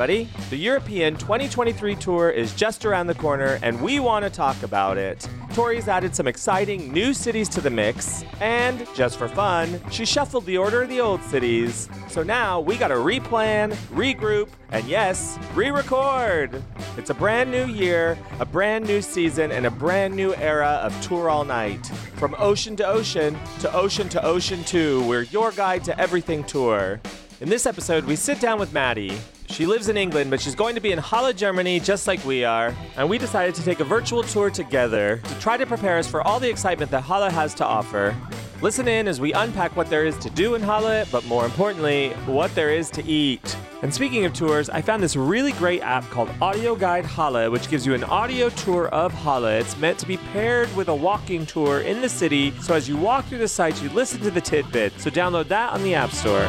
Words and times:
Everybody. 0.00 0.28
The 0.50 0.56
European 0.56 1.16
2023 1.16 1.96
tour 1.96 2.30
is 2.30 2.54
just 2.54 2.84
around 2.84 3.08
the 3.08 3.16
corner, 3.16 3.58
and 3.64 3.82
we 3.82 3.98
want 3.98 4.24
to 4.24 4.30
talk 4.30 4.62
about 4.62 4.96
it. 4.96 5.28
Tori's 5.54 5.88
added 5.88 6.14
some 6.14 6.28
exciting 6.28 6.92
new 6.92 7.12
cities 7.12 7.48
to 7.48 7.60
the 7.60 7.70
mix, 7.70 8.22
and 8.40 8.86
just 8.94 9.18
for 9.18 9.26
fun, 9.26 9.80
she 9.90 10.04
shuffled 10.04 10.46
the 10.46 10.56
order 10.56 10.82
of 10.82 10.88
the 10.88 11.00
old 11.00 11.20
cities. 11.24 11.88
So 12.06 12.22
now 12.22 12.60
we 12.60 12.76
gotta 12.76 12.94
replan, 12.94 13.72
regroup, 13.92 14.50
and 14.70 14.86
yes, 14.86 15.36
re 15.56 15.70
record. 15.70 16.62
It's 16.96 17.10
a 17.10 17.14
brand 17.14 17.50
new 17.50 17.66
year, 17.66 18.16
a 18.38 18.44
brand 18.44 18.86
new 18.86 19.02
season, 19.02 19.50
and 19.50 19.66
a 19.66 19.70
brand 19.72 20.14
new 20.14 20.32
era 20.36 20.78
of 20.80 20.94
Tour 21.02 21.28
All 21.28 21.44
Night. 21.44 21.84
From 22.18 22.36
ocean 22.38 22.76
to 22.76 22.86
ocean 22.86 23.36
to 23.58 23.74
ocean 23.74 24.08
to 24.10 24.24
ocean 24.24 24.62
2, 24.62 25.08
we're 25.08 25.22
your 25.22 25.50
guide 25.50 25.82
to 25.82 26.00
everything 26.00 26.44
tour. 26.44 27.00
In 27.40 27.48
this 27.48 27.66
episode, 27.66 28.04
we 28.04 28.14
sit 28.14 28.38
down 28.38 28.60
with 28.60 28.72
Maddy. 28.72 29.18
She 29.50 29.66
lives 29.66 29.88
in 29.88 29.96
England, 29.96 30.30
but 30.30 30.40
she's 30.40 30.54
going 30.54 30.74
to 30.74 30.80
be 30.80 30.92
in 30.92 30.98
Halle, 30.98 31.32
Germany, 31.32 31.80
just 31.80 32.06
like 32.06 32.24
we 32.24 32.44
are. 32.44 32.74
And 32.96 33.08
we 33.08 33.18
decided 33.18 33.54
to 33.56 33.62
take 33.62 33.80
a 33.80 33.84
virtual 33.84 34.22
tour 34.22 34.50
together 34.50 35.20
to 35.24 35.38
try 35.40 35.56
to 35.56 35.66
prepare 35.66 35.98
us 35.98 36.06
for 36.06 36.22
all 36.22 36.38
the 36.38 36.48
excitement 36.48 36.90
that 36.90 37.00
Halle 37.02 37.30
has 37.30 37.54
to 37.54 37.64
offer. 37.64 38.14
Listen 38.60 38.88
in 38.88 39.08
as 39.08 39.20
we 39.20 39.32
unpack 39.32 39.74
what 39.76 39.88
there 39.88 40.04
is 40.04 40.16
to 40.18 40.30
do 40.30 40.54
in 40.54 40.62
Halle, 40.62 41.04
but 41.10 41.24
more 41.26 41.44
importantly, 41.44 42.10
what 42.26 42.54
there 42.54 42.70
is 42.70 42.90
to 42.90 43.04
eat. 43.04 43.56
And 43.82 43.94
speaking 43.94 44.24
of 44.24 44.32
tours, 44.32 44.68
I 44.68 44.82
found 44.82 45.02
this 45.02 45.14
really 45.16 45.52
great 45.52 45.80
app 45.82 46.04
called 46.10 46.28
Audio 46.40 46.74
Guide 46.74 47.06
Halle, 47.06 47.48
which 47.48 47.70
gives 47.70 47.86
you 47.86 47.94
an 47.94 48.04
audio 48.04 48.50
tour 48.50 48.88
of 48.88 49.12
Halle. 49.12 49.46
It's 49.46 49.76
meant 49.78 49.98
to 50.00 50.06
be 50.06 50.16
paired 50.32 50.74
with 50.76 50.88
a 50.88 50.94
walking 50.94 51.46
tour 51.46 51.80
in 51.80 52.00
the 52.00 52.08
city, 52.08 52.52
so 52.60 52.74
as 52.74 52.88
you 52.88 52.96
walk 52.96 53.26
through 53.26 53.38
the 53.38 53.48
site, 53.48 53.80
you 53.80 53.88
listen 53.90 54.20
to 54.20 54.30
the 54.30 54.40
tidbit. 54.40 54.92
So 55.00 55.10
download 55.10 55.46
that 55.48 55.72
on 55.72 55.82
the 55.84 55.94
App 55.94 56.10
Store. 56.10 56.48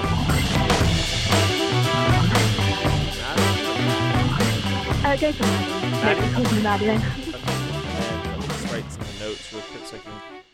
Can. 5.18 5.34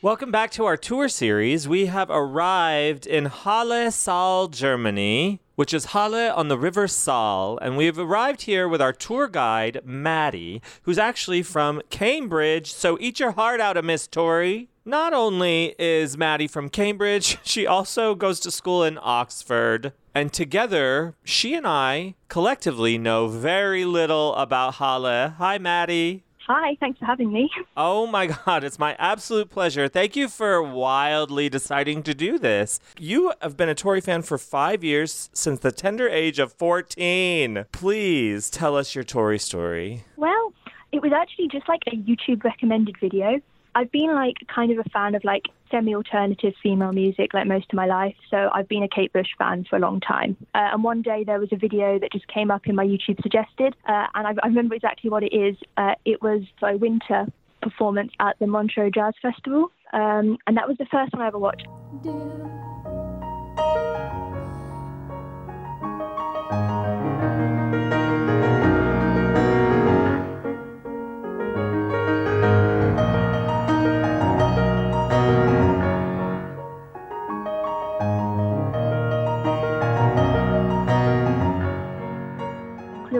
Welcome 0.01 0.31
back 0.31 0.51
to 0.51 0.63
our 0.65 0.77
tour 0.77 1.09
series. 1.09 1.67
We 1.67 1.87
have 1.87 2.09
arrived 2.09 3.05
in 3.05 3.25
Halle 3.25 3.91
Saal, 3.91 4.47
Germany, 4.47 5.41
which 5.55 5.73
is 5.73 5.85
Halle 5.85 6.29
on 6.29 6.47
the 6.47 6.57
River 6.57 6.87
Saal, 6.87 7.57
and 7.61 7.75
we've 7.75 7.99
arrived 7.99 8.43
here 8.43 8.69
with 8.69 8.81
our 8.81 8.93
tour 8.93 9.27
guide, 9.27 9.81
Maddy, 9.83 10.61
who's 10.83 10.97
actually 10.97 11.43
from 11.43 11.81
Cambridge. 11.89 12.71
So 12.71 12.97
eat 13.01 13.19
your 13.19 13.31
heart 13.31 13.59
out, 13.59 13.75
a 13.75 13.81
Miss 13.81 14.07
Tori. 14.07 14.69
Not 14.85 15.13
only 15.13 15.75
is 15.77 16.17
Maddy 16.17 16.47
from 16.47 16.69
Cambridge, 16.69 17.39
she 17.43 17.67
also 17.67 18.15
goes 18.15 18.39
to 18.41 18.51
school 18.51 18.85
in 18.85 18.97
Oxford. 19.01 19.91
And 20.15 20.31
together, 20.31 21.13
she 21.25 21.55
and 21.55 21.67
I 21.67 22.15
collectively 22.29 22.97
know 22.97 23.27
very 23.27 23.83
little 23.83 24.33
about 24.35 24.75
Halle. 24.75 25.31
Hi, 25.37 25.57
Maddy. 25.57 26.23
Hi, 26.47 26.77
thanks 26.79 26.99
for 26.99 27.05
having 27.05 27.33
me. 27.33 27.49
Oh 27.77 28.07
my 28.07 28.27
God, 28.27 28.63
it's 28.63 28.79
my 28.79 28.95
absolute 28.97 29.49
pleasure. 29.49 29.89
Thank 29.89 30.15
you 30.15 30.29
for 30.29 30.63
wildly 30.63 31.49
deciding 31.49 32.03
to 32.03 32.13
do 32.13 32.39
this. 32.39 32.79
You 32.97 33.33
have 33.41 33.57
been 33.57 33.67
a 33.67 33.75
Tori 33.75 33.99
fan 33.99 34.21
for 34.21 34.37
five 34.37 34.81
years 34.81 35.29
since 35.33 35.59
the 35.59 35.73
tender 35.73 36.07
age 36.07 36.39
of 36.39 36.53
14. 36.53 37.65
Please 37.73 38.49
tell 38.49 38.77
us 38.77 38.95
your 38.95 39.03
Tori 39.03 39.37
story. 39.37 40.05
Well, 40.15 40.53
it 40.93 41.01
was 41.01 41.11
actually 41.11 41.49
just 41.49 41.67
like 41.67 41.81
a 41.87 41.97
YouTube 41.97 42.45
recommended 42.45 42.95
video. 43.01 43.41
I've 43.77 43.91
been 43.91 44.13
like 44.13 44.37
kind 44.47 44.71
of 44.71 44.79
a 44.79 44.89
fan 44.89 45.15
of 45.15 45.25
like 45.25 45.49
semi-alternative 45.69 46.53
female 46.63 46.93
music 46.93 47.33
like 47.33 47.45
most 47.45 47.65
of 47.73 47.75
my 47.75 47.85
life, 47.85 48.15
so 48.31 48.49
I've 48.53 48.69
been 48.69 48.83
a 48.83 48.87
Kate 48.87 49.11
Bush 49.11 49.27
fan 49.37 49.65
for 49.69 49.75
a 49.75 49.79
long 49.79 49.99
time. 49.99 50.37
Uh, 50.55 50.69
and 50.71 50.81
one 50.81 51.01
day 51.01 51.25
there 51.25 51.39
was 51.39 51.49
a 51.51 51.57
video 51.57 51.99
that 51.99 52.13
just 52.13 52.25
came 52.27 52.49
up 52.51 52.67
in 52.67 52.75
my 52.75 52.85
YouTube 52.85 53.21
suggested, 53.21 53.75
uh, 53.85 54.07
and 54.15 54.27
I, 54.27 54.33
I 54.41 54.47
remember 54.47 54.75
exactly 54.75 55.09
what 55.09 55.23
it 55.23 55.35
is. 55.35 55.57
Uh, 55.75 55.95
it 56.05 56.21
was 56.21 56.43
a 56.63 56.77
winter 56.77 57.27
performance 57.61 58.13
at 58.21 58.39
the 58.39 58.47
Montreux 58.47 58.91
Jazz 58.91 59.13
Festival, 59.21 59.69
um, 59.91 60.37
and 60.47 60.55
that 60.55 60.69
was 60.69 60.77
the 60.77 60.85
first 60.85 61.11
one 61.11 61.21
I 61.21 61.27
ever 61.27 61.37
watched. 61.37 61.67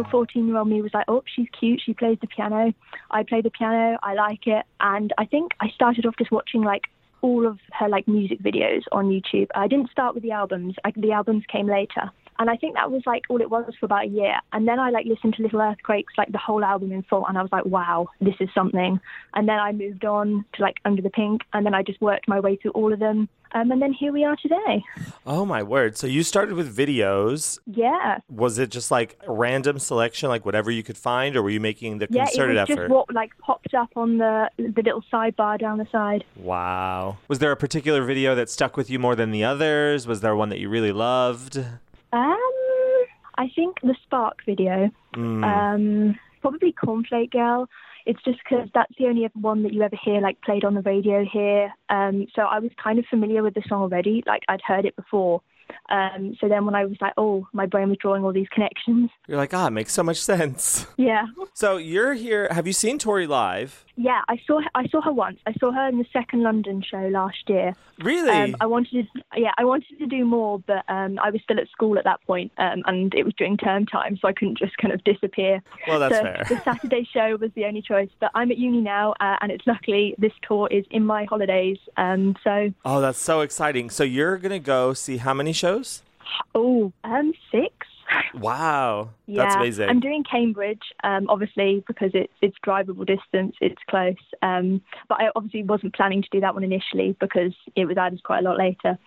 Little 0.06 0.26
14 0.26 0.48
year 0.48 0.58
old 0.58 0.68
me 0.68 0.82
was 0.82 0.94
like, 0.94 1.06
oh, 1.08 1.24
she's 1.34 1.48
cute. 1.58 1.82
She 1.86 1.94
plays 1.94 2.18
the 2.22 2.28
piano. 2.28 2.74
I 3.12 3.24
play 3.24 3.42
the 3.42 3.50
piano. 3.50 3.98
I 4.04 4.14
like 4.14 4.48
it. 4.48 4.66
And 4.80 5.14
I 5.18 5.26
think 5.26 5.54
I 5.60 5.70
started 5.70 6.06
off 6.06 6.16
just 6.18 6.32
watching 6.32 6.62
like 6.62 6.84
all 7.22 7.48
of 7.48 7.60
her 7.72 7.90
like 7.90 8.08
music 8.08 8.40
videos 8.42 8.84
on 8.92 9.10
YouTube. 9.10 9.48
I 9.56 9.68
didn't 9.68 9.92
start 9.92 10.14
with 10.14 10.24
the 10.24 10.32
albums. 10.32 10.76
I, 10.84 10.92
the 10.96 11.12
albums 11.12 11.44
came 11.52 11.68
later. 11.68 12.12
And 12.38 12.50
I 12.50 12.58
think 12.58 12.76
that 12.76 12.92
was 12.92 13.02
like 13.06 13.24
all 13.30 13.42
it 13.42 13.50
was 13.50 13.74
for 13.80 13.86
about 13.86 14.06
a 14.06 14.10
year. 14.10 14.36
And 14.52 14.68
then 14.68 14.78
I 14.78 14.90
like 14.90 15.06
listened 15.06 15.36
to 15.36 15.44
Little 15.44 15.62
Earthquakes, 15.62 16.14
like 16.18 16.32
the 16.32 16.38
whole 16.38 16.66
album 16.66 16.92
in 16.92 17.04
full. 17.04 17.26
And 17.26 17.38
I 17.38 17.42
was 17.42 17.52
like, 17.52 17.66
wow, 17.66 18.10
this 18.20 18.36
is 18.42 18.50
something. 18.54 19.00
And 19.34 19.48
then 19.48 19.58
I 19.58 19.72
moved 19.72 20.04
on 20.04 20.44
to 20.54 20.62
like 20.62 20.76
Under 20.84 21.02
the 21.02 21.10
Pink. 21.10 21.44
And 21.54 21.66
then 21.66 21.74
I 21.74 21.82
just 21.82 22.02
worked 22.02 22.28
my 22.28 22.42
way 22.42 22.58
through 22.58 22.72
all 22.72 22.92
of 22.92 23.00
them. 23.00 23.30
Um, 23.56 23.72
and 23.72 23.82
then 23.82 23.94
here 23.94 24.12
we 24.12 24.26
are 24.26 24.36
today. 24.36 24.84
Oh 25.26 25.46
my 25.46 25.64
word. 25.64 25.98
So 25.98 26.08
you 26.08 26.24
started 26.24 26.56
with 26.56 26.76
videos. 26.76 27.58
Yeah. 27.66 28.20
Was 28.30 28.60
it 28.60 28.70
just 28.70 28.92
like 28.92 29.18
a 29.26 29.32
random 29.32 29.80
selection, 29.80 30.28
like 30.28 30.46
whatever 30.46 30.70
you 30.70 30.84
could 30.84 30.98
find, 30.98 31.38
or 31.38 31.42
were 31.42 31.50
you 31.50 31.62
making 31.62 32.00
the 32.00 32.08
Yeah, 32.10 32.24
it 32.24 32.48
was 32.50 32.58
effort? 32.58 32.76
just 32.76 32.90
what 32.90 33.14
like 33.14 33.32
popped 33.40 33.74
up 33.74 33.92
on 33.96 34.18
the 34.18 34.50
the 34.58 34.82
little 34.84 35.04
sidebar 35.12 35.58
down 35.58 35.78
the 35.78 35.88
side. 35.90 36.26
Wow. 36.36 37.18
Was 37.30 37.40
there 37.40 37.52
a 37.54 37.56
particular 37.56 38.04
video 38.04 38.36
that 38.36 38.50
stuck 38.50 38.76
with 38.76 38.90
you 38.90 39.00
more 39.00 39.16
than 39.16 39.32
the 39.32 39.46
others? 39.46 40.06
Was 40.06 40.20
there 40.20 40.36
one 40.36 40.50
that 40.50 40.60
you 40.60 40.68
really 40.68 40.92
loved? 40.92 41.58
Um, 42.12 42.38
I 43.38 43.50
think 43.56 43.80
the 43.82 43.96
Spark 44.04 44.44
video. 44.46 44.92
Mm. 45.16 45.44
Um, 45.46 46.20
probably 46.42 46.74
Cornflake 46.74 47.32
Girl. 47.32 47.70
It's 48.06 48.22
just 48.24 48.40
because 48.44 48.70
that's 48.74 48.94
the 49.00 49.08
only 49.08 49.26
other 49.26 49.40
one 49.40 49.64
that 49.64 49.74
you 49.74 49.82
ever 49.82 49.98
hear 50.02 50.22
like 50.22 50.42
played 50.42 50.64
on 50.64 50.76
the 50.76 50.82
radio 50.82 51.26
here. 51.26 51.74
Um, 51.90 52.28
so 52.36 52.44
I 52.44 52.60
was 52.60 52.72
kind 52.82 53.00
of 53.00 53.06
familiar 53.10 53.42
with 53.42 53.56
the 53.56 53.64
song 53.68 53.82
already. 53.82 54.24
Like 54.28 54.44
I'd 54.48 54.62
heard 54.62 54.86
it 54.86 54.96
before. 54.96 55.42
Um, 55.90 56.36
so 56.40 56.48
then 56.48 56.66
when 56.66 56.76
I 56.76 56.86
was 56.86 56.98
like, 57.00 57.14
oh, 57.18 57.48
my 57.54 57.66
brain 57.66 57.90
was 57.90 57.98
drawing 58.00 58.24
all 58.24 58.34
these 58.34 58.50
connections. 58.50 59.10
You're 59.28 59.38
like, 59.38 59.54
ah, 59.54 59.68
it 59.68 59.72
makes 59.72 59.94
so 59.94 60.04
much 60.04 60.22
sense. 60.22 60.88
Yeah. 60.98 61.26
So 61.54 61.78
you're 61.78 62.14
here. 62.14 62.48
Have 62.52 62.68
you 62.68 62.74
seen 62.74 62.98
Tori 62.98 63.28
live? 63.28 63.86
Yeah, 63.98 64.22
I 64.28 64.38
saw 64.46 64.60
I 64.74 64.88
saw 64.88 65.02
her 65.02 65.14
once. 65.14 65.40
I 65.46 65.54
saw 65.54 65.72
her 65.72 65.88
in 65.88 65.98
the 65.98 66.06
second 66.12 66.44
London 66.44 66.84
show 66.84 67.08
last 67.08 67.48
year. 67.48 67.74
Really? 68.00 68.30
Um, 68.30 68.56
I 68.60 68.66
wanted 68.66 69.08
to, 69.14 69.22
yeah, 69.38 69.52
I 69.58 69.64
wanted 69.64 69.98
to 70.00 70.06
do 70.06 70.26
more, 70.26 70.60
but 70.60 70.84
um, 70.90 71.18
I 71.18 71.30
was 71.30 71.42
still 71.44 71.58
at 71.60 71.70
school 71.70 71.98
at 71.98 72.04
that 72.04 72.22
point, 72.28 72.52
um, 72.58 72.84
and 72.88 73.14
it 73.14 73.24
was 73.24 73.34
during 73.38 73.56
term 73.56 73.86
time, 73.86 74.18
so 74.22 74.28
I 74.28 74.34
couldn't 74.34 74.58
just 74.58 74.76
kind 74.78 74.94
of 74.94 75.02
disappear. 75.06 75.64
Well, 75.88 76.00
that's 76.00 76.18
so 76.18 76.24
fair. 76.24 76.46
The 76.50 76.62
Saturday 76.62 77.08
show 77.14 77.38
was 77.38 77.52
the 77.56 77.64
only 77.64 77.82
choice, 77.82 78.10
but 78.20 78.32
I'm 78.36 78.52
at 78.52 78.58
uni 78.58 78.82
now, 78.82 79.14
uh, 79.22 79.38
and 79.40 79.50
it's 79.50 79.66
luckily 79.66 80.14
this 80.18 80.34
tour 80.46 80.68
is 80.70 80.84
in 80.92 81.06
my 81.06 81.24
holidays. 81.24 81.78
Um, 81.96 82.36
so, 82.44 82.74
oh, 82.84 83.00
that's 83.00 83.20
so 83.20 83.40
exciting. 83.42 83.90
So 83.90 84.04
you're 84.04 84.38
gonna 84.40 84.60
go 84.60 84.94
see 84.94 85.16
how 85.18 85.34
many 85.34 85.54
shows? 85.56 86.02
oh, 86.54 86.92
um, 87.04 87.34
six. 87.52 87.74
Wow, 88.36 89.10
Yeah, 89.26 89.44
that's 89.44 89.56
amazing. 89.56 89.90
I'm 89.90 90.00
doing 90.00 90.24
Cambridge, 90.30 90.82
um, 91.04 91.28
obviously 91.28 91.84
because 91.88 92.12
it's 92.14 92.34
it's 92.42 92.56
drivable 92.66 93.06
distance, 93.06 93.56
it's 93.62 93.82
close. 93.90 94.14
Um, 94.42 94.82
but 95.10 95.22
I 95.22 95.30
obviously 95.36 95.64
wasn't 95.64 95.96
planning 95.96 96.22
to 96.22 96.28
do 96.32 96.40
that 96.42 96.54
one 96.54 96.64
initially 96.64 97.16
because 97.20 97.54
it 97.76 97.86
was 97.86 97.98
added 97.98 98.22
quite 98.24 98.40
a 98.40 98.42
lot 98.44 98.58
later. 98.58 99.00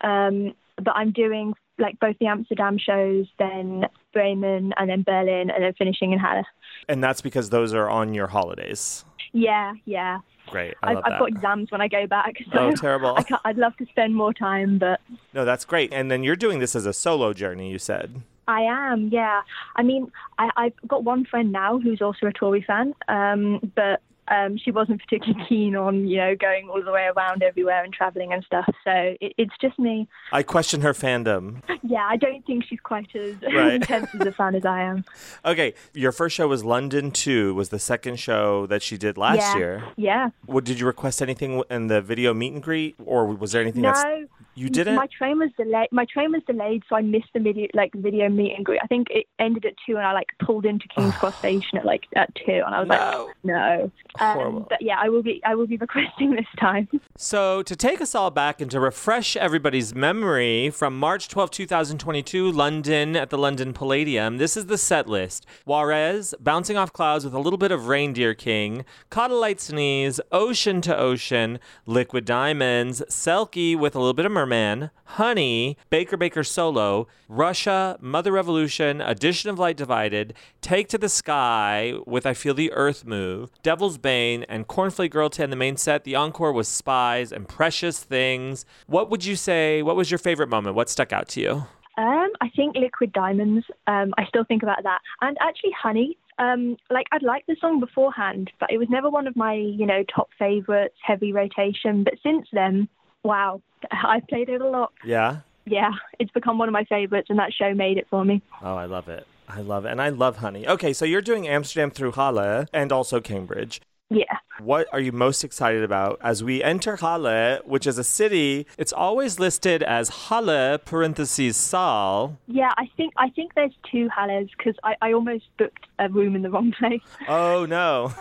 Um, 0.00 0.54
but 0.76 0.96
I'm 0.96 1.12
doing 1.12 1.54
like 1.78 1.98
both 2.00 2.16
the 2.18 2.26
Amsterdam 2.26 2.76
shows, 2.78 3.26
then 3.38 3.86
Bremen, 4.12 4.72
and 4.78 4.90
then 4.90 5.02
Berlin, 5.02 5.50
and 5.50 5.62
then 5.62 5.72
finishing 5.74 6.12
in 6.12 6.18
Halle. 6.18 6.44
and 6.88 7.02
that's 7.02 7.20
because 7.20 7.50
those 7.50 7.72
are 7.72 7.88
on 7.88 8.14
your 8.14 8.26
holidays. 8.26 9.04
Yeah, 9.34 9.74
yeah. 9.84 10.20
Great. 10.46 10.74
I 10.82 10.94
I've 10.94 11.18
got 11.18 11.28
exams 11.28 11.70
when 11.70 11.80
I 11.80 11.88
go 11.88 12.06
back, 12.06 12.36
so 12.52 12.58
Oh, 12.58 12.72
terrible. 12.74 13.14
I 13.18 13.24
I'd 13.44 13.58
love 13.58 13.76
to 13.78 13.86
spend 13.86 14.14
more 14.14 14.32
time, 14.32 14.78
but 14.78 15.00
No, 15.34 15.44
that's 15.44 15.64
great. 15.64 15.92
And 15.92 16.10
then 16.10 16.22
you're 16.22 16.36
doing 16.36 16.60
this 16.60 16.74
as 16.76 16.86
a 16.86 16.92
solo 16.92 17.32
journey. 17.34 17.70
You 17.70 17.78
said. 17.78 18.22
I 18.46 18.60
am, 18.60 19.08
yeah. 19.08 19.40
I 19.74 19.82
mean, 19.82 20.12
I, 20.38 20.50
I've 20.56 20.74
got 20.86 21.02
one 21.02 21.24
friend 21.24 21.50
now 21.50 21.78
who's 21.78 22.02
also 22.02 22.26
a 22.26 22.32
Tori 22.32 22.62
fan, 22.62 22.94
um, 23.08 23.72
but 23.74 24.02
Um, 24.28 24.56
she 24.56 24.70
wasn't 24.70 25.00
particularly 25.02 25.44
keen 25.48 25.76
on, 25.76 26.06
you 26.08 26.16
know, 26.16 26.34
going 26.34 26.68
all 26.68 26.82
the 26.82 26.92
way 26.92 27.08
around 27.16 27.42
everywhere 27.42 27.84
and 27.84 27.92
traveling 27.92 28.32
and 28.32 28.42
stuff. 28.44 28.66
So 28.84 28.90
it, 29.20 29.34
it's 29.36 29.54
just 29.60 29.78
me. 29.78 30.08
I 30.32 30.42
question 30.42 30.80
her 30.82 30.92
fandom. 30.92 31.62
Yeah, 31.86 32.06
I 32.08 32.16
don't 32.16 32.44
think 32.46 32.64
she's 32.64 32.80
quite 32.80 33.14
as 33.14 33.36
Right. 33.42 33.74
intense 33.74 34.08
as 34.14 34.26
a 34.26 34.32
fan 34.32 34.54
as 34.54 34.64
I 34.64 34.80
am. 34.80 35.04
Okay, 35.44 35.74
your 35.92 36.12
first 36.12 36.34
show 36.34 36.48
was 36.48 36.64
London 36.64 37.10
2, 37.10 37.54
was 37.54 37.68
the 37.68 37.78
second 37.78 38.18
show 38.18 38.66
that 38.68 38.82
she 38.82 38.96
did 38.96 39.18
last 39.18 39.36
yeah. 39.38 39.56
year. 39.56 39.84
Yeah. 39.96 40.30
What, 40.46 40.64
did 40.64 40.80
you 40.80 40.86
request 40.86 41.20
anything 41.20 41.62
in 41.68 41.88
the 41.88 42.00
video 42.00 42.32
meet 42.32 42.54
and 42.54 42.62
greet, 42.62 42.96
or 43.04 43.26
was 43.26 43.52
there 43.52 43.60
anything 43.60 43.82
that's 43.82 44.02
No. 44.02 44.26
You 44.54 44.68
didn't? 44.70 44.94
My 44.96 45.06
train 45.06 45.38
was 45.38 45.50
delayed. 45.56 45.88
My 45.92 46.04
train 46.04 46.32
was 46.32 46.42
delayed, 46.46 46.82
so 46.88 46.96
I 46.96 47.02
missed 47.02 47.28
the 47.34 47.40
video, 47.40 47.68
like 47.74 47.92
video 47.94 48.28
meet 48.28 48.54
and 48.56 48.64
greet. 48.64 48.80
I 48.82 48.86
think 48.86 49.08
it 49.10 49.26
ended 49.38 49.64
at 49.64 49.74
two, 49.86 49.96
and 49.96 50.06
I 50.06 50.12
like 50.12 50.28
pulled 50.44 50.64
into 50.66 50.86
King's 50.88 51.14
Cross 51.16 51.38
Station 51.38 51.78
at 51.78 51.84
like 51.84 52.04
at 52.16 52.34
two, 52.34 52.62
and 52.64 52.74
I 52.74 52.80
was 52.80 52.88
No. 52.88 52.94
like, 53.26 53.36
no. 53.44 53.90
Horrible. 54.16 54.58
Um, 54.58 54.66
but 54.68 54.80
yeah, 54.82 54.96
I 55.00 55.08
will 55.08 55.22
be. 55.22 55.40
I 55.44 55.54
will 55.54 55.66
be 55.66 55.76
requesting 55.76 56.34
this 56.34 56.46
time. 56.58 56.88
So, 57.16 57.62
to 57.62 57.76
take 57.76 58.00
us 58.00 58.14
all 58.16 58.30
back 58.32 58.60
and 58.60 58.68
to 58.72 58.80
refresh 58.80 59.36
everybody's 59.36 59.94
memory 59.94 60.68
from 60.70 60.98
March 60.98 61.28
12, 61.28 61.50
2022, 61.52 62.50
London 62.50 63.14
at 63.14 63.30
the 63.30 63.38
London 63.38 63.72
Palladium, 63.72 64.38
this 64.38 64.56
is 64.56 64.66
the 64.66 64.76
set 64.76 65.08
list 65.08 65.46
Juarez, 65.64 66.34
Bouncing 66.40 66.76
Off 66.76 66.92
Clouds 66.92 67.24
with 67.24 67.32
a 67.34 67.38
little 67.38 67.56
bit 67.56 67.70
of 67.70 67.86
Reindeer 67.88 68.34
King, 68.34 68.84
Caught 69.10 69.30
a 69.30 69.36
Light 69.36 69.60
Sneeze, 69.60 70.20
Ocean 70.32 70.80
to 70.82 70.96
Ocean, 70.96 71.60
Liquid 71.86 72.24
Diamonds, 72.24 73.00
Selkie 73.08 73.78
with 73.78 73.94
a 73.94 73.98
little 73.98 74.12
bit 74.14 74.26
of 74.26 74.32
Merman, 74.44 74.90
Honey, 75.04 75.78
Baker 75.88 76.18
Baker 76.18 76.44
Solo, 76.44 77.06
Russia, 77.30 77.96
Mother 77.98 78.30
Revolution, 78.30 79.00
Addition 79.00 79.48
of 79.48 79.58
Light 79.58 79.74
Divided, 79.74 80.34
Take 80.60 80.86
to 80.88 80.98
the 80.98 81.08
Sky 81.08 81.94
with 82.06 82.26
I 82.26 82.34
Feel 82.34 82.52
the 82.52 82.70
Earth 82.72 83.06
Move, 83.06 83.50
Devil's 83.62 83.96
Bane, 83.96 84.42
and 84.42 84.68
Cornflake 84.68 85.12
Girl 85.12 85.30
10, 85.30 85.48
the 85.48 85.56
main 85.56 85.78
set. 85.78 86.04
The 86.04 86.14
encore 86.14 86.52
was 86.52 86.68
Spies 86.68 87.32
and 87.32 87.48
Precious 87.48 88.04
Things. 88.04 88.66
What 88.86 89.08
would 89.08 89.24
you 89.24 89.34
say? 89.34 89.80
What 89.82 89.96
was 89.96 90.10
your 90.10 90.18
favorite 90.18 90.50
moment? 90.50 90.76
What 90.76 90.90
stuck 90.90 91.10
out 91.10 91.26
to 91.28 91.40
you? 91.40 91.52
Um, 91.96 92.28
I 92.42 92.50
think 92.54 92.76
Liquid 92.76 93.14
Diamonds. 93.14 93.64
Um, 93.86 94.12
I 94.18 94.26
still 94.26 94.44
think 94.44 94.62
about 94.62 94.82
that, 94.82 94.98
and 95.22 95.38
actually 95.40 95.72
Honey. 95.72 96.18
Um, 96.38 96.76
like 96.90 97.06
I'd 97.12 97.22
liked 97.22 97.46
the 97.46 97.56
song 97.62 97.80
beforehand, 97.80 98.50
but 98.60 98.70
it 98.70 98.76
was 98.76 98.88
never 98.90 99.08
one 99.08 99.26
of 99.26 99.36
my, 99.36 99.54
you 99.54 99.86
know, 99.86 100.04
top 100.14 100.28
favorites, 100.38 100.96
heavy 101.00 101.32
rotation. 101.32 102.04
But 102.04 102.14
since 102.22 102.46
then, 102.52 102.88
wow, 103.24 103.60
I've 103.90 104.26
played 104.28 104.48
it 104.48 104.60
a 104.60 104.68
lot. 104.68 104.92
Yeah? 105.04 105.38
Yeah, 105.66 105.90
it's 106.18 106.30
become 106.30 106.58
one 106.58 106.68
of 106.68 106.72
my 106.72 106.84
favorites, 106.84 107.28
and 107.30 107.38
that 107.38 107.52
show 107.52 107.74
made 107.74 107.96
it 107.96 108.06
for 108.10 108.24
me. 108.24 108.42
Oh, 108.62 108.76
I 108.76 108.84
love 108.84 109.08
it. 109.08 109.26
I 109.48 109.60
love 109.60 109.84
it. 109.86 109.90
And 109.90 110.00
I 110.00 110.10
love 110.10 110.38
Honey. 110.38 110.66
Okay, 110.66 110.92
so 110.92 111.04
you're 111.04 111.22
doing 111.22 111.48
Amsterdam 111.48 111.90
through 111.90 112.12
Halle 112.12 112.66
and 112.72 112.92
also 112.92 113.20
Cambridge. 113.20 113.80
Yeah. 114.10 114.38
What 114.60 114.86
are 114.92 115.00
you 115.00 115.10
most 115.10 115.42
excited 115.42 115.82
about 115.82 116.20
as 116.22 116.44
we 116.44 116.62
enter 116.62 116.96
Halle, 116.96 117.58
which 117.64 117.86
is 117.86 117.98
a 117.98 118.04
city? 118.04 118.66
It's 118.78 118.92
always 118.92 119.40
listed 119.40 119.82
as 119.82 120.08
Halle 120.28 120.78
parentheses 120.78 121.56
Saal. 121.56 122.38
Yeah, 122.46 122.72
I 122.76 122.88
think 122.96 123.14
I 123.16 123.30
think 123.30 123.54
there's 123.54 123.72
two 123.90 124.08
Halles 124.14 124.50
because 124.56 124.74
I, 124.84 124.94
I 125.00 125.12
almost 125.12 125.44
booked 125.58 125.86
a 125.98 126.08
room 126.08 126.36
in 126.36 126.42
the 126.42 126.50
wrong 126.50 126.72
place. 126.78 127.00
Oh 127.26 127.64
no. 127.66 128.12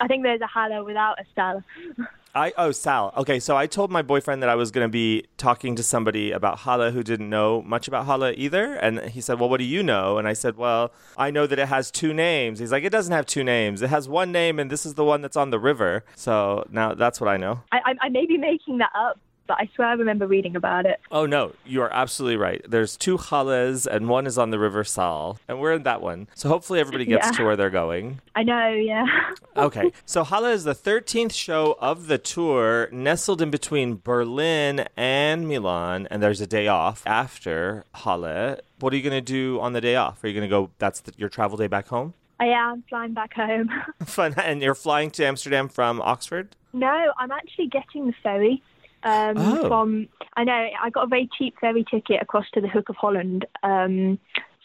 I 0.00 0.08
think 0.08 0.22
there's 0.24 0.40
a 0.40 0.46
Halle 0.46 0.82
without 0.82 1.20
a 1.20 1.24
Stella. 1.32 1.64
I 2.36 2.52
oh 2.58 2.70
Sal. 2.70 3.14
Okay, 3.16 3.40
so 3.40 3.56
I 3.56 3.66
told 3.66 3.90
my 3.90 4.02
boyfriend 4.02 4.42
that 4.42 4.50
I 4.50 4.56
was 4.56 4.70
going 4.70 4.84
to 4.84 4.90
be 4.90 5.24
talking 5.38 5.74
to 5.74 5.82
somebody 5.82 6.32
about 6.32 6.58
Halle 6.58 6.90
who 6.90 7.02
didn't 7.02 7.30
know 7.30 7.62
much 7.62 7.88
about 7.88 8.04
Halle 8.04 8.34
either, 8.36 8.74
and 8.74 9.00
he 9.00 9.22
said, 9.22 9.40
"Well, 9.40 9.48
what 9.48 9.56
do 9.56 9.64
you 9.64 9.82
know?" 9.82 10.18
And 10.18 10.28
I 10.28 10.34
said, 10.34 10.58
"Well, 10.58 10.92
I 11.16 11.30
know 11.30 11.46
that 11.46 11.58
it 11.58 11.68
has 11.68 11.90
two 11.90 12.12
names." 12.12 12.58
He's 12.58 12.70
like, 12.70 12.84
"It 12.84 12.90
doesn't 12.90 13.12
have 13.12 13.24
two 13.24 13.42
names. 13.42 13.80
It 13.80 13.88
has 13.88 14.06
one 14.06 14.32
name, 14.32 14.58
and 14.58 14.70
this 14.70 14.84
is 14.84 14.94
the 14.94 15.04
one 15.04 15.22
that's 15.22 15.36
on 15.36 15.48
the 15.48 15.58
river." 15.58 16.04
So 16.14 16.66
now 16.70 16.92
that's 16.92 17.22
what 17.22 17.28
I 17.28 17.38
know. 17.38 17.62
I, 17.72 17.78
I, 17.86 17.94
I 18.02 18.08
may 18.10 18.26
be 18.26 18.36
making 18.36 18.78
that 18.78 18.92
up, 18.94 19.18
but 19.46 19.56
I 19.60 19.68
swear 19.74 19.88
I 19.88 19.92
remember 19.94 20.26
reading 20.26 20.56
about 20.56 20.86
it. 20.86 21.00
Oh 21.10 21.26
no, 21.26 21.52
you 21.64 21.82
are 21.82 21.92
absolutely 21.92 22.36
right. 22.36 22.64
There's 22.68 22.96
two 22.96 23.16
Halles, 23.16 23.86
and 23.86 24.08
one 24.08 24.26
is 24.26 24.38
on 24.38 24.50
the 24.50 24.58
river 24.58 24.84
Sal, 24.84 25.38
and 25.48 25.60
we're 25.60 25.72
in 25.74 25.82
that 25.84 26.00
one. 26.02 26.28
So 26.34 26.48
hopefully 26.48 26.80
everybody 26.80 27.04
gets 27.04 27.26
Yeah. 27.26 27.32
to 27.32 27.44
where 27.44 27.56
they're 27.56 27.70
going. 27.70 28.20
I 28.34 28.42
know, 28.42 28.68
yeah. 28.68 29.06
Okay, 29.56 29.90
so 30.04 30.22
Halle 30.22 30.52
is 30.52 30.64
the 30.64 30.74
13th 30.74 31.32
show 31.32 31.78
of 31.80 32.08
the 32.08 32.18
tour, 32.18 32.90
nestled 32.92 33.40
in 33.40 33.50
between 33.50 34.00
Berlin 34.04 34.86
and 34.98 35.48
Milan, 35.48 36.06
and 36.10 36.22
there's 36.22 36.42
a 36.42 36.46
day 36.46 36.68
off 36.68 37.02
after 37.06 37.84
Halle. 37.94 38.58
What 38.80 38.92
are 38.92 38.96
you 38.96 39.02
going 39.02 39.14
to 39.16 39.20
do 39.22 39.58
on 39.60 39.72
the 39.72 39.80
day 39.80 39.96
off? 39.96 40.22
Are 40.22 40.28
you 40.28 40.34
going 40.34 40.46
to 40.46 40.50
go, 40.54 40.70
that's 40.78 41.00
the, 41.00 41.12
your 41.16 41.30
travel 41.30 41.56
day 41.56 41.68
back 41.68 41.88
home? 41.88 42.12
I 42.38 42.48
am 42.48 42.84
flying 42.90 43.14
back 43.14 43.32
home. 43.32 43.70
Fun. 44.04 44.34
And 44.36 44.60
you're 44.60 44.74
flying 44.74 45.10
to 45.12 45.24
Amsterdam 45.24 45.68
from 45.70 46.02
Oxford? 46.02 46.54
no, 46.74 47.10
I'm 47.18 47.32
actually 47.32 47.68
getting 47.68 48.08
the 48.08 48.12
ferry. 48.22 48.62
Um, 49.02 49.36
Oh. 49.38 49.68
From 49.68 50.08
I 50.36 50.44
know 50.44 50.68
I 50.82 50.90
got 50.90 51.04
a 51.04 51.06
very 51.08 51.28
cheap 51.38 51.54
ferry 51.60 51.84
ticket 51.90 52.20
across 52.20 52.46
to 52.54 52.60
the 52.60 52.68
Hook 52.68 52.88
of 52.88 52.96
Holland. 52.96 53.46
Um, 53.62 54.18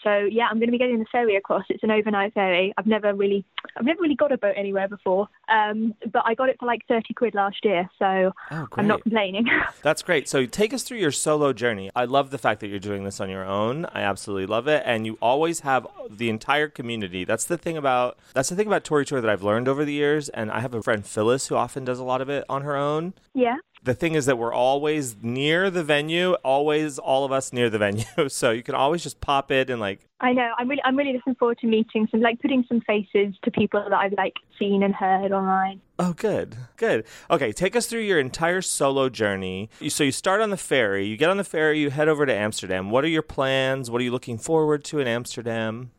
so 0.03 0.17
yeah, 0.31 0.47
I'm 0.49 0.57
going 0.57 0.67
to 0.67 0.71
be 0.71 0.79
getting 0.79 0.97
the 0.97 1.05
ferry 1.11 1.35
across. 1.35 1.63
It's 1.69 1.83
an 1.83 1.91
overnight 1.91 2.33
ferry. 2.33 2.73
I've 2.75 2.87
never 2.87 3.13
really, 3.13 3.45
I've 3.77 3.85
never 3.85 4.01
really 4.01 4.15
got 4.15 4.31
a 4.31 4.37
boat 4.37 4.55
anywhere 4.57 4.87
before. 4.87 5.29
Um, 5.47 5.93
but 6.11 6.23
I 6.25 6.33
got 6.33 6.49
it 6.49 6.57
for 6.59 6.65
like 6.65 6.81
30 6.87 7.13
quid 7.13 7.35
last 7.35 7.63
year, 7.63 7.87
so 7.99 8.31
Oh, 8.49 8.67
I'm 8.73 8.87
not 8.87 9.03
complaining. 9.03 9.45
That's 9.83 10.01
great. 10.01 10.27
So 10.27 10.47
take 10.47 10.73
us 10.73 10.81
through 10.81 10.97
your 10.97 11.11
solo 11.11 11.53
journey. 11.53 11.91
I 11.95 12.05
love 12.05 12.31
the 12.31 12.39
fact 12.39 12.61
that 12.61 12.67
you're 12.69 12.79
doing 12.79 13.03
this 13.03 13.21
on 13.21 13.29
your 13.29 13.45
own. 13.45 13.85
I 13.93 14.01
absolutely 14.01 14.47
love 14.47 14.67
it, 14.67 14.81
and 14.87 15.05
you 15.05 15.19
always 15.21 15.59
have 15.59 15.85
the 16.09 16.29
entire 16.29 16.67
community. 16.67 17.23
That's 17.23 17.45
the 17.45 17.57
thing 17.59 17.77
about 17.77 18.17
that's 18.33 18.49
the 18.49 18.55
thing 18.55 18.65
about 18.67 18.83
Tori 18.83 19.05
Tour 19.05 19.21
that 19.21 19.29
I've 19.29 19.43
learned 19.43 19.67
over 19.67 19.85
the 19.85 19.93
years. 19.93 20.29
And 20.29 20.49
I 20.51 20.61
have 20.61 20.73
a 20.73 20.81
friend 20.81 21.05
Phyllis 21.05 21.47
who 21.47 21.55
often 21.55 21.85
does 21.85 21.99
a 21.99 22.03
lot 22.03 22.21
of 22.21 22.29
it 22.29 22.43
on 22.49 22.63
her 22.63 22.75
own. 22.75 23.13
yeah. 23.35 23.57
The 23.83 23.95
thing 23.95 24.13
is 24.13 24.27
that 24.27 24.37
we're 24.37 24.53
always 24.53 25.15
near 25.23 25.71
the 25.71 25.83
venue, 25.83 26.33
always 26.43 26.99
all 26.99 27.25
of 27.25 27.31
us 27.31 27.51
near 27.51 27.67
the 27.69 27.79
venue. 27.79 28.03
So 28.29 28.51
you 28.51 28.61
can 28.61 28.75
always 28.75 29.01
just 29.01 29.19
pop 29.21 29.51
in 29.51 29.71
and 29.71 29.81
like 29.81 30.01
I 30.19 30.33
know. 30.33 30.51
I'm 30.59 30.69
really, 30.69 30.81
I'm 30.85 30.95
really 30.95 31.13
looking 31.13 31.33
forward 31.33 31.57
to 31.61 31.67
meeting 31.67 32.07
some, 32.11 32.21
like, 32.21 32.39
putting 32.41 32.63
some 32.69 32.79
faces 32.81 33.33
to 33.43 33.49
people 33.49 33.81
that 33.81 33.91
I've 33.91 34.13
like 34.13 34.35
seen 34.59 34.83
and 34.83 34.93
heard 34.93 35.31
online. 35.31 35.81
Oh, 35.97 36.13
good, 36.13 36.55
good. 36.77 37.05
Okay, 37.31 37.51
take 37.51 37.75
us 37.75 37.87
through 37.87 38.01
your 38.01 38.19
entire 38.19 38.61
solo 38.61 39.09
journey. 39.09 39.71
You- 39.79 39.89
So 39.89 40.03
you 40.03 40.11
start 40.11 40.41
on 40.41 40.51
the 40.51 40.57
ferry, 40.57 41.07
you 41.07 41.17
get 41.17 41.31
on 41.31 41.37
the 41.37 41.43
ferry, 41.43 41.79
you 41.79 41.89
head 41.89 42.07
over 42.07 42.27
to 42.27 42.33
Amsterdam. 42.33 42.91
What 42.91 43.03
are 43.03 43.07
your 43.07 43.23
plans? 43.23 43.89
What 43.89 43.99
are 43.99 44.03
you 44.03 44.11
looking 44.11 44.37
forward 44.37 44.83
to 44.85 44.99
in 44.99 45.07
Amsterdam? 45.07 45.89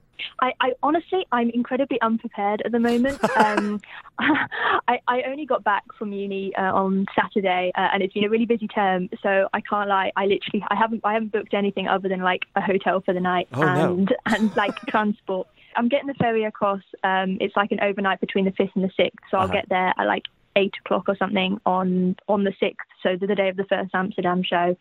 I, 0.41 0.53
I 0.61 0.73
honestly, 0.83 1.27
I'm 1.33 1.51
incredibly 1.51 2.01
unprepared 2.01 2.63
at 2.65 2.73
the 2.73 2.79
moment. 2.81 3.21
Um, 3.35 3.81
I, 4.19 4.99
I 5.09 5.23
only 5.27 5.47
got 5.47 5.65
back 5.65 5.83
from 5.99 6.13
uni 6.13 6.55
uh, 6.57 6.73
on 6.73 7.07
Saturday, 7.19 7.73
uh, 7.77 7.89
and 7.93 8.03
it's 8.03 8.13
been 8.15 8.25
a 8.25 8.29
really 8.29 8.47
busy 8.47 8.69
term. 8.69 9.09
So 9.23 9.49
I 9.53 9.61
can't 9.63 9.89
lie. 9.89 10.13
I 10.17 10.27
literally, 10.27 10.65
I 10.71 10.77
haven't, 10.77 11.01
I 11.05 11.15
haven't 11.15 11.33
booked 11.33 11.55
anything 11.55 11.89
other 11.89 12.09
than 12.09 12.21
like 12.21 12.43
a 12.55 12.61
hotel 12.61 13.01
for 13.05 13.15
the 13.15 13.21
night 13.21 13.49
Oh, 13.55 13.63
no. 13.63 13.95
and 13.95 14.15
and 14.27 14.53
like 14.57 14.75
transport. 14.89 15.49
I'm 15.77 15.89
getting 15.89 16.07
the 16.09 16.15
ferry 16.15 16.45
across. 16.45 16.83
Um, 17.03 17.39
it's 17.41 17.57
like 17.57 17.73
an 17.73 17.81
overnight 17.81 18.21
between 18.21 18.45
the 18.45 18.53
fifth 18.53 18.71
and 18.75 18.85
the 18.85 18.91
sixth, 18.97 19.19
so 19.31 19.39
I'll 19.39 19.45
Uh-huh. 19.45 19.55
get 19.55 19.69
there 19.69 19.93
at 19.99 20.07
like 20.07 20.25
eight 20.57 20.75
o'clock 20.85 21.05
or 21.09 21.17
something 21.17 21.59
on 21.67 22.17
on 22.29 22.45
the 22.45 22.53
sixth, 22.59 22.87
so 23.03 23.17
the 23.21 23.35
day 23.35 23.49
of 23.49 23.57
the 23.57 23.65
first 23.65 23.91
Amsterdam 23.95 24.43
show. 24.43 24.77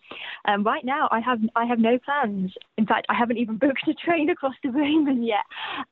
Um, 0.46 0.64
right 0.64 0.84
now, 0.84 1.08
I 1.12 1.20
have 1.20 1.40
I 1.56 1.66
have 1.66 1.80
no 1.80 1.98
plans. 2.00 2.54
In 2.78 2.86
fact, 2.86 3.08
I 3.10 3.14
haven't 3.14 3.38
even 3.38 3.58
booked 3.66 3.88
a 3.88 3.94
train 3.94 4.30
across 4.30 4.56
to 4.64 4.72
Bremen 4.72 5.24
yet. 5.24 5.46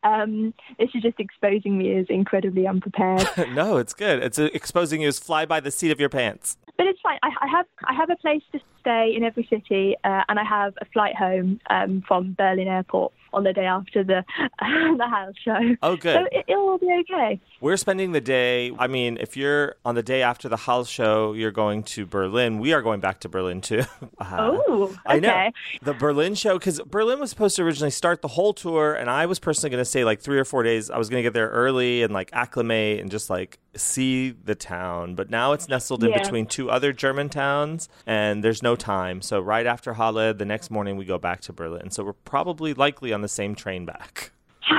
Um, 0.03 0.53
this 0.77 0.89
is 0.93 1.01
just 1.01 1.19
exposing 1.19 1.77
me 1.77 1.95
as 1.97 2.05
incredibly 2.09 2.67
unprepared. 2.67 3.27
no, 3.53 3.77
it's 3.77 3.93
good. 3.93 4.23
It's 4.23 4.39
uh, 4.39 4.49
exposing 4.53 5.01
you 5.01 5.07
as 5.07 5.19
fly 5.19 5.45
by 5.45 5.59
the 5.59 5.71
seat 5.71 5.91
of 5.91 5.99
your 5.99 6.09
pants. 6.09 6.57
But 6.79 6.87
it's 6.87 7.01
fine. 7.01 7.19
I, 7.21 7.29
I 7.41 7.47
have 7.47 7.65
I 7.83 7.93
have 7.93 8.09
a 8.09 8.15
place 8.15 8.41
to 8.53 8.59
stay 8.79 9.13
in 9.13 9.25
every 9.25 9.45
city, 9.49 9.97
uh, 10.05 10.23
and 10.29 10.39
I 10.39 10.45
have 10.45 10.73
a 10.79 10.85
flight 10.85 11.13
home 11.13 11.59
um, 11.69 12.01
from 12.07 12.35
Berlin 12.37 12.69
Airport 12.69 13.11
on 13.33 13.43
the 13.43 13.51
day 13.51 13.65
after 13.65 14.01
the 14.01 14.23
the 14.59 15.07
house 15.07 15.35
show. 15.43 15.59
Oh, 15.83 15.97
good. 15.97 16.15
So 16.15 16.25
it, 16.31 16.45
it'll 16.47 16.69
all 16.69 16.77
be 16.77 16.87
okay. 17.01 17.41
We're 17.59 17.75
spending 17.75 18.13
the 18.13 18.21
day. 18.21 18.71
I 18.79 18.87
mean, 18.87 19.17
if 19.19 19.35
you're 19.35 19.75
on 19.83 19.95
the 19.95 20.01
day 20.01 20.21
after 20.21 20.47
the 20.47 20.55
Hall 20.55 20.85
show, 20.85 21.33
you're 21.33 21.51
going 21.51 21.83
to 21.83 22.05
Berlin. 22.05 22.59
We 22.59 22.71
are 22.71 22.81
going 22.81 23.01
back 23.01 23.19
to 23.21 23.29
Berlin 23.29 23.59
too. 23.61 23.83
Uh, 24.19 24.59
Oh, 24.67 24.83
okay. 24.83 24.95
I 25.05 25.19
know 25.19 25.49
the 25.81 25.93
Berlin 25.93 26.35
show 26.35 26.57
because 26.57 26.79
Berlin 26.81 27.19
was 27.19 27.29
supposed 27.29 27.55
to 27.55 27.63
originally 27.63 27.91
start 27.91 28.21
the 28.21 28.27
whole 28.27 28.53
tour, 28.53 28.93
and 28.93 29.09
I 29.09 29.25
was 29.25 29.39
personally 29.39 29.69
going 29.69 29.81
to 29.81 29.85
stay 29.85 30.03
like 30.03 30.21
three 30.21 30.37
or 30.39 30.45
four 30.45 30.63
days. 30.63 30.89
I 30.89 30.97
was 30.97 31.09
going 31.09 31.19
to 31.19 31.23
get 31.23 31.33
there 31.33 31.49
early 31.49 32.03
and 32.03 32.13
like 32.13 32.29
acclimate 32.33 32.99
and 32.99 33.09
just 33.11 33.29
like 33.29 33.59
see 33.75 34.31
the 34.31 34.55
town. 34.55 35.15
But 35.15 35.29
now 35.29 35.53
it's 35.53 35.67
nestled 35.69 36.03
in 36.03 36.09
Yeah. 36.11 36.19
between 36.21 36.45
two 36.47 36.69
other 36.71 36.91
German 36.93 37.29
towns, 37.29 37.87
and 38.05 38.43
there's 38.43 38.63
no 38.63 38.75
time. 38.75 39.21
So 39.21 39.39
right 39.39 39.65
after 39.65 39.93
Halle, 39.93 40.33
the 40.33 40.45
next 40.45 40.69
morning 40.71 40.97
we 40.97 41.05
go 41.05 41.17
back 41.17 41.41
to 41.41 41.53
Berlin. 41.53 41.91
So 41.91 42.03
we're 42.03 42.13
probably 42.13 42.73
likely 42.73 43.13
on 43.13 43.21
the 43.21 43.27
same 43.27 43.55
train 43.55 43.85
back. 43.85 44.31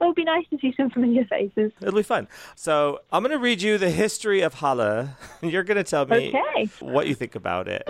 It'll 0.00 0.14
be 0.14 0.24
nice 0.24 0.44
to 0.50 0.58
see 0.58 0.74
some 0.76 0.90
familiar 0.90 1.24
faces. 1.26 1.70
It'll 1.80 1.94
be 1.94 2.02
fun. 2.02 2.26
So 2.56 3.00
I'm 3.12 3.22
going 3.22 3.30
to 3.32 3.38
read 3.38 3.62
you 3.62 3.78
the 3.78 3.90
history 3.90 4.40
of 4.40 4.54
Halle. 4.54 5.10
You're 5.42 5.62
going 5.62 5.76
to 5.76 5.84
tell 5.84 6.06
me 6.06 6.28
Okay. 6.34 6.68
what 6.80 7.06
you 7.06 7.14
think 7.14 7.34
about 7.36 7.68
it. 7.68 7.82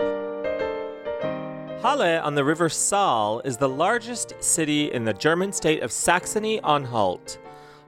Halle 1.81 2.17
on 2.19 2.35
the 2.35 2.43
river 2.45 2.69
Saal 2.69 3.41
is 3.41 3.57
the 3.57 3.67
largest 3.67 4.33
city 4.41 4.91
in 4.91 5.03
the 5.03 5.13
German 5.13 5.51
state 5.51 5.81
of 5.83 5.91
Saxony 5.91 6.61
Anhalt. 6.63 7.39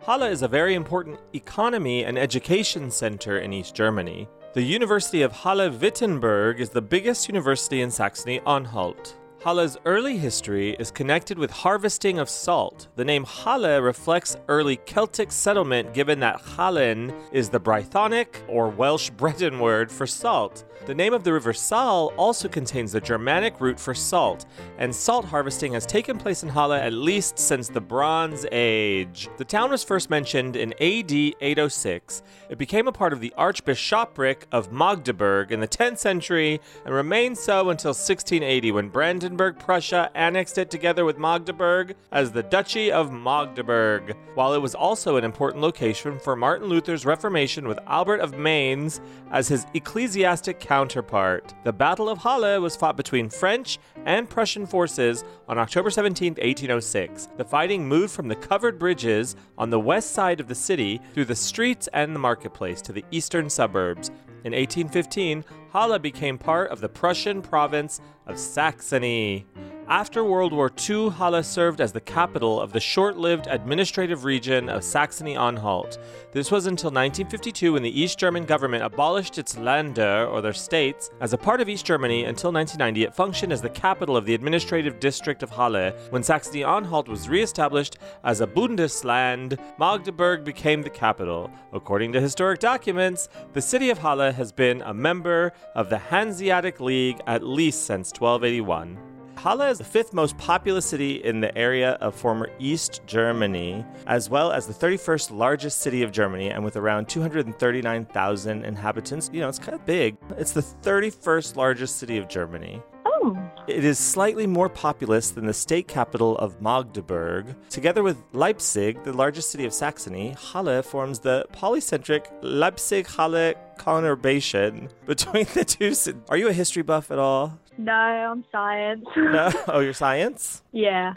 Halle 0.06 0.30
is 0.30 0.44
a 0.44 0.48
very 0.48 0.76
important 0.76 1.20
economy 1.34 2.06
and 2.06 2.16
education 2.16 2.92
center 2.92 3.40
in 3.40 3.52
East 3.52 3.74
Germany. 3.74 4.30
The 4.54 4.62
University 4.62 5.24
of 5.24 5.32
Halle-Wittenberg 5.32 6.60
is 6.60 6.70
the 6.70 6.80
biggest 6.80 7.28
university 7.28 7.82
in 7.82 7.90
Saxony-Anhalt. 7.90 9.18
Halle's 9.44 9.78
early 9.86 10.16
history 10.16 10.76
is 10.80 10.92
connected 10.92 11.40
with 11.40 11.50
harvesting 11.50 12.20
of 12.20 12.30
salt. 12.30 12.88
The 12.96 13.04
name 13.04 13.24
Halle 13.24 13.82
reflects 13.82 14.38
early 14.48 14.76
Celtic 14.76 15.32
settlement 15.32 15.96
given 15.96 16.20
that 16.20 16.40
halen 16.40 17.12
is 17.32 17.50
the 17.50 17.60
Brythonic 17.60 18.28
or 18.48 18.70
Welsh 18.70 19.10
Breton 19.10 19.60
word 19.60 19.92
for 19.92 20.06
salt. 20.06 20.66
The 20.86 20.94
name 20.94 21.16
of 21.16 21.24
the 21.24 21.34
river 21.34 21.52
Saal 21.52 22.14
also 22.16 22.48
contains 22.48 22.92
the 22.92 23.02
Germanic 23.02 23.60
root 23.60 23.80
for 23.80 23.96
salt, 23.96 24.46
and 24.78 24.94
salt 24.94 25.26
harvesting 25.26 25.74
has 25.74 25.84
taken 25.84 26.20
place 26.20 26.44
in 26.44 26.50
Halle 26.50 26.74
at 26.74 26.94
least 26.94 27.40
since 27.40 27.68
the 27.68 27.82
Bronze 27.82 28.46
Age. 28.52 29.28
The 29.38 29.46
town 29.46 29.72
was 29.72 29.84
first 29.84 30.12
mentioned 30.12 30.56
in 30.56 30.74
AD 30.74 31.12
806. 31.42 32.22
It 32.52 32.60
became 32.60 32.88
a 32.88 32.92
part 32.92 33.14
of 33.14 33.20
the 33.20 33.34
Archbishopric 33.36 34.46
of 34.52 34.72
Magdeburg 34.72 35.52
in 35.52 35.60
the 35.60 35.68
10th 35.68 35.98
century 35.98 36.62
and 36.86 36.94
remained 36.94 37.40
so 37.40 37.72
until 37.72 37.90
1680 37.90 38.72
when 38.72 38.90
Brandenburg, 38.90 39.58
Prussia 39.58 40.12
annexed 40.14 40.60
it 40.60 40.70
together 40.70 41.04
with 41.04 41.18
Magdeburg 41.18 41.96
as 42.12 42.32
the 42.32 42.44
Duchy 42.44 42.92
of 42.92 43.12
Magdeburg. 43.12 44.16
While 44.36 44.54
it 44.54 44.62
was 44.62 44.76
also 44.76 45.16
an 45.16 45.24
important 45.24 45.64
location 45.64 46.20
for 46.20 46.36
Martin 46.36 46.68
Luther's 46.68 47.08
Reformation 47.08 47.68
with 47.68 47.80
Albert 47.88 48.20
of 48.20 48.38
Mainz 48.38 49.02
as 49.32 49.48
his 49.48 49.66
ecclesiastic 49.74 50.60
counterpart. 50.76 51.54
The 51.64 51.72
Battle 51.72 52.10
of 52.10 52.18
Halle 52.18 52.60
was 52.60 52.76
fought 52.76 52.98
between 52.98 53.30
French 53.30 53.80
and 54.06 54.30
Prussian 54.30 54.66
forces 54.66 55.24
on 55.48 55.58
October 55.58 55.90
17, 55.90 56.34
1806. 56.34 57.30
The 57.38 57.46
fighting 57.46 57.88
moved 57.88 58.12
from 58.12 58.28
the 58.28 58.36
covered 58.36 58.78
bridges 58.78 59.38
on 59.58 59.70
the 59.70 59.80
west 59.80 60.12
side 60.12 60.42
of 60.42 60.50
the 60.50 60.54
city 60.70 61.00
through 61.14 61.26
the 61.26 61.36
streets 61.36 61.88
and 61.94 62.14
the 62.14 62.20
marketplace 62.20 62.82
to 62.82 62.92
the 62.92 63.06
eastern 63.10 63.50
suburbs. 63.50 64.10
In 64.44 64.52
1815, 64.52 65.46
Halle 65.72 65.98
became 65.98 66.38
part 66.38 66.70
of 66.72 66.82
the 66.82 66.90
Prussian 66.90 67.42
province 67.42 68.02
of 68.28 68.38
Saxony. 68.38 69.46
After 69.88 70.24
World 70.24 70.52
War 70.52 70.72
II, 70.90 71.12
Halle 71.12 71.44
served 71.44 71.80
as 71.80 71.92
the 71.92 72.02
capital 72.02 72.60
of 72.60 72.74
the 72.74 72.80
short 72.80 73.18
lived 73.18 73.46
administrative 73.46 74.24
region 74.24 74.68
of 74.68 74.84
Saxony 74.84 75.38
Anhalt. 75.38 76.00
This 76.32 76.50
was 76.50 76.66
until 76.66 76.88
1952 76.88 77.74
when 77.74 77.84
the 77.84 78.02
East 78.02 78.18
German 78.18 78.46
government 78.46 78.84
abolished 78.84 79.38
its 79.38 79.54
Länder, 79.54 80.28
or 80.32 80.42
their 80.42 80.54
states. 80.54 81.12
As 81.22 81.34
a 81.34 81.38
part 81.38 81.62
of 81.62 81.70
East 81.70 81.86
Germany 81.86 82.24
until 82.24 82.52
1990, 82.52 83.04
it 83.04 83.14
functioned 83.14 83.54
as 83.54 83.62
the 83.62 83.70
capital 83.70 84.18
of 84.18 84.26
the 84.26 84.34
administrative 84.34 85.00
district 85.00 85.44
of 85.44 85.52
Halle. 85.52 85.92
When 86.10 86.24
Saxony 86.24 86.64
Anhalt 86.64 87.08
was 87.08 87.30
re 87.30 87.44
established 87.44 88.00
as 88.24 88.42
a 88.42 88.48
Bundesland, 88.48 89.60
Magdeburg 89.78 90.44
became 90.44 90.82
the 90.82 90.90
capital. 90.90 91.52
According 91.74 92.12
to 92.14 92.22
historic 92.22 92.60
documents, 92.60 93.30
the 93.54 93.62
city 93.62 93.92
of 93.92 94.00
Halle 94.00 94.32
has 94.32 94.52
been 94.52 94.82
a 94.82 94.96
member 94.96 95.54
of 95.76 95.92
the 95.92 96.00
Hanseatic 96.00 96.80
League 96.80 97.22
at 97.28 97.44
least 97.44 97.86
since 97.86 98.12
1281. 98.12 99.05
Halle 99.46 99.70
is 99.70 99.78
the 99.78 99.84
fifth 99.84 100.12
most 100.12 100.36
populous 100.40 100.88
city 100.88 101.24
in 101.24 101.40
the 101.40 101.56
area 101.56 102.00
of 102.02 102.16
former 102.16 102.50
East 102.58 103.02
Germany, 103.06 103.86
as 104.08 104.28
well 104.28 104.52
as 104.52 104.66
the 104.66 104.74
31st 104.74 105.30
largest 105.30 105.82
city 105.82 106.02
of 106.02 106.12
Germany, 106.12 106.50
and 106.50 106.64
with 106.64 106.76
around 106.76 107.08
239,000 107.10 108.66
inhabitants. 108.66 109.30
You 109.32 109.42
know, 109.42 109.48
it's 109.48 109.60
kind 109.60 109.76
of 109.76 109.86
big. 109.86 110.18
It's 110.36 110.54
the 110.54 110.62
31st 110.64 111.58
largest 111.58 111.98
city 111.98 112.18
of 112.18 112.28
Germany. 112.28 112.82
Oh, 113.06 113.38
It 113.68 113.84
is 113.84 114.00
slightly 114.00 114.48
more 114.48 114.68
populous 114.68 115.30
than 115.30 115.46
the 115.46 115.54
state 115.54 115.88
capital 115.88 116.40
of 116.40 116.60
Magdeburg. 116.60 117.56
Together 117.70 118.02
with 118.02 118.18
Leipzig, 118.34 119.04
the 119.04 119.14
largest 119.14 119.52
city 119.52 119.66
of 119.66 119.74
Saxony, 119.74 120.36
Halle 120.52 120.82
forms 120.82 121.20
the 121.20 121.46
polycentric 121.54 122.26
Leipzig 122.42 123.06
Halle 123.06 123.54
conurbation 123.78 124.90
between 125.06 125.46
the 125.54 125.66
two 125.66 125.94
cities. 125.94 126.22
Are 126.30 126.38
you 126.38 126.48
a 126.48 126.54
history 126.54 126.82
buff 126.82 127.12
at 127.12 127.20
all? 127.20 127.60
No, 127.78 127.92
I'm 127.92 128.46
science. 128.52 129.06
No? 129.16 129.50
Oh, 129.68 129.80
you're 129.80 129.94
science? 129.94 130.62
yeah. 130.72 131.14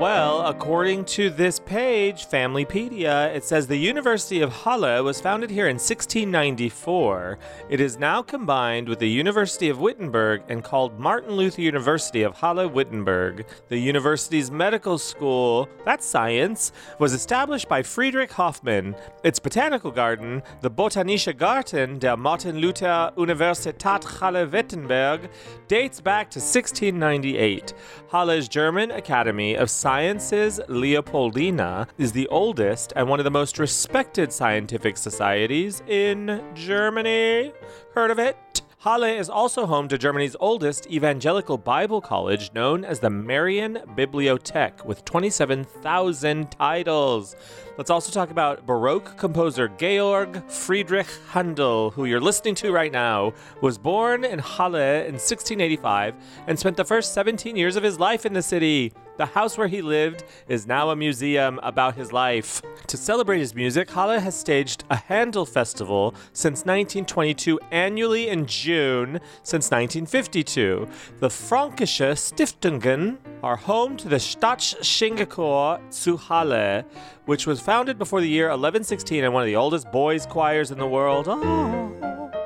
Well, 0.00 0.46
according 0.46 1.04
to 1.16 1.28
this 1.28 1.58
page, 1.58 2.26
Familypedia, 2.26 3.34
it 3.34 3.44
says 3.44 3.66
the 3.66 3.76
University 3.76 4.40
of 4.40 4.50
Halle 4.50 5.02
was 5.02 5.20
founded 5.20 5.50
here 5.50 5.68
in 5.68 5.74
1694. 5.74 7.38
It 7.68 7.80
is 7.80 7.98
now 7.98 8.22
combined 8.22 8.88
with 8.88 8.98
the 8.98 9.10
University 9.10 9.68
of 9.68 9.78
Wittenberg 9.78 10.40
and 10.48 10.64
called 10.64 10.98
Martin 10.98 11.32
Luther 11.32 11.60
University 11.60 12.22
of 12.22 12.34
Halle 12.34 12.66
Wittenberg. 12.66 13.44
The 13.68 13.76
university's 13.76 14.50
medical 14.50 14.96
school, 14.96 15.68
that's 15.84 16.06
science, 16.06 16.72
was 16.98 17.12
established 17.12 17.68
by 17.68 17.82
Friedrich 17.82 18.32
Hoffmann. 18.32 18.96
Its 19.22 19.38
botanical 19.38 19.90
garden, 19.90 20.42
the 20.62 20.70
Botanische 20.70 21.36
Garten 21.36 21.98
der 21.98 22.16
Martin 22.16 22.56
Luther 22.56 23.12
Universität 23.18 24.02
Halle 24.18 24.46
Wittenberg, 24.46 25.28
dates 25.68 26.00
back 26.00 26.30
to 26.30 26.38
1698. 26.38 27.74
Halle's 28.10 28.48
German 28.48 28.90
Academy 28.92 29.56
of 29.56 29.68
Sciences 29.90 30.60
Leopoldina 30.68 31.88
is 31.98 32.12
the 32.12 32.28
oldest 32.28 32.92
and 32.94 33.08
one 33.08 33.18
of 33.18 33.24
the 33.24 33.30
most 33.30 33.58
respected 33.58 34.32
scientific 34.32 34.96
societies 34.96 35.82
in 35.88 36.40
Germany. 36.54 37.52
Heard 37.92 38.12
of 38.12 38.20
it? 38.20 38.62
Halle 38.78 39.18
is 39.18 39.28
also 39.28 39.66
home 39.66 39.88
to 39.88 39.98
Germany's 39.98 40.36
oldest 40.38 40.86
evangelical 40.86 41.58
Bible 41.58 42.00
college, 42.00 42.52
known 42.54 42.84
as 42.84 43.00
the 43.00 43.10
Marian 43.10 43.80
Bibliothek, 43.96 44.86
with 44.86 45.04
27,000 45.04 46.50
titles. 46.52 47.34
Let's 47.76 47.90
also 47.90 48.12
talk 48.12 48.30
about 48.30 48.64
Baroque 48.64 49.16
composer 49.18 49.68
Georg 49.68 50.48
Friedrich 50.48 51.08
Handel, 51.30 51.90
who 51.90 52.04
you're 52.04 52.20
listening 52.20 52.54
to 52.54 52.72
right 52.72 52.92
now, 52.92 53.34
was 53.60 53.76
born 53.76 54.24
in 54.24 54.38
Halle 54.38 55.00
in 55.00 55.14
1685 55.14 56.14
and 56.46 56.56
spent 56.56 56.76
the 56.76 56.84
first 56.84 57.12
17 57.12 57.56
years 57.56 57.74
of 57.74 57.82
his 57.82 57.98
life 57.98 58.24
in 58.24 58.32
the 58.32 58.40
city. 58.40 58.92
The 59.20 59.26
house 59.26 59.58
where 59.58 59.68
he 59.68 59.82
lived 59.82 60.24
is 60.48 60.66
now 60.66 60.88
a 60.88 60.96
museum 60.96 61.60
about 61.62 61.94
his 61.94 62.10
life. 62.10 62.62
To 62.86 62.96
celebrate 62.96 63.40
his 63.40 63.54
music, 63.54 63.90
Halle 63.90 64.18
has 64.18 64.34
staged 64.34 64.84
a 64.88 64.96
Handel 64.96 65.44
festival 65.44 66.14
since 66.32 66.60
1922, 66.60 67.60
annually 67.70 68.30
in 68.30 68.46
June 68.46 69.20
since 69.42 69.70
1952. 69.70 70.88
The 71.18 71.28
Franckesche 71.28 72.14
Stiftungen 72.16 73.18
are 73.42 73.56
home 73.56 73.98
to 73.98 74.08
the 74.08 74.16
Stadtsingechor 74.16 75.92
zu 75.92 76.16
Halle, 76.16 76.86
which 77.26 77.46
was 77.46 77.60
founded 77.60 77.98
before 77.98 78.22
the 78.22 78.28
year 78.30 78.46
1116 78.46 79.22
and 79.22 79.34
one 79.34 79.42
of 79.42 79.48
the 79.48 79.56
oldest 79.56 79.92
boys' 79.92 80.24
choirs 80.24 80.70
in 80.70 80.78
the 80.78 80.88
world. 80.88 81.26
Oh. 81.28 82.39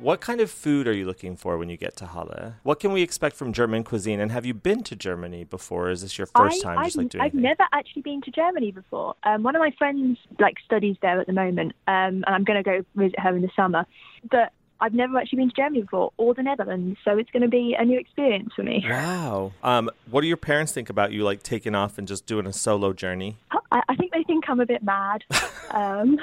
What 0.00 0.20
kind 0.20 0.40
of 0.40 0.50
food 0.50 0.86
are 0.86 0.92
you 0.92 1.06
looking 1.06 1.36
for 1.36 1.58
when 1.58 1.68
you 1.68 1.76
get 1.76 1.96
to 1.96 2.06
Halle? 2.06 2.54
What 2.62 2.78
can 2.78 2.92
we 2.92 3.02
expect 3.02 3.34
from 3.34 3.52
German 3.52 3.82
cuisine? 3.82 4.20
And 4.20 4.30
have 4.30 4.46
you 4.46 4.54
been 4.54 4.84
to 4.84 4.94
Germany 4.94 5.42
before? 5.42 5.90
Is 5.90 6.02
this 6.02 6.16
your 6.16 6.28
first 6.28 6.64
I, 6.64 6.68
time 6.68 6.78
I've, 6.78 6.94
like 6.94 7.08
doing 7.08 7.22
I've 7.22 7.34
never 7.34 7.64
actually 7.72 8.02
been 8.02 8.22
to 8.22 8.30
Germany 8.30 8.70
before. 8.70 9.16
Um, 9.24 9.42
one 9.42 9.56
of 9.56 9.60
my 9.60 9.72
friends 9.76 10.18
like 10.38 10.56
studies 10.64 10.96
there 11.02 11.20
at 11.20 11.26
the 11.26 11.32
moment, 11.32 11.72
um, 11.88 12.22
and 12.22 12.24
I'm 12.26 12.44
going 12.44 12.62
to 12.62 12.62
go 12.62 12.84
visit 12.94 13.18
her 13.18 13.34
in 13.34 13.42
the 13.42 13.50
summer. 13.56 13.86
But 14.30 14.52
I've 14.80 14.94
never 14.94 15.18
actually 15.18 15.38
been 15.38 15.48
to 15.50 15.56
Germany 15.56 15.82
before 15.82 16.12
or 16.16 16.32
the 16.32 16.44
Netherlands, 16.44 16.98
so 17.04 17.18
it's 17.18 17.30
going 17.30 17.42
to 17.42 17.48
be 17.48 17.74
a 17.76 17.84
new 17.84 17.98
experience 17.98 18.52
for 18.54 18.62
me. 18.62 18.84
Wow. 18.88 19.52
Um, 19.64 19.90
what 20.08 20.20
do 20.20 20.28
your 20.28 20.36
parents 20.36 20.72
think 20.72 20.90
about 20.90 21.10
you 21.10 21.24
like 21.24 21.42
taking 21.42 21.74
off 21.74 21.98
and 21.98 22.06
just 22.06 22.26
doing 22.26 22.46
a 22.46 22.52
solo 22.52 22.92
journey? 22.92 23.36
I, 23.72 23.82
I 23.88 23.96
think 23.96 24.12
they 24.12 24.22
think 24.22 24.44
I'm 24.48 24.60
a 24.60 24.66
bit 24.66 24.84
mad. 24.84 25.24
um, 25.72 26.18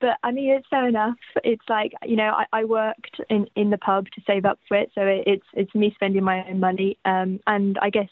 but 0.00 0.18
I 0.22 0.32
mean, 0.32 0.50
it's 0.50 0.66
fair 0.68 0.88
enough. 0.88 1.16
It's 1.44 1.64
like 1.68 1.92
you 2.04 2.16
know, 2.16 2.32
I, 2.32 2.46
I 2.52 2.64
worked 2.64 3.20
in, 3.28 3.46
in 3.56 3.70
the 3.70 3.78
pub 3.78 4.06
to 4.14 4.22
save 4.26 4.44
up 4.44 4.58
for 4.68 4.76
it, 4.76 4.90
so 4.94 5.02
it, 5.02 5.24
it's 5.26 5.46
it's 5.54 5.74
me 5.74 5.92
spending 5.94 6.24
my 6.24 6.44
own 6.48 6.60
money. 6.60 6.98
Um, 7.04 7.40
and 7.46 7.78
I 7.80 7.90
guess 7.90 8.10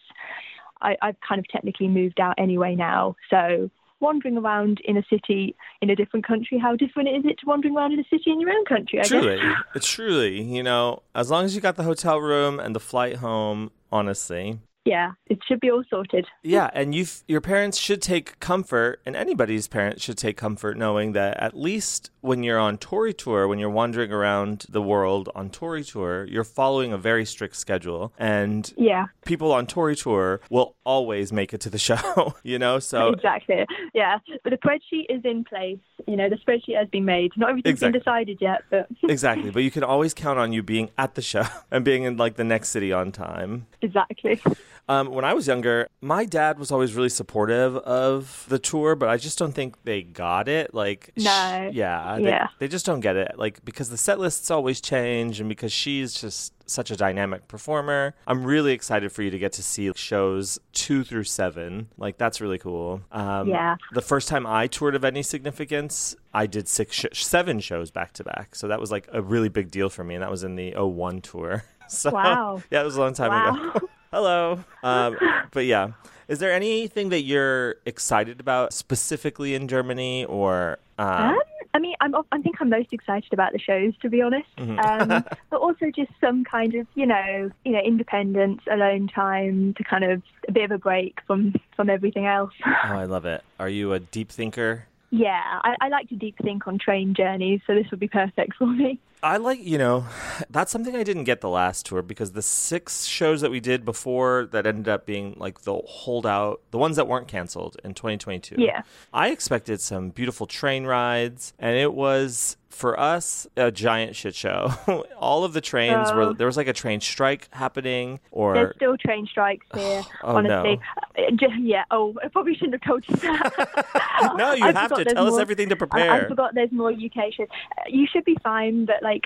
I, 0.83 0.97
I've 1.03 1.17
kind 1.27 1.39
of 1.39 1.49
technically 1.49 1.89
moved 1.89 2.21
out 2.21 2.35
anyway 2.39 2.75
now, 2.75 3.17
so 3.31 3.71
wandering 4.01 4.37
around 4.37 4.81
in 4.85 4.97
a 4.97 5.03
city 5.09 5.57
in 5.81 5.91
a 5.91 5.97
different 5.97 6.27
country, 6.27 6.59
how 6.59 6.77
different 6.77 7.09
is 7.09 7.25
it 7.25 7.39
to 7.39 7.47
wandering 7.47 7.77
around 7.77 7.93
in 7.93 8.01
a 8.01 8.05
city 8.05 8.31
in 8.31 8.41
your 8.41 8.51
own 8.51 8.65
country? 8.65 9.01
I 9.01 9.05
Truly. 9.05 9.41
It's 9.75 9.89
truly, 9.89 10.43
you 10.43 10.63
know, 10.63 11.03
as 11.15 11.31
long 11.31 11.45
as 11.45 11.55
you 11.55 11.61
got 11.61 11.77
the 11.77 11.83
hotel 11.83 12.19
room 12.19 12.61
and 12.61 12.75
the 12.75 12.81
flight 12.81 13.17
home, 13.17 13.71
honestly. 13.91 14.59
Yeah, 14.87 15.13
it 15.27 15.41
should 15.47 15.59
be 15.61 15.71
all 15.71 15.83
sorted. 15.91 16.27
Yeah, 16.45 16.71
and 16.73 16.95
you 16.95 17.05
your 17.27 17.41
parents 17.41 17.77
should 17.77 18.01
take 18.01 18.39
comfort, 18.41 19.01
and 19.05 19.17
anybody's 19.17 19.67
parents 19.67 20.03
should 20.05 20.17
take 20.17 20.37
comfort 20.37 20.79
knowing 20.79 21.13
that 21.13 21.37
at 21.39 21.57
least 21.57 22.11
when 22.21 22.43
you're 22.45 22.59
on 22.59 22.79
Tori 22.79 23.13
tour, 23.13 23.47
when 23.49 23.59
you're 23.59 23.69
wandering 23.71 24.13
around 24.13 24.65
the 24.69 24.81
world 24.83 25.29
on 25.35 25.51
Tori 25.51 25.83
tour, 25.85 26.25
you're 26.25 26.45
following 26.45 26.93
a 26.93 26.99
very 26.99 27.25
strict 27.25 27.57
schedule, 27.57 28.13
and 28.17 28.73
Yeah, 28.77 29.07
people 29.25 29.51
on 29.53 29.67
Tori 29.67 29.97
tour 29.97 30.41
will 30.51 30.77
always 30.85 31.33
make 31.33 31.53
it 31.53 31.61
to 31.63 31.71
the 31.71 31.79
show, 31.89 32.35
you 32.45 32.59
know. 32.59 32.79
So 32.79 33.09
exactly. 33.11 33.65
Yeah, 33.93 34.19
but 34.45 34.51
the 34.51 34.59
spreadsheet 34.59 35.07
is 35.09 35.25
in 35.25 35.43
place. 35.45 35.79
You 36.07 36.17
know, 36.17 36.29
the 36.29 36.37
spreadsheet 36.37 36.79
has 36.79 36.89
been 36.89 37.05
made. 37.05 37.33
Not 37.37 37.51
everything's 37.51 37.75
Exactly. 37.83 37.93
been 37.93 38.01
decided 38.01 38.39
yet, 38.41 38.63
but 38.71 38.87
exactly, 39.09 39.51
but 39.51 39.65
you 39.65 39.73
can 39.73 39.83
always 39.83 40.15
count 40.15 40.39
on 40.39 40.53
you 40.53 40.63
being 40.63 40.91
at 40.97 41.17
the 41.17 41.23
show 41.23 41.45
and 41.73 41.85
being 41.85 42.05
in 42.05 42.17
like 42.17 42.37
the 42.37 42.45
next 42.45 42.69
city 42.69 42.93
on 42.93 43.11
time. 43.11 43.67
exactly. 43.83 44.41
Um, 44.89 45.09
when 45.11 45.25
I 45.25 45.35
was 45.35 45.49
younger, 45.49 45.89
my 46.01 46.25
dad 46.25 46.59
was 46.61 46.71
always 46.71 46.95
really 46.95 47.09
supportive 47.09 47.77
of 47.79 48.45
the 48.49 48.59
tour, 48.59 48.95
but 48.95 49.09
I 49.09 49.17
just 49.17 49.37
don't 49.37 49.53
think 49.53 49.75
they 49.83 50.03
got 50.03 50.47
it. 50.49 50.73
Like, 50.75 51.11
No. 51.17 51.71
yeah, 51.73 52.17
they, 52.19 52.23
Yeah. 52.29 52.47
they 52.61 52.69
just 52.69 52.87
don't 52.87 53.01
get 53.01 53.17
it. 53.17 53.33
Like, 53.37 53.65
because 53.65 53.89
the 53.91 53.97
set 53.97 54.21
lists 54.21 54.49
always 54.51 54.81
change, 54.81 55.41
and 55.41 55.49
because 55.49 55.73
she's 55.73 56.15
just 56.15 56.53
such 56.71 56.91
a 56.93 56.97
dynamic 56.97 57.49
performer, 57.49 58.15
I'm 58.29 58.45
really 58.45 58.73
excited 58.73 59.11
for 59.11 59.23
you 59.23 59.31
to 59.31 59.39
get 59.41 59.53
to 59.55 59.63
see 59.63 59.91
shows 59.97 60.59
two 60.73 61.03
through 61.03 61.25
seven. 61.25 61.89
Like, 61.97 62.17
that's 62.19 62.41
really 62.41 62.59
cool. 62.59 63.03
Um, 63.11 63.49
Yeah. 63.49 63.77
The 63.93 64.03
first 64.03 64.29
time 64.29 64.47
I 64.47 64.69
toured 64.69 64.95
of 64.95 65.05
any 65.05 65.23
significance, 65.25 66.15
I 66.33 66.47
did 66.47 66.69
six, 66.69 66.95
sh- 66.95 67.07
seven 67.25 67.59
shows 67.59 67.91
back 67.91 68.13
to 68.15 68.25
back. 68.25 68.55
So 68.55 68.69
that 68.69 68.81
was 68.81 68.91
like 68.93 69.09
a 69.13 69.21
really 69.23 69.49
big 69.49 69.71
deal 69.73 69.89
for 69.89 70.05
me, 70.05 70.15
and 70.15 70.23
that 70.23 70.31
was 70.31 70.45
in 70.45 70.55
the 70.55 70.75
01 70.77 71.23
tour. 71.23 71.65
So, 71.89 72.11
Wow. 72.11 72.63
yeah, 72.69 72.81
it 72.81 72.85
was 72.85 72.97
a 72.97 73.01
long 73.01 73.15
time 73.15 73.31
Wow. 73.31 73.71
ago. 73.71 73.89
Hello. 74.13 74.65
Um, 74.83 75.17
but 75.53 75.67
yeah, 75.67 75.89
is 76.29 76.39
there 76.39 76.53
anything 76.53 77.09
that 77.11 77.23
you're 77.23 77.77
excited 77.85 78.41
about 78.41 78.73
specifically 78.73 79.55
in 79.55 79.69
Germany 79.69 80.25
or? 80.25 80.79
Um, 80.99 81.09
Um, 81.09 81.39
I 81.75 81.79
mean, 81.79 81.95
I'm, 82.01 82.15
I 82.33 82.41
think 82.41 82.57
I'm 82.59 82.71
most 82.71 82.91
excited 82.93 83.33
about 83.35 83.53
the 83.53 83.59
shows, 83.59 83.93
to 84.01 84.09
be 84.09 84.23
honest. 84.23 84.49
Mm-hmm. 84.57 84.79
Um, 84.79 85.25
but 85.51 85.61
also 85.61 85.91
just 85.95 86.11
some 86.23 86.43
kind 86.43 86.75
of, 86.75 86.87
you 86.95 87.05
know, 87.05 87.51
you 87.67 87.73
know, 87.73 87.81
independence, 87.81 88.63
alone 88.71 89.09
time 89.09 89.75
to 89.75 89.85
kind 89.85 90.05
of 90.05 90.23
a 90.49 90.53
bit 90.53 90.65
of 90.65 90.71
a 90.71 90.79
break 90.79 91.19
from 91.27 91.55
from 91.75 91.91
everything 91.91 92.27
else. 92.27 92.53
oh, 92.65 92.71
I 92.97 93.05
love 93.05 93.27
it. 93.27 93.45
Are 93.61 93.69
you 93.69 93.93
a 93.93 94.01
deep 94.01 94.31
thinker? 94.31 94.87
Yeah, 95.11 95.61
I, 95.63 95.77
I 95.81 95.89
like 95.89 96.09
to 96.09 96.17
deep 96.17 96.37
think 96.43 96.67
on 96.67 96.79
train 96.79 97.15
journeys, 97.15 97.61
so 97.67 97.75
this 97.75 97.91
would 97.91 98.01
be 98.01 98.09
perfect 98.09 98.55
for 98.57 98.67
me. 98.67 99.01
I 99.23 99.39
like, 99.39 99.61
you 99.63 99.79
know, 99.79 100.07
that's 100.51 100.71
something 100.71 100.95
I 100.95 101.03
didn't 101.03 101.25
get 101.25 101.41
the 101.41 101.49
last 101.49 101.87
tour 101.87 102.03
because 102.03 102.33
the 102.33 102.43
six 102.43 103.07
shows 103.07 103.41
that 103.41 103.51
we 103.51 103.61
did 103.61 103.85
before 103.85 104.47
that 104.53 104.67
ended 104.67 104.89
up 104.89 105.07
being 105.07 105.35
like 105.39 105.63
the 105.63 105.77
holdout, 105.87 106.61
the 106.71 106.79
ones 106.79 106.97
that 106.97 107.09
weren't 107.09 107.27
canceled 107.27 107.77
in 107.83 107.95
2022. 107.95 108.57
Yeah. 108.59 108.83
I 109.13 109.31
expected 109.31 109.81
some 109.81 110.11
beautiful 110.11 110.47
train 110.47 110.85
rides, 110.85 111.55
and 111.59 111.77
it 111.77 111.95
was 111.95 112.57
for 112.77 112.99
us 113.01 113.47
a 113.57 113.71
giant 113.73 114.15
shit 114.15 114.35
show. 114.35 114.73
All 115.19 115.45
of 115.45 115.53
the 115.55 115.61
trains 115.63 116.13
were 116.13 116.23
Oh. 116.23 116.33
there 116.35 116.47
was 116.47 116.57
like 116.59 116.69
a 116.69 116.73
train 116.73 117.01
strike 117.01 117.49
happening, 117.53 118.21
or 118.31 118.53
There's 118.55 118.77
still 118.77 118.97
train 118.99 119.27
strikes 119.27 119.65
here, 119.75 120.03
Oh, 120.23 120.37
honestly. 120.37 120.81
no. 121.17 121.25
Uh, 121.25 121.49
Yeah. 121.59 121.85
Oh, 121.91 122.15
I 122.23 122.29
probably 122.29 122.55
shouldn't 122.55 122.75
have 122.75 122.83
told 122.83 123.09
you 123.09 123.17
that. 123.17 124.35
no, 124.37 124.53
you 124.53 124.65
I 124.67 124.73
have 124.73 124.95
to 124.95 125.05
tell 125.05 125.27
us 125.27 125.33
more- 125.33 125.41
everything 125.41 125.71
to 125.71 125.77
prepare. 125.77 126.11
I 126.11 126.29
forgot 126.29 126.55
there's 126.55 126.71
more 126.73 126.91
UK 126.93 127.33
shows. 127.33 127.49
Uh, 127.79 127.83
You 127.89 128.07
should 128.13 128.25
be 128.25 128.37
fine, 128.43 128.85
but 128.85 129.03
like 129.03 129.25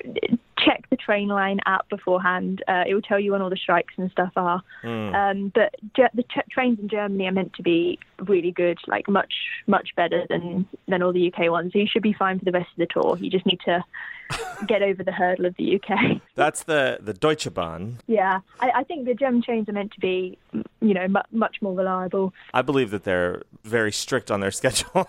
check 0.64 0.88
the 0.90 0.96
train 0.96 1.28
line 1.28 1.60
app 1.66 1.88
beforehand. 1.88 2.62
Uh, 2.68 2.84
it 2.86 2.94
will 2.94 3.02
tell 3.02 3.18
you 3.18 3.32
when 3.32 3.42
all 3.42 3.50
the 3.50 3.56
strikes 3.56 3.94
and 3.96 4.10
stuff 4.10 4.32
are. 4.36 4.62
Hmm. 4.82 5.14
Um, 5.14 5.52
but 5.54 5.74
ge- 5.96 6.12
the 6.14 6.22
t- 6.22 6.40
trains 6.50 6.78
in 6.78 6.88
Germany 6.88 7.26
are 7.26 7.32
meant 7.32 7.54
to 7.54 7.62
be 7.62 7.98
really 8.18 8.52
good, 8.52 8.78
like 8.86 9.08
much 9.08 9.32
much 9.66 9.90
better 9.96 10.24
than 10.28 10.66
than 10.88 11.02
all 11.02 11.12
the 11.12 11.32
UK 11.32 11.50
ones. 11.50 11.72
So 11.72 11.78
you 11.78 11.86
should 11.86 12.02
be 12.02 12.12
fine 12.12 12.38
for 12.38 12.44
the 12.44 12.52
rest 12.52 12.68
of 12.72 12.78
the 12.78 12.86
tour. 12.86 13.16
You 13.18 13.30
just 13.30 13.46
need 13.46 13.60
to 13.64 13.84
get 14.66 14.82
over 14.82 15.02
the 15.02 15.12
hurdle 15.12 15.46
of 15.46 15.56
the 15.56 15.76
UK. 15.76 16.20
That's 16.34 16.64
the 16.64 16.98
the 17.00 17.14
Deutsche 17.14 17.52
Bahn. 17.52 17.98
Yeah, 18.06 18.40
I, 18.60 18.70
I 18.76 18.84
think 18.84 19.06
the 19.06 19.14
German 19.14 19.42
trains 19.42 19.68
are 19.68 19.72
meant 19.72 19.92
to 19.92 20.00
be, 20.00 20.38
you 20.80 20.94
know, 20.94 21.08
mu- 21.08 21.20
much 21.32 21.56
more 21.60 21.74
reliable. 21.74 22.32
I 22.54 22.62
believe 22.62 22.90
that 22.90 23.04
they're 23.04 23.42
very 23.64 23.92
strict 23.92 24.30
on 24.30 24.40
their 24.40 24.50
schedule. 24.60 25.08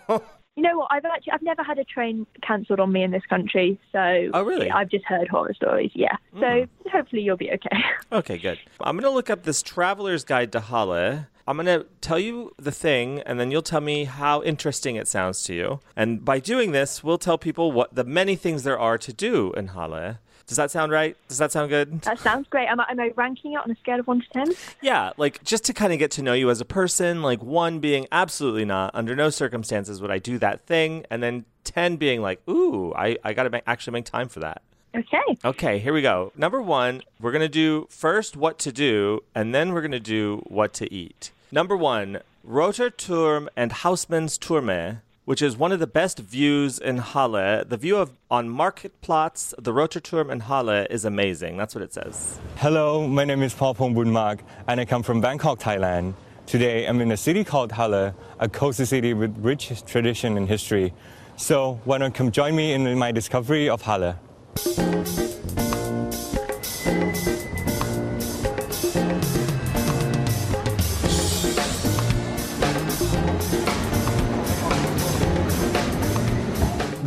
You 0.56 0.64
know 0.64 0.80
what? 0.80 0.88
I've 0.92 1.06
actually 1.06 1.32
I've 1.32 1.42
never 1.42 1.64
had 1.64 1.80
a 1.80 1.86
train 1.86 2.28
cancelled 2.42 2.80
on 2.80 2.92
me 2.92 3.04
in 3.04 3.12
this 3.12 3.26
country, 3.30 3.80
so 3.92 4.30
Oh, 4.34 4.44
really? 4.44 4.70
I've 4.70 4.90
just 4.90 5.06
heard 5.06 5.30
horror 5.30 5.54
stories. 5.54 5.92
Yeah, 5.94 6.18
so 6.40 6.66
hmm. 6.66 6.90
hopefully 6.90 7.22
you'll 7.22 7.38
be 7.38 7.52
okay. 7.52 7.70
Okay, 8.14 8.38
good. 8.38 8.60
I'm 8.82 8.98
going 8.98 9.10
to 9.10 9.16
look 9.16 9.30
up 9.30 9.44
this 9.44 9.64
traveler's 9.64 10.26
guide 10.26 10.52
to 10.52 10.60
Halle. 10.60 11.28
I'm 11.48 11.56
going 11.56 11.66
to 11.66 11.86
tell 12.02 12.20
you 12.20 12.54
the 12.58 12.72
thing, 12.72 13.22
and 13.22 13.40
then 13.40 13.52
you'll 13.52 13.62
tell 13.62 13.80
me 13.80 14.04
how 14.04 14.44
interesting 14.44 14.98
it 14.98 15.08
sounds 15.08 15.44
to 15.44 15.54
you. 15.54 15.80
And 15.96 16.26
by 16.26 16.40
doing 16.40 16.74
this, 16.74 17.06
we'll 17.06 17.18
tell 17.18 17.38
people 17.38 17.72
what 17.72 17.96
the 17.96 18.04
many 18.04 18.36
things 18.36 18.64
there 18.64 18.78
are 18.78 18.98
to 18.98 19.14
do 19.14 19.54
in 19.54 19.68
Halle. 19.68 20.18
Does 20.48 20.58
that 20.58 20.72
sound 20.72 20.92
right? 20.92 21.16
Does 21.28 21.38
that 21.38 21.52
sound 21.52 21.70
good? 21.70 22.02
that 22.02 22.20
sounds 22.20 22.48
great. 22.50 22.68
Am 22.68 22.80
I, 22.80 22.86
am 22.90 23.00
I 23.00 23.12
ranking 23.16 23.54
it 23.54 23.58
on 23.64 23.72
a 23.72 23.76
scale 23.76 24.00
of 24.00 24.08
one 24.08 24.22
to 24.22 24.30
ten? 24.30 24.54
Yeah, 24.82 25.12
like 25.18 25.44
just 25.44 25.66
to 25.66 25.74
kind 25.74 25.94
of 25.94 26.00
get 26.00 26.12
to 26.12 26.22
know 26.22 26.34
you 26.34 26.50
as 26.50 26.62
a 26.62 26.66
person, 26.66 27.22
like 27.22 27.42
one 27.42 27.80
being 27.80 28.08
absolutely 28.12 28.66
not, 28.66 28.92
under 28.94 29.16
no 29.16 29.30
circumstances 29.30 30.02
would 30.02 30.12
I 30.12 30.20
do 30.20 30.38
that 30.40 30.62
thing, 30.62 31.06
and 31.10 31.22
then 31.22 31.46
10 31.64 31.98
being 31.98 32.22
like, 32.22 32.42
ooh, 32.50 32.94
I, 32.94 33.18
I 33.24 33.34
got 33.34 33.44
to 33.44 33.50
make, 33.50 33.64
actually 33.68 33.94
make 33.94 34.06
time 34.06 34.28
for 34.30 34.40
that. 34.40 34.62
Okay. 34.94 35.38
Okay, 35.46 35.80
here 35.80 35.94
we 35.94 36.02
go. 36.02 36.34
Number 36.36 36.62
one, 36.62 37.02
we're 37.20 37.32
going 37.32 37.42
to 37.42 37.48
do 37.50 37.88
first 37.90 38.36
what 38.36 38.60
to 38.60 38.72
do, 38.72 39.24
and 39.34 39.56
then 39.56 39.72
we're 39.72 39.82
going 39.82 39.92
to 39.92 40.00
do 40.00 40.44
what 40.48 40.74
to 40.74 40.94
eat. 40.94 41.32
Number 41.52 41.78
one, 41.78 42.20
Roter 42.44 42.90
Turm 42.90 43.50
and 43.56 43.72
Hausmann's 43.72 44.38
Turme, 44.38 45.02
which 45.26 45.42
is 45.42 45.56
one 45.56 45.72
of 45.72 45.80
the 45.80 45.88
best 45.88 46.20
views 46.20 46.80
in 46.80 46.98
Halle. 46.98 47.64
The 47.64 47.78
view 47.78 47.98
of 47.98 48.12
on 48.30 48.50
Marktplatz, 48.50 49.54
the 49.58 49.72
Roter 49.72 50.00
Turm 50.00 50.30
in 50.30 50.42
Halle 50.42 50.88
is 50.90 51.06
amazing. 51.06 51.58
That's 51.58 51.76
what 51.76 51.84
it 51.84 51.94
says. 51.94 52.40
Hello, 52.58 53.08
my 53.08 53.24
name 53.24 53.44
is 53.44 53.54
Paul 53.54 53.76
Pong 53.76 53.94
Bunmark, 53.94 54.40
and 54.68 54.80
I 54.80 54.86
come 54.86 55.04
from 55.04 55.22
Bangkok, 55.22 55.60
Thailand. 55.60 56.16
Today, 56.48 56.88
I'm 56.88 57.00
in 57.02 57.12
a 57.12 57.18
city 57.18 57.44
called 57.44 57.72
Halle, 57.72 58.14
a 58.40 58.50
coastal 58.50 58.86
city 58.86 59.14
with 59.14 59.38
rich 59.38 59.86
tradition 59.86 60.38
and 60.38 60.48
history. 60.48 60.94
So, 61.38 61.80
why 61.86 61.98
don't 62.00 62.14
come 62.14 62.32
join 62.32 62.56
me 62.56 62.74
in 62.74 62.98
my 62.98 63.12
discovery 63.12 63.70
of 63.70 63.84
Halle? 63.84 64.16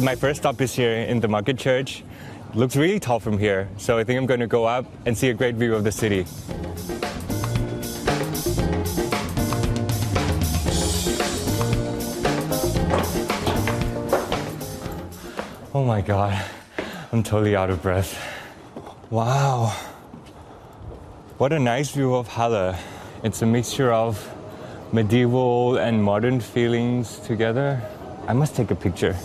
My 0.05 0.15
first 0.15 0.43
stop 0.43 0.61
is 0.61 0.75
here 0.75 0.93
in 0.93 1.21
the 1.21 1.29
market 1.29 1.57
church. 1.57 2.05
It 2.51 2.57
looks 2.57 2.77
really 2.77 3.01
tall 3.01 3.19
from 3.21 3.39
here, 3.39 3.71
so 3.79 3.97
I 3.97 4.05
think 4.05 4.19
I'm 4.19 4.27
going 4.27 4.41
to 4.41 4.47
go 4.47 4.67
up 4.67 4.85
and 5.07 5.17
see 5.17 5.31
a 5.31 5.33
great 5.33 5.55
view 5.55 5.75
of 5.75 5.83
the 5.83 5.91
city. 5.91 6.27
Oh 15.73 15.83
my 15.87 16.03
god, 16.03 16.45
I'm 17.11 17.23
totally 17.23 17.57
out 17.57 17.71
of 17.71 17.81
breath. 17.81 18.13
Wow. 19.09 19.75
What 21.39 21.55
a 21.55 21.59
nice 21.59 21.93
view 21.93 22.15
of 22.15 22.29
Halle. 22.29 22.77
It's 23.23 23.41
a 23.41 23.47
mixture 23.47 23.91
of 23.91 24.21
medieval 24.93 25.79
and 25.79 26.05
modern 26.05 26.41
feelings 26.41 27.21
together. 27.21 27.81
I 28.29 28.35
must 28.35 28.55
take 28.55 28.71
a 28.71 28.77
picture. 28.77 29.17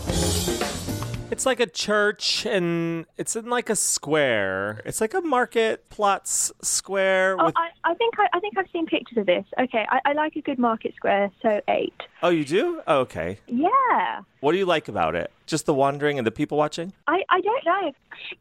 It's 1.32 1.46
like 1.46 1.60
a 1.60 1.68
church, 1.68 2.46
and 2.48 3.06
it's 3.18 3.36
in 3.36 3.50
like 3.50 3.70
a 3.70 3.76
square. 3.76 4.82
It's 4.84 5.00
like 5.00 5.14
a 5.14 5.22
marketplatz 5.22 6.52
square 6.64 7.38
Oh, 7.40 7.46
with. 7.46 7.56
I, 7.56 7.70
I 7.84 7.94
think 7.94 8.16
I, 8.18 8.28
I 8.34 8.40
think 8.40 8.58
I've 8.58 8.70
seen 8.74 8.88
pictures 8.88 9.20
of 9.20 9.28
this. 9.28 9.46
Okay, 9.60 9.86
I, 9.90 10.00
I 10.06 10.14
like 10.14 10.36
a 10.36 10.42
good 10.42 10.58
market 10.58 10.96
square, 10.96 11.30
so 11.42 11.62
eight. 11.68 11.94
Oh, 12.24 12.30
you 12.30 12.44
do? 12.44 12.82
Oh, 12.88 13.00
okay. 13.02 13.38
Yeah. 13.48 14.22
What 14.40 14.54
do 14.54 14.58
you 14.58 14.66
like 14.66 14.88
about 14.88 15.16
it? 15.16 15.32
Just 15.46 15.68
the 15.68 15.74
wandering 15.74 16.18
and 16.18 16.26
the 16.26 16.32
people 16.32 16.58
watching? 16.58 16.94
I, 17.08 17.22
I 17.30 17.42
don't 17.42 17.66
know. 17.66 17.92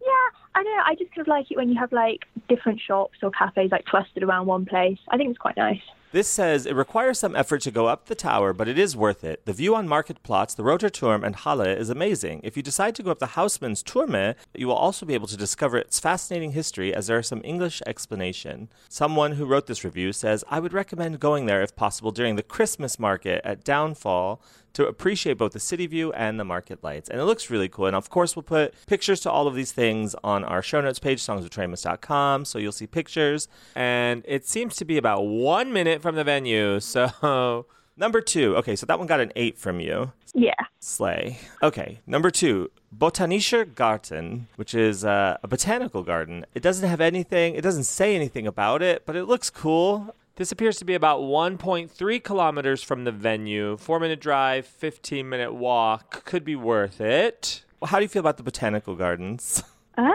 Yeah, 0.01 0.29
I 0.55 0.63
don't 0.63 0.77
know. 0.77 0.83
I 0.87 0.95
just 0.99 1.11
kind 1.15 1.21
of 1.21 1.29
like 1.29 1.51
it 1.51 1.57
when 1.59 1.69
you 1.69 1.79
have 1.79 1.93
like 1.93 2.25
different 2.49 2.81
shops 2.81 3.19
or 3.23 3.31
cafes 3.31 3.71
like 3.71 3.85
clustered 3.85 4.23
around 4.23 4.47
one 4.47 4.65
place. 4.65 4.99
I 5.11 5.19
think 5.19 5.29
it's 5.31 5.39
quite 5.39 5.57
nice. 5.59 5.83
This 6.11 6.27
says 6.27 6.65
it 6.65 6.75
requires 6.75 7.19
some 7.19 7.37
effort 7.37 7.61
to 7.63 7.71
go 7.71 7.87
up 7.87 8.07
the 8.07 8.15
tower, 8.15 8.55
but 8.55 8.67
it 8.67 8.79
is 8.79 8.97
worth 8.97 9.23
it. 9.23 9.45
The 9.45 9.53
view 9.53 9.75
on 9.75 9.87
Marketplatz, 9.87 10.57
the 10.57 10.65
Roter 10.65 10.89
Turm, 10.89 11.23
and 11.23 11.37
Halle 11.37 11.69
is 11.69 11.91
amazing. 11.91 12.41
If 12.43 12.57
you 12.57 12.63
decide 12.63 12.95
to 12.95 13.03
go 13.03 13.11
up 13.11 13.19
the 13.19 13.27
Hausmann's 13.27 13.83
Turme, 13.83 14.35
you 14.55 14.67
will 14.67 14.75
also 14.75 15.05
be 15.05 15.13
able 15.13 15.27
to 15.27 15.37
discover 15.37 15.77
its 15.77 16.01
fascinating 16.01 16.53
history 16.53 16.95
as 16.95 17.09
there 17.09 17.19
are 17.19 17.23
some 17.23 17.43
English 17.45 17.83
explanation. 17.87 18.71
Someone 18.89 19.33
who 19.33 19.45
wrote 19.45 19.67
this 19.67 19.85
review 19.85 20.15
says, 20.15 20.45
I 20.49 20.61
would 20.61 20.73
recommend 20.73 21.21
going 21.21 21.45
there 21.45 21.61
if 21.61 21.77
possible 21.77 22.11
during 22.11 22.37
the 22.37 22.43
Christmas 22.43 22.99
market 22.99 23.43
at 23.45 23.63
Downfall 23.63 24.41
to 24.75 24.87
appreciate 24.87 25.39
both 25.39 25.53
the 25.53 25.61
city 25.61 25.87
view 25.87 26.13
and 26.13 26.39
the 26.39 26.45
market 26.45 26.85
lights. 26.85 27.09
And 27.09 27.21
it 27.21 27.25
looks 27.25 27.51
really 27.51 27.69
cool. 27.69 27.87
And 27.87 27.97
of 27.97 28.11
course, 28.11 28.37
we'll 28.37 28.45
put 28.45 28.75
pictures 28.87 29.21
to 29.21 29.31
all 29.31 29.47
of 29.47 29.55
these 29.55 29.73
things 29.73 30.15
on 30.23 30.45
our 30.45 30.63
show 30.63 30.81
notes 30.81 30.99
page, 30.99 31.21
songsoftoriamos.com. 31.21 32.45
So 32.45 32.59
you'll 32.59 32.73
see 32.73 32.87
pictures. 32.87 33.49
And 33.75 34.23
it 34.27 34.47
seems 34.47 34.77
to 34.77 34.85
be 34.85 34.97
about 34.97 35.23
one 35.23 35.73
minute 35.73 35.98
from 36.01 36.15
the 36.15 36.25
venue. 36.25 36.81
So 36.81 37.67
number 37.97 38.21
two. 38.21 38.57
Okay, 38.57 38.77
so 38.77 38.87
that 38.87 38.99
one 38.99 39.07
got 39.07 39.21
an 39.21 39.33
eight 39.37 39.59
from 39.59 39.81
you. 39.81 40.13
Yeah. 40.35 40.55
Slay. 40.81 41.39
Okay, 41.63 42.01
number 42.07 42.31
two. 42.31 42.71
Botanischer 42.93 43.65
Garten, 43.65 44.49
which 44.57 44.75
is 44.75 45.05
uh, 45.05 45.37
a 45.43 45.49
botanical 45.49 46.03
garden. 46.03 46.47
It 46.55 46.63
doesn't 46.63 46.89
have 46.89 47.01
anything, 47.01 47.55
it 47.55 47.61
doesn't 47.63 47.85
say 47.85 48.15
anything 48.15 48.47
about 48.47 48.83
it, 48.83 49.05
but 49.05 49.17
it 49.17 49.25
looks 49.25 49.51
cool. 49.51 50.15
This 50.37 50.53
appears 50.53 50.79
to 50.79 50.85
be 50.85 50.95
about 50.95 51.21
1.3 51.21 52.23
kilometers 52.23 52.83
from 52.83 53.03
the 53.05 53.11
venue. 53.11 53.77
Four 53.77 53.99
minute 53.99 54.21
drive, 54.21 54.67
15 54.67 55.29
minute 55.29 55.53
walk. 55.53 56.25
Could 56.25 56.45
be 56.45 56.55
worth 56.55 57.01
it. 57.01 57.65
Well, 57.81 57.89
how 57.89 57.99
do 57.99 58.05
you 58.05 58.09
feel 58.09 58.21
about 58.21 58.37
the 58.37 58.43
botanical 58.45 58.95
gardens? 58.95 59.63
Um, 59.97 60.13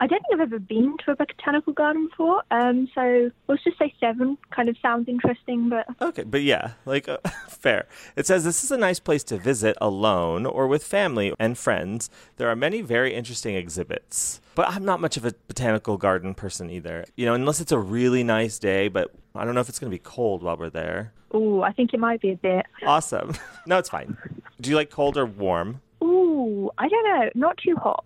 I 0.00 0.06
don't 0.06 0.20
think 0.22 0.34
I've 0.34 0.40
ever 0.40 0.58
been 0.58 0.96
to 1.04 1.12
a 1.12 1.16
botanical 1.16 1.72
garden 1.72 2.08
before. 2.08 2.42
Um, 2.50 2.88
so 2.94 3.30
let's 3.48 3.64
just 3.64 3.78
say 3.78 3.94
seven. 4.00 4.38
Kind 4.50 4.68
of 4.68 4.76
sounds 4.80 5.08
interesting, 5.08 5.68
but 5.68 5.86
Okay, 6.00 6.24
but 6.24 6.42
yeah, 6.42 6.72
like 6.84 7.08
uh, 7.08 7.18
fair. 7.48 7.86
It 8.16 8.26
says 8.26 8.44
this 8.44 8.62
is 8.64 8.70
a 8.70 8.76
nice 8.76 8.98
place 9.00 9.24
to 9.24 9.36
visit 9.36 9.76
alone 9.80 10.46
or 10.46 10.66
with 10.66 10.84
family 10.84 11.32
and 11.38 11.56
friends. 11.56 12.10
There 12.36 12.48
are 12.48 12.56
many 12.56 12.80
very 12.82 13.14
interesting 13.14 13.54
exhibits. 13.56 14.40
But 14.54 14.70
I'm 14.70 14.84
not 14.86 15.00
much 15.00 15.18
of 15.18 15.26
a 15.26 15.34
botanical 15.48 15.98
garden 15.98 16.34
person 16.34 16.70
either. 16.70 17.04
You 17.14 17.26
know, 17.26 17.34
unless 17.34 17.60
it's 17.60 17.72
a 17.72 17.78
really 17.78 18.24
nice 18.24 18.58
day, 18.58 18.88
but 18.88 19.12
I 19.34 19.44
don't 19.44 19.54
know 19.54 19.60
if 19.60 19.68
it's 19.68 19.78
going 19.78 19.90
to 19.90 19.94
be 19.94 20.02
cold 20.02 20.42
while 20.42 20.56
we're 20.56 20.70
there. 20.70 21.12
Oh, 21.32 21.60
I 21.60 21.72
think 21.72 21.92
it 21.92 22.00
might 22.00 22.22
be 22.22 22.30
a 22.30 22.36
bit. 22.36 22.64
Awesome. 22.86 23.34
no, 23.66 23.76
it's 23.76 23.90
fine. 23.90 24.16
Do 24.60 24.70
you 24.70 24.76
like 24.76 24.88
cold 24.88 25.18
or 25.18 25.26
warm? 25.26 25.82
Ooh, 26.02 26.70
I 26.78 26.88
don't 26.88 27.04
know. 27.04 27.30
Not 27.34 27.58
too 27.58 27.76
hot. 27.76 28.04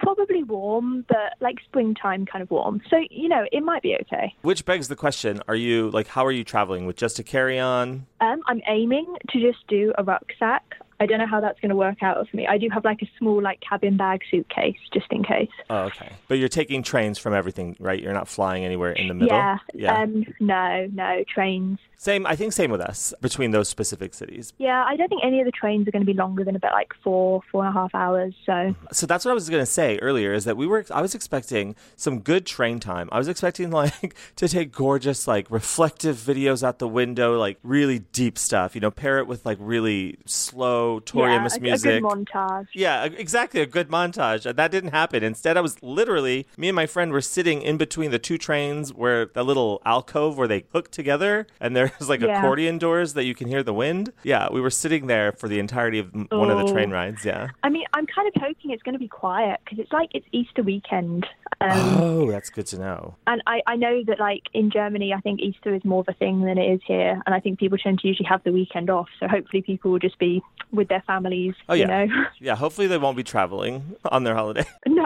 Pro- 0.00 0.14
Probably 0.14 0.44
warm, 0.44 1.04
but 1.08 1.34
like 1.40 1.56
springtime 1.64 2.24
kind 2.24 2.40
of 2.40 2.50
warm. 2.50 2.80
So 2.88 2.98
you 3.10 3.28
know, 3.28 3.44
it 3.52 3.62
might 3.62 3.82
be 3.82 3.96
okay. 4.02 4.34
Which 4.42 4.64
begs 4.64 4.88
the 4.88 4.96
question, 4.96 5.42
are 5.48 5.54
you 5.54 5.90
like 5.90 6.06
how 6.06 6.24
are 6.24 6.32
you 6.32 6.44
traveling 6.44 6.86
with 6.86 6.96
just 6.96 7.18
a 7.18 7.22
carry-on? 7.22 8.06
Um, 8.20 8.40
I'm 8.46 8.62
aiming 8.68 9.16
to 9.30 9.40
just 9.40 9.66
do 9.66 9.92
a 9.98 10.04
rucksack. 10.04 10.76
I 11.04 11.06
don't 11.06 11.18
know 11.18 11.26
how 11.26 11.38
that's 11.38 11.60
going 11.60 11.68
to 11.68 11.76
work 11.76 12.02
out 12.02 12.26
for 12.26 12.34
me. 12.34 12.46
I 12.46 12.56
do 12.56 12.70
have 12.72 12.82
like 12.82 13.02
a 13.02 13.10
small 13.18 13.42
like 13.42 13.60
cabin 13.60 13.98
bag 13.98 14.22
suitcase 14.30 14.78
just 14.90 15.06
in 15.10 15.22
case. 15.22 15.50
Oh, 15.68 15.82
okay. 15.82 16.10
But 16.28 16.38
you're 16.38 16.48
taking 16.48 16.82
trains 16.82 17.18
from 17.18 17.34
everything, 17.34 17.76
right? 17.78 18.02
You're 18.02 18.14
not 18.14 18.26
flying 18.26 18.64
anywhere 18.64 18.92
in 18.92 19.08
the 19.08 19.14
middle. 19.14 19.36
Yeah. 19.36 19.58
Yeah. 19.74 20.00
Um, 20.00 20.24
no, 20.40 20.88
no 20.90 21.22
trains. 21.28 21.78
same, 21.98 22.26
I 22.26 22.36
think 22.36 22.54
same 22.54 22.70
with 22.70 22.80
us 22.80 23.12
between 23.20 23.50
those 23.50 23.68
specific 23.68 24.14
cities. 24.14 24.54
Yeah, 24.56 24.82
I 24.88 24.96
don't 24.96 25.08
think 25.08 25.22
any 25.22 25.40
of 25.40 25.44
the 25.44 25.52
trains 25.52 25.86
are 25.86 25.90
going 25.90 26.06
to 26.06 26.10
be 26.10 26.16
longer 26.16 26.42
than 26.42 26.56
about 26.56 26.72
like 26.72 26.92
four, 27.02 27.42
four 27.52 27.66
and 27.66 27.76
a 27.76 27.78
half 27.78 27.94
hours. 27.94 28.34
So 28.46 28.74
So 28.92 29.04
that's 29.06 29.26
what 29.26 29.32
I 29.32 29.34
was 29.34 29.50
going 29.50 29.60
to 29.62 29.70
say 29.70 29.98
earlier 29.98 30.32
is 30.32 30.44
that 30.46 30.56
we 30.56 30.66
were 30.66 30.86
I 30.90 31.02
was 31.02 31.14
expecting 31.14 31.76
some 31.96 32.20
good 32.20 32.46
train 32.46 32.80
time. 32.80 33.10
I 33.12 33.18
was 33.18 33.28
expecting 33.28 33.70
like 33.82 34.14
to 34.36 34.48
take 34.48 34.72
gorgeous 34.72 35.28
like 35.28 35.50
reflective 35.50 36.16
videos 36.16 36.62
out 36.62 36.78
the 36.78 36.88
window, 36.88 37.38
like 37.38 37.58
really 37.62 37.98
deep 37.98 38.38
stuff, 38.38 38.74
you 38.74 38.80
know, 38.80 38.90
pair 38.90 39.18
it 39.18 39.26
with 39.26 39.44
like 39.44 39.58
really 39.60 40.16
slow 40.24 40.93
Tori 41.00 41.30
yeah, 41.32 41.40
Amos 41.40 41.56
a, 41.56 41.60
music. 41.60 41.90
a 41.90 42.00
good 42.00 42.02
montage. 42.02 42.66
Yeah, 42.74 43.04
exactly. 43.04 43.60
A 43.60 43.66
good 43.66 43.88
montage. 43.88 44.54
That 44.54 44.70
didn't 44.70 44.90
happen. 44.90 45.22
Instead, 45.22 45.56
I 45.56 45.60
was 45.60 45.82
literally, 45.82 46.46
me 46.56 46.68
and 46.68 46.76
my 46.76 46.86
friend 46.86 47.12
were 47.12 47.20
sitting 47.20 47.62
in 47.62 47.76
between 47.76 48.10
the 48.10 48.18
two 48.18 48.38
trains 48.38 48.92
where 48.92 49.26
the 49.26 49.42
little 49.44 49.80
alcove 49.84 50.36
where 50.38 50.48
they 50.48 50.64
hook 50.72 50.90
together 50.90 51.46
and 51.60 51.74
there's 51.76 52.08
like 52.08 52.20
Yeah. 52.20 52.38
accordion 52.38 52.78
doors 52.78 53.14
that 53.14 53.24
you 53.24 53.34
can 53.34 53.48
hear 53.48 53.62
the 53.62 53.74
wind. 53.74 54.12
Yeah, 54.22 54.48
we 54.52 54.60
were 54.60 54.70
sitting 54.70 55.06
there 55.06 55.32
for 55.32 55.48
the 55.48 55.58
entirety 55.58 55.98
of 55.98 56.14
m- 56.14 56.26
one 56.30 56.50
of 56.50 56.58
the 56.66 56.72
train 56.72 56.90
rides. 56.90 57.24
Yeah. 57.24 57.48
I 57.62 57.68
mean, 57.68 57.84
I'm 57.94 58.06
kind 58.06 58.28
of 58.28 58.34
hoping 58.40 58.70
it's 58.70 58.82
going 58.82 58.94
to 58.94 58.98
be 58.98 59.08
quiet 59.08 59.60
because 59.64 59.78
it's 59.78 59.92
like 59.92 60.10
it's 60.14 60.26
Easter 60.32 60.62
weekend. 60.62 61.26
Um, 61.60 61.70
Oh, 62.00 62.30
that's 62.30 62.50
good 62.50 62.66
to 62.66 62.78
know. 62.78 63.14
and 63.26 63.42
I, 63.46 63.62
I 63.66 63.76
know 63.76 64.02
that 64.06 64.18
like 64.20 64.42
in 64.52 64.70
Germany, 64.70 65.12
I 65.12 65.20
think 65.20 65.40
Easter 65.40 65.74
is 65.74 65.84
more 65.84 66.00
of 66.00 66.08
a 66.08 66.12
thing 66.14 66.42
than 66.42 66.58
it 66.58 66.70
is 66.72 66.80
here. 66.86 67.20
And 67.26 67.34
I 67.34 67.40
think 67.40 67.58
people 67.58 67.78
tend 67.78 68.00
to 68.00 68.08
usually 68.08 68.26
have 68.28 68.42
the 68.44 68.52
weekend 68.52 68.90
off. 68.90 69.08
So 69.20 69.28
hopefully 69.28 69.62
people 69.62 69.90
will 69.92 69.98
just 69.98 70.18
be 70.18 70.42
with 70.72 70.88
their 70.88 71.02
families, 71.06 71.54
Oh, 71.68 71.74
yeah. 71.74 72.02
you 72.04 72.06
know. 72.08 72.24
Yeah, 72.40 72.56
hopefully 72.56 72.86
they 72.88 72.98
won't 72.98 73.16
be 73.16 73.22
traveling 73.22 73.96
on 74.10 74.24
their 74.24 74.34
holiday. 74.34 74.64
no, 74.86 75.04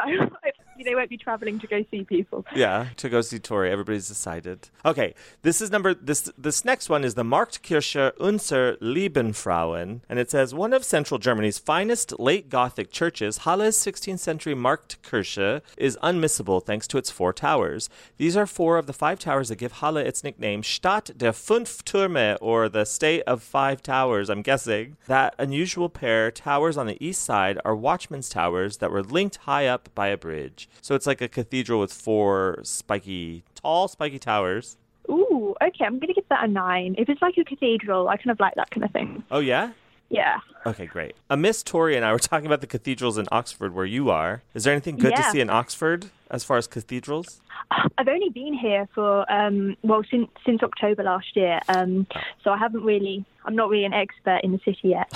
they 0.84 0.94
won't 0.94 1.10
be 1.10 1.16
traveling 1.16 1.58
to 1.58 1.66
go 1.66 1.84
see 1.90 2.04
people. 2.04 2.44
yeah, 2.54 2.88
to 2.96 3.08
go 3.08 3.20
see 3.20 3.38
Tori. 3.38 3.70
Everybody's 3.70 4.08
decided. 4.08 4.68
Okay, 4.84 5.14
this 5.42 5.60
is 5.60 5.70
number 5.70 5.94
this 5.94 6.30
this 6.36 6.64
next 6.64 6.88
one 6.88 7.04
is 7.04 7.14
the 7.14 7.22
Marktkirche 7.24 8.12
Unser 8.20 8.76
Liebenfrauen, 8.80 10.00
and 10.08 10.18
it 10.18 10.30
says 10.30 10.54
one 10.54 10.72
of 10.72 10.84
central 10.84 11.18
Germany's 11.18 11.58
finest 11.58 12.18
late 12.18 12.48
Gothic 12.48 12.90
churches, 12.90 13.38
Halle's 13.38 13.76
16th 13.76 14.20
century 14.20 14.54
Marktkirche, 14.54 15.62
is 15.76 15.98
unmissable 16.02 16.64
thanks 16.64 16.86
to 16.88 16.98
its 16.98 17.10
four 17.10 17.32
towers. 17.32 17.88
These 18.16 18.36
are 18.36 18.46
four 18.46 18.78
of 18.78 18.86
the 18.86 18.92
five 18.92 19.18
towers 19.18 19.48
that 19.48 19.56
give 19.56 19.72
Halle 19.72 19.98
its 19.98 20.24
nickname 20.24 20.62
Stadt 20.62 21.16
der 21.16 21.32
Fünf 21.32 21.82
Türme, 21.84 22.36
or 22.40 22.68
the 22.68 22.84
State 22.84 23.22
of 23.22 23.42
Five 23.42 23.82
Towers. 23.82 24.30
I'm 24.30 24.42
guessing 24.42 24.96
that 25.06 25.34
unusual 25.38 25.88
pair 25.88 26.30
towers 26.30 26.76
on 26.76 26.86
the 26.86 27.02
east 27.04 27.22
side 27.22 27.58
are 27.64 27.74
watchmen's 27.74 28.28
towers 28.28 28.78
that 28.78 28.90
were 28.90 29.02
linked 29.02 29.36
high 29.36 29.66
up 29.66 29.88
by 29.94 30.08
a 30.08 30.16
bridge. 30.16 30.67
So 30.80 30.94
it's 30.94 31.06
like 31.06 31.20
a 31.20 31.28
cathedral 31.28 31.80
with 31.80 31.92
four 31.92 32.60
spiky, 32.62 33.44
tall, 33.54 33.88
spiky 33.88 34.18
towers. 34.18 34.76
Ooh, 35.10 35.54
okay, 35.62 35.84
I'm 35.84 35.98
going 35.98 36.08
to 36.08 36.14
give 36.14 36.28
that 36.28 36.44
a 36.44 36.48
nine. 36.48 36.94
If 36.98 37.08
it's 37.08 37.22
like 37.22 37.36
a 37.38 37.44
cathedral, 37.44 38.08
I 38.08 38.16
kind 38.16 38.30
of 38.30 38.40
like 38.40 38.54
that 38.56 38.70
kind 38.70 38.84
of 38.84 38.90
thing. 38.90 39.22
Oh, 39.30 39.38
yeah? 39.38 39.72
Yeah. 40.10 40.38
Okay, 40.64 40.86
great. 40.86 41.14
Uh, 41.28 41.36
Miss 41.36 41.62
Tori 41.62 41.96
and 41.96 42.04
I 42.04 42.12
were 42.12 42.18
talking 42.18 42.46
about 42.46 42.60
the 42.60 42.66
cathedrals 42.66 43.18
in 43.18 43.26
Oxford 43.30 43.74
where 43.74 43.84
you 43.84 44.10
are. 44.10 44.42
Is 44.54 44.64
there 44.64 44.72
anything 44.72 44.96
good 44.96 45.14
to 45.14 45.22
see 45.30 45.40
in 45.40 45.50
Oxford 45.50 46.10
as 46.30 46.44
far 46.44 46.56
as 46.56 46.66
cathedrals? 46.66 47.40
I've 47.98 48.08
only 48.08 48.30
been 48.30 48.54
here 48.54 48.88
for 48.94 49.30
um, 49.30 49.76
well 49.82 50.02
since 50.10 50.28
since 50.46 50.62
October 50.62 51.02
last 51.02 51.36
year, 51.36 51.60
um, 51.68 52.06
so 52.42 52.50
I 52.50 52.56
haven't 52.56 52.84
really. 52.84 53.24
I'm 53.44 53.56
not 53.56 53.68
really 53.68 53.84
an 53.84 53.92
expert 53.92 54.40
in 54.42 54.52
the 54.52 54.60
city 54.64 54.88
yet. 54.88 55.10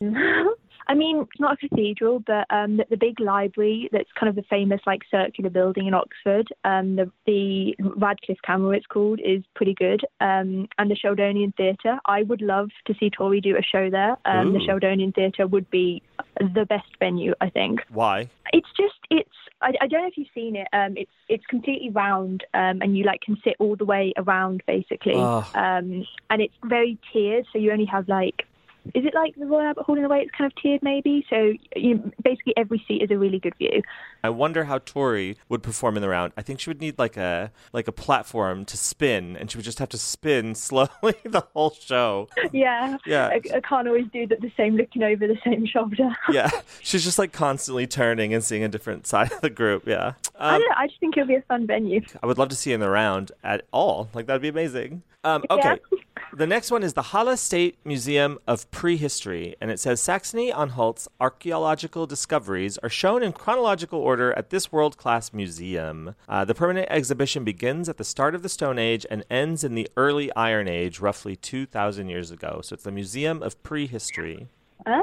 I 0.88 0.94
mean, 0.94 1.20
it's 1.20 1.40
not 1.40 1.54
a 1.54 1.68
cathedral, 1.68 2.20
but 2.20 2.46
um, 2.50 2.78
the, 2.78 2.86
the 2.90 2.96
big 2.96 3.20
library 3.20 3.88
that's 3.92 4.08
kind 4.18 4.30
of 4.30 4.36
the 4.36 4.42
famous 4.48 4.80
like 4.86 5.02
circular 5.10 5.50
building 5.50 5.86
in 5.86 5.94
Oxford, 5.94 6.48
um, 6.64 6.96
the, 6.96 7.10
the 7.26 7.76
Radcliffe 7.96 8.38
Camera, 8.42 8.76
it's 8.76 8.86
called, 8.86 9.20
is 9.22 9.42
pretty 9.54 9.74
good. 9.74 10.00
Um, 10.20 10.66
and 10.78 10.90
the 10.90 10.96
Sheldonian 10.96 11.54
Theatre, 11.56 11.98
I 12.06 12.22
would 12.22 12.40
love 12.40 12.70
to 12.86 12.94
see 12.98 13.10
Tori 13.10 13.40
do 13.40 13.56
a 13.56 13.62
show 13.62 13.90
there. 13.90 14.16
Um, 14.24 14.54
the 14.54 14.60
Sheldonian 14.60 15.14
Theatre 15.14 15.46
would 15.46 15.68
be 15.70 16.02
the 16.40 16.64
best 16.66 16.88
venue, 16.98 17.34
I 17.40 17.50
think 17.50 17.80
Why? 17.90 18.28
it's 18.52 18.68
just 18.76 18.94
it's 19.10 19.28
I, 19.60 19.72
I 19.80 19.86
don't 19.88 20.02
know 20.02 20.08
if 20.08 20.16
you've 20.16 20.28
seen 20.34 20.56
it 20.56 20.68
um 20.72 20.94
it's 20.96 21.10
it's 21.28 21.44
completely 21.46 21.90
round 21.90 22.44
um 22.54 22.80
and 22.80 22.96
you 22.96 23.04
like 23.04 23.20
can 23.20 23.36
sit 23.42 23.56
all 23.58 23.76
the 23.76 23.84
way 23.84 24.12
around 24.16 24.62
basically 24.66 25.14
Oh. 25.16 25.44
um 25.54 26.06
and 26.30 26.40
it's 26.40 26.54
very 26.64 26.96
tiered 27.12 27.46
so 27.52 27.58
you 27.58 27.72
only 27.72 27.84
have 27.86 28.08
like 28.08 28.46
is 28.94 29.04
it 29.04 29.14
like 29.14 29.34
the 29.36 29.46
Royal 29.46 29.66
Albert 29.66 29.84
Hall 29.84 29.98
in 29.98 30.04
a 30.04 30.08
way 30.08 30.20
it's 30.20 30.30
kind 30.36 30.50
of 30.50 30.62
tiered 30.62 30.82
maybe 30.82 31.24
so 31.28 31.52
you 31.76 32.12
basically 32.22 32.54
every 32.56 32.82
seat 32.86 33.02
is 33.02 33.10
a 33.10 33.18
really 33.18 33.38
good 33.38 33.54
view 33.56 33.82
I 34.22 34.30
wonder 34.30 34.64
how 34.64 34.78
Tori 34.78 35.36
would 35.48 35.62
perform 35.62 35.96
in 35.96 36.02
the 36.02 36.08
round. 36.08 36.32
I 36.36 36.42
think 36.42 36.58
she 36.60 36.70
would 36.70 36.80
need 36.80 36.98
like 36.98 37.16
a 37.16 37.52
like 37.72 37.86
a 37.86 37.92
platform 37.92 38.64
to 38.66 38.76
spin, 38.76 39.36
and 39.36 39.50
she 39.50 39.56
would 39.56 39.64
just 39.64 39.78
have 39.78 39.88
to 39.90 39.98
spin 39.98 40.54
slowly 40.54 41.14
the 41.24 41.44
whole 41.54 41.70
show. 41.70 42.28
yeah 42.52 42.96
Yeah. 43.06 43.28
I, 43.28 43.40
I 43.54 43.60
can't 43.60 43.86
always 43.86 44.06
do 44.12 44.26
the, 44.26 44.36
the 44.36 44.52
same 44.56 44.76
looking 44.76 45.02
over 45.02 45.26
the 45.26 45.38
same 45.44 45.66
shoulder 45.66 46.16
Yeah, 46.30 46.50
she's 46.80 47.04
just 47.04 47.18
like 47.18 47.32
constantly 47.32 47.86
turning 47.86 48.34
and 48.34 48.42
seeing 48.42 48.64
a 48.64 48.68
different 48.68 49.06
side 49.06 49.32
of 49.32 49.40
the 49.40 49.50
group. 49.50 49.86
Yeah, 49.86 50.14
I 50.38 50.54
um, 50.54 50.60
don't 50.60 50.68
know 50.68 50.74
I 50.76 50.86
just 50.88 51.00
think 51.00 51.16
it'll 51.16 51.28
be 51.28 51.36
a 51.36 51.42
fun 51.42 51.66
venue 51.66 52.00
I 52.22 52.26
would 52.26 52.38
love 52.38 52.48
to 52.48 52.56
see 52.56 52.72
in 52.72 52.80
the 52.80 52.90
round 52.90 53.32
at 53.44 53.66
all. 53.72 54.08
Like 54.14 54.26
that'd 54.26 54.42
be 54.42 54.48
amazing. 54.48 55.02
Um, 55.24 55.44
okay. 55.50 55.78
Yeah. 55.92 55.97
The 56.32 56.46
next 56.46 56.70
one 56.70 56.82
is 56.82 56.92
the 56.92 57.02
Halle 57.02 57.36
State 57.36 57.78
Museum 57.84 58.38
of 58.46 58.70
Prehistory, 58.70 59.56
and 59.60 59.70
it 59.70 59.80
says 59.80 60.00
Saxony 60.00 60.52
Anhalt's 60.52 61.08
archaeological 61.18 62.06
discoveries 62.06 62.76
are 62.78 62.90
shown 62.90 63.22
in 63.22 63.32
chronological 63.32 63.98
order 63.98 64.32
at 64.34 64.50
this 64.50 64.70
world 64.70 64.98
class 64.98 65.32
museum. 65.32 66.14
Uh, 66.28 66.44
the 66.44 66.54
permanent 66.54 66.86
exhibition 66.90 67.44
begins 67.44 67.88
at 67.88 67.96
the 67.96 68.04
start 68.04 68.34
of 68.34 68.42
the 68.42 68.48
Stone 68.50 68.78
Age 68.78 69.06
and 69.10 69.24
ends 69.30 69.64
in 69.64 69.74
the 69.74 69.88
early 69.96 70.30
Iron 70.34 70.68
Age, 70.68 71.00
roughly 71.00 71.34
2,000 71.34 72.08
years 72.08 72.30
ago. 72.30 72.60
So 72.62 72.74
it's 72.74 72.84
the 72.84 72.92
Museum 72.92 73.42
of 73.42 73.60
Prehistory. 73.62 74.48
um 74.86 75.02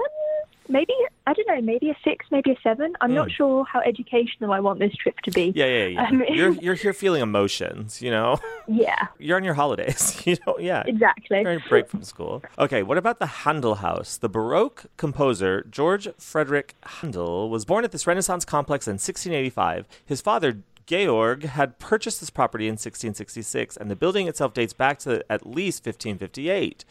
maybe 0.68 0.94
I 1.28 1.34
don't 1.34 1.48
know 1.48 1.62
maybe 1.62 1.90
a 1.90 1.98
six 2.04 2.26
maybe 2.32 2.52
a 2.52 2.58
seven 2.62 2.94
I'm 3.02 3.14
not 3.14 3.32
sure 3.32 3.66
how 3.66 3.80
educational 3.82 4.52
I 4.52 4.60
want 4.60 4.80
this 4.80 4.94
trip 4.96 5.18
to 5.22 5.32
be 5.32 5.52
Hmm. 5.52 5.58
Yeah, 5.58 5.66
yeah, 5.66 5.86
yeah. 5.86 6.08
Um, 6.08 6.24
you're, 6.30 6.52
you're 6.54 6.74
here 6.74 6.94
feeling 6.94 7.22
emotions, 7.22 8.02
you 8.02 8.12
know? 8.12 8.40
yeah 8.68 9.08
You're 9.20 9.38
on 9.38 9.44
your 9.44 9.54
holidays, 9.54 10.22
you 10.26 10.38
know? 10.46 10.58
Yeah. 10.60 10.84
exactly 10.86 11.44
During 11.44 11.62
a 11.64 11.70
break 11.70 11.88
from 11.88 12.04
school. 12.04 12.44
Okay, 12.58 12.84
what 12.84 12.98
about 12.98 13.20
the 13.20 13.26
Handel 13.28 13.76
House? 13.76 14.18
The 14.18 14.30
Baroque 14.30 14.86
composer 14.98 15.66
George 15.70 16.08
Frederick 16.18 16.76
Handel 16.84 17.50
was 17.50 17.66
born 17.66 17.84
at 17.86 17.92
this 17.92 18.08
Renaissance 18.08 18.46
complex 18.46 18.88
in 18.88 18.94
1685. 18.94 19.88
His 20.06 20.22
father, 20.22 20.60
Georg, 20.88 21.44
had 21.44 21.80
purchased 21.80 22.20
this 22.20 22.30
property 22.30 22.66
in 22.66 22.74
1666, 22.74 23.78
and 23.78 23.90
the 23.90 23.96
building 23.96 24.28
itself 24.28 24.54
dates 24.54 24.74
back 24.74 25.00
to 25.00 25.24
at 25.32 25.46
least 25.46 25.86
1558. 25.86 26.86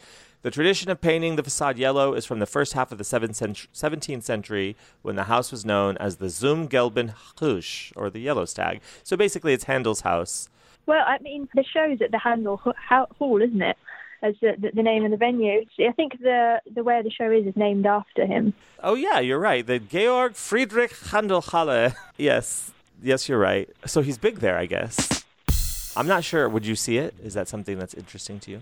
The 0.45 0.51
tradition 0.51 0.91
of 0.91 1.01
painting 1.01 1.37
the 1.37 1.43
facade 1.43 1.79
yellow 1.79 2.13
is 2.13 2.23
from 2.23 2.37
the 2.37 2.45
first 2.45 2.73
half 2.73 2.91
of 2.91 2.99
the 2.99 3.03
17th 3.03 4.21
century 4.21 4.75
when 5.01 5.15
the 5.15 5.23
house 5.23 5.51
was 5.51 5.65
known 5.65 5.97
as 5.97 6.17
the 6.17 6.29
Zum 6.29 6.67
Gelben 6.67 7.15
Hirsch, 7.39 7.91
or 7.95 8.11
the 8.11 8.19
Yellow 8.19 8.45
Stag. 8.45 8.79
So 9.03 9.17
basically, 9.17 9.53
it's 9.53 9.63
Handel's 9.63 10.01
house. 10.01 10.47
Well, 10.85 11.03
I 11.03 11.17
mean, 11.17 11.49
the 11.55 11.63
show's 11.63 11.99
at 11.99 12.11
the 12.11 12.19
Handel 12.19 12.57
Hall, 13.17 13.41
isn't 13.41 13.59
it? 13.59 13.75
As 14.21 14.35
the, 14.39 14.53
the, 14.59 14.69
the 14.75 14.83
name 14.83 15.03
of 15.03 15.09
the 15.09 15.17
venue. 15.17 15.65
I 15.79 15.91
think 15.93 16.21
the 16.21 16.61
the 16.71 16.83
where 16.83 17.01
the 17.01 17.09
show 17.09 17.31
is 17.31 17.47
is 17.47 17.55
named 17.55 17.87
after 17.87 18.27
him. 18.27 18.53
Oh 18.83 18.93
yeah, 18.93 19.17
you're 19.17 19.39
right. 19.39 19.65
The 19.65 19.79
Georg 19.79 20.35
Friedrich 20.35 20.95
Handel 21.07 21.41
Halle. 21.41 21.93
Yes, 22.17 22.71
yes, 23.01 23.27
you're 23.27 23.39
right. 23.39 23.67
So 23.87 24.03
he's 24.03 24.19
big 24.19 24.41
there, 24.41 24.59
I 24.59 24.67
guess. 24.67 25.25
I'm 25.97 26.05
not 26.05 26.23
sure. 26.23 26.47
Would 26.47 26.67
you 26.67 26.75
see 26.75 26.99
it? 26.99 27.15
Is 27.23 27.33
that 27.33 27.47
something 27.47 27.79
that's 27.79 27.95
interesting 27.95 28.39
to 28.41 28.51
you? 28.51 28.59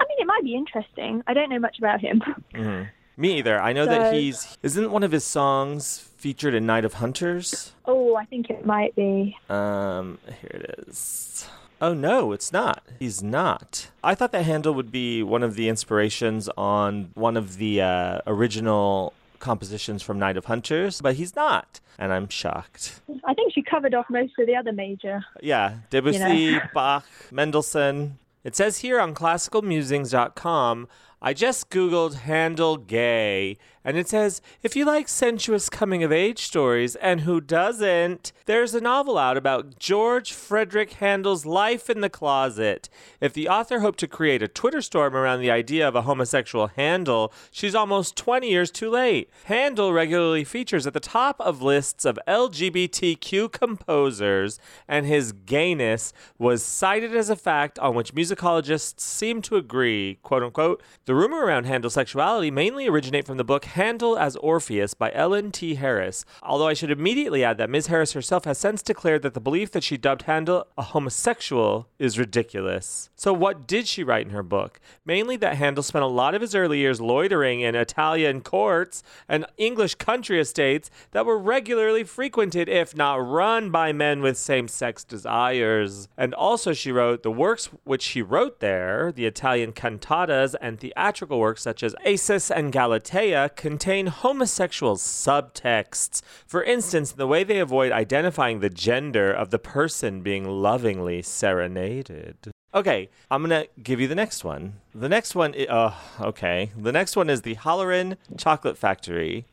I 0.00 0.05
it 0.26 0.28
might 0.28 0.44
be 0.44 0.54
interesting. 0.54 1.22
I 1.26 1.34
don't 1.34 1.50
know 1.50 1.58
much 1.58 1.78
about 1.78 2.00
him. 2.00 2.22
Me 3.16 3.38
either. 3.38 3.60
I 3.60 3.72
know 3.72 3.86
that 3.86 4.12
he's 4.12 4.58
isn't 4.62 4.90
one 4.90 5.02
of 5.02 5.12
his 5.12 5.24
songs 5.24 5.98
featured 6.16 6.52
in 6.52 6.66
Night 6.66 6.84
of 6.84 6.94
Hunters. 6.94 7.72
oh, 7.86 8.16
I 8.16 8.24
think 8.24 8.50
it 8.50 8.66
might 8.66 8.94
be. 8.94 9.36
Um, 9.48 10.18
here 10.26 10.50
it 10.64 10.84
is. 10.88 11.48
Oh 11.80 11.94
no, 11.94 12.32
it's 12.32 12.52
not. 12.52 12.82
He's 12.98 13.22
not. 13.22 13.88
I 14.02 14.14
thought 14.14 14.32
that 14.32 14.44
Handel 14.44 14.74
would 14.74 14.90
be 14.90 15.22
one 15.22 15.42
of 15.42 15.54
the 15.54 15.68
inspirations 15.68 16.48
on 16.58 17.10
one 17.14 17.36
of 17.36 17.56
the 17.58 17.80
uh, 17.80 18.18
original 18.26 19.12
compositions 19.38 20.02
from 20.02 20.18
Night 20.18 20.36
of 20.36 20.46
Hunters, 20.46 21.00
but 21.00 21.14
he's 21.14 21.36
not, 21.36 21.80
and 21.98 22.12
I'm 22.12 22.28
shocked. 22.28 23.00
I 23.24 23.32
think 23.34 23.52
she 23.54 23.62
covered 23.62 23.94
off 23.94 24.06
most 24.10 24.32
of 24.38 24.46
the 24.46 24.56
other 24.56 24.72
major. 24.72 25.24
Yeah, 25.40 25.76
Debussy, 25.90 26.58
Bach, 26.74 27.06
Mendelssohn. 27.30 28.18
It 28.46 28.54
says 28.54 28.78
here 28.78 29.00
on 29.00 29.12
classicalmusings.com, 29.12 30.86
I 31.20 31.32
just 31.32 31.68
Googled 31.68 32.14
Handel 32.14 32.76
gay, 32.76 33.58
and 33.86 33.96
it 33.96 34.08
says 34.08 34.42
if 34.64 34.74
you 34.74 34.84
like 34.84 35.08
sensuous 35.08 35.70
coming 35.70 36.02
of 36.02 36.10
age 36.10 36.40
stories, 36.40 36.96
and 36.96 37.20
who 37.20 37.40
doesn't, 37.40 38.32
there's 38.46 38.74
a 38.74 38.80
novel 38.80 39.16
out 39.16 39.36
about 39.36 39.78
George 39.78 40.32
Frederick 40.32 40.94
Handel's 40.94 41.46
life 41.46 41.88
in 41.88 42.00
the 42.00 42.10
closet. 42.10 42.88
If 43.20 43.32
the 43.32 43.48
author 43.48 43.78
hoped 43.78 44.00
to 44.00 44.08
create 44.08 44.42
a 44.42 44.48
Twitter 44.48 44.82
storm 44.82 45.14
around 45.14 45.40
the 45.40 45.52
idea 45.52 45.86
of 45.86 45.94
a 45.94 46.02
homosexual 46.02 46.66
Handel, 46.66 47.32
she's 47.52 47.76
almost 47.76 48.16
20 48.16 48.50
years 48.50 48.72
too 48.72 48.90
late. 48.90 49.30
Handel 49.44 49.92
regularly 49.92 50.42
features 50.42 50.86
at 50.88 50.92
the 50.92 50.98
top 50.98 51.40
of 51.40 51.62
lists 51.62 52.04
of 52.04 52.18
LGBTQ 52.26 53.52
composers, 53.52 54.58
and 54.88 55.06
his 55.06 55.30
gayness 55.30 56.12
was 56.38 56.64
cited 56.64 57.14
as 57.14 57.30
a 57.30 57.36
fact 57.36 57.78
on 57.78 57.94
which 57.94 58.14
musicologists 58.14 59.00
seem 59.00 59.40
to 59.42 59.54
agree. 59.54 60.18
Quote 60.24 60.42
unquote. 60.42 60.82
The 61.04 61.14
rumor 61.14 61.44
around 61.44 61.66
Handel's 61.66 61.94
sexuality 61.94 62.50
mainly 62.50 62.88
originate 62.88 63.26
from 63.26 63.36
the 63.36 63.44
book 63.44 63.64
Handel 63.76 64.18
as 64.18 64.36
Orpheus 64.36 64.94
by 64.94 65.12
Ellen 65.12 65.52
T. 65.52 65.74
Harris, 65.74 66.24
although 66.42 66.66
I 66.66 66.72
should 66.72 66.90
immediately 66.90 67.44
add 67.44 67.58
that 67.58 67.68
Ms. 67.68 67.88
Harris 67.88 68.14
herself 68.14 68.46
has 68.46 68.56
since 68.56 68.82
declared 68.82 69.20
that 69.20 69.34
the 69.34 69.40
belief 69.40 69.70
that 69.72 69.84
she 69.84 69.98
dubbed 69.98 70.22
Handel 70.22 70.66
a 70.78 70.82
homosexual 70.82 71.86
is 71.98 72.18
ridiculous. 72.18 73.10
So, 73.14 73.34
what 73.34 73.66
did 73.66 73.86
she 73.86 74.02
write 74.02 74.24
in 74.24 74.32
her 74.32 74.42
book? 74.42 74.80
Mainly 75.04 75.36
that 75.36 75.56
Handel 75.56 75.82
spent 75.82 76.02
a 76.02 76.08
lot 76.08 76.34
of 76.34 76.40
his 76.40 76.54
early 76.54 76.78
years 76.78 77.02
loitering 77.02 77.60
in 77.60 77.74
Italian 77.74 78.40
courts 78.40 79.02
and 79.28 79.44
English 79.58 79.96
country 79.96 80.40
estates 80.40 80.90
that 81.10 81.26
were 81.26 81.38
regularly 81.38 82.02
frequented, 82.02 82.70
if 82.70 82.96
not 82.96 83.16
run, 83.16 83.70
by 83.70 83.92
men 83.92 84.22
with 84.22 84.38
same 84.38 84.68
sex 84.68 85.04
desires. 85.04 86.08
And 86.16 86.32
also, 86.32 86.72
she 86.72 86.92
wrote 86.92 87.22
the 87.22 87.30
works 87.30 87.68
which 87.84 88.02
she 88.02 88.22
wrote 88.22 88.60
there, 88.60 89.12
the 89.12 89.26
Italian 89.26 89.72
cantatas 89.72 90.54
and 90.62 90.80
theatrical 90.80 91.38
works 91.38 91.62
such 91.62 91.82
as 91.82 91.94
Acis 92.06 92.50
and 92.50 92.72
Galatea, 92.72 93.50
contain 93.70 94.06
homosexual 94.06 94.94
subtexts. 94.94 96.22
For 96.46 96.62
instance, 96.62 97.10
the 97.10 97.26
way 97.26 97.42
they 97.42 97.58
avoid 97.58 97.90
identifying 97.90 98.60
the 98.60 98.70
gender 98.70 99.32
of 99.32 99.50
the 99.50 99.58
person 99.58 100.20
being 100.20 100.44
lovingly 100.48 101.20
serenaded. 101.20 102.36
Okay, 102.72 103.08
I'm 103.28 103.42
gonna 103.42 103.64
give 103.82 104.00
you 104.00 104.06
the 104.06 104.14
next 104.14 104.44
one. 104.44 104.74
The 104.94 105.08
next 105.08 105.34
one, 105.34 105.52
i- 105.58 105.66
uh, 105.66 105.94
okay. 106.20 106.70
The 106.78 106.92
next 106.92 107.16
one 107.16 107.28
is 107.28 107.42
the 107.42 107.56
Halloren 107.56 108.16
Chocolate 108.38 108.78
Factory. 108.78 109.46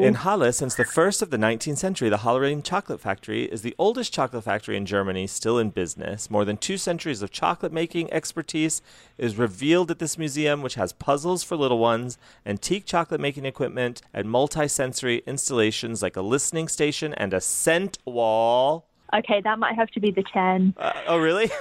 In 0.00 0.14
Halle, 0.14 0.52
since 0.52 0.74
the 0.74 0.84
first 0.84 1.22
of 1.22 1.30
the 1.30 1.36
19th 1.36 1.76
century, 1.76 2.08
the 2.08 2.18
Halloren 2.18 2.64
Chocolate 2.64 3.00
Factory 3.00 3.44
is 3.44 3.62
the 3.62 3.74
oldest 3.78 4.12
chocolate 4.12 4.44
factory 4.44 4.76
in 4.76 4.86
Germany 4.86 5.26
still 5.26 5.58
in 5.58 5.70
business. 5.70 6.30
More 6.30 6.44
than 6.44 6.56
two 6.56 6.76
centuries 6.76 7.20
of 7.20 7.30
chocolate 7.30 7.72
making 7.72 8.12
expertise 8.12 8.80
is 9.18 9.36
revealed 9.36 9.90
at 9.90 9.98
this 9.98 10.16
museum, 10.16 10.62
which 10.62 10.76
has 10.76 10.92
puzzles 10.92 11.42
for 11.42 11.56
little 11.56 11.78
ones, 11.78 12.16
antique 12.46 12.86
chocolate 12.86 13.20
making 13.20 13.44
equipment, 13.44 14.02
and 14.14 14.30
multi-sensory 14.30 15.22
installations 15.26 16.02
like 16.02 16.16
a 16.16 16.22
listening 16.22 16.68
station 16.68 17.12
and 17.14 17.34
a 17.34 17.40
scent 17.40 17.98
wall. 18.04 18.86
Okay, 19.14 19.40
that 19.42 19.58
might 19.58 19.74
have 19.74 19.88
to 19.90 20.00
be 20.00 20.10
the 20.10 20.22
10. 20.32 20.74
Uh, 20.76 20.92
oh, 21.06 21.18
really? 21.18 21.50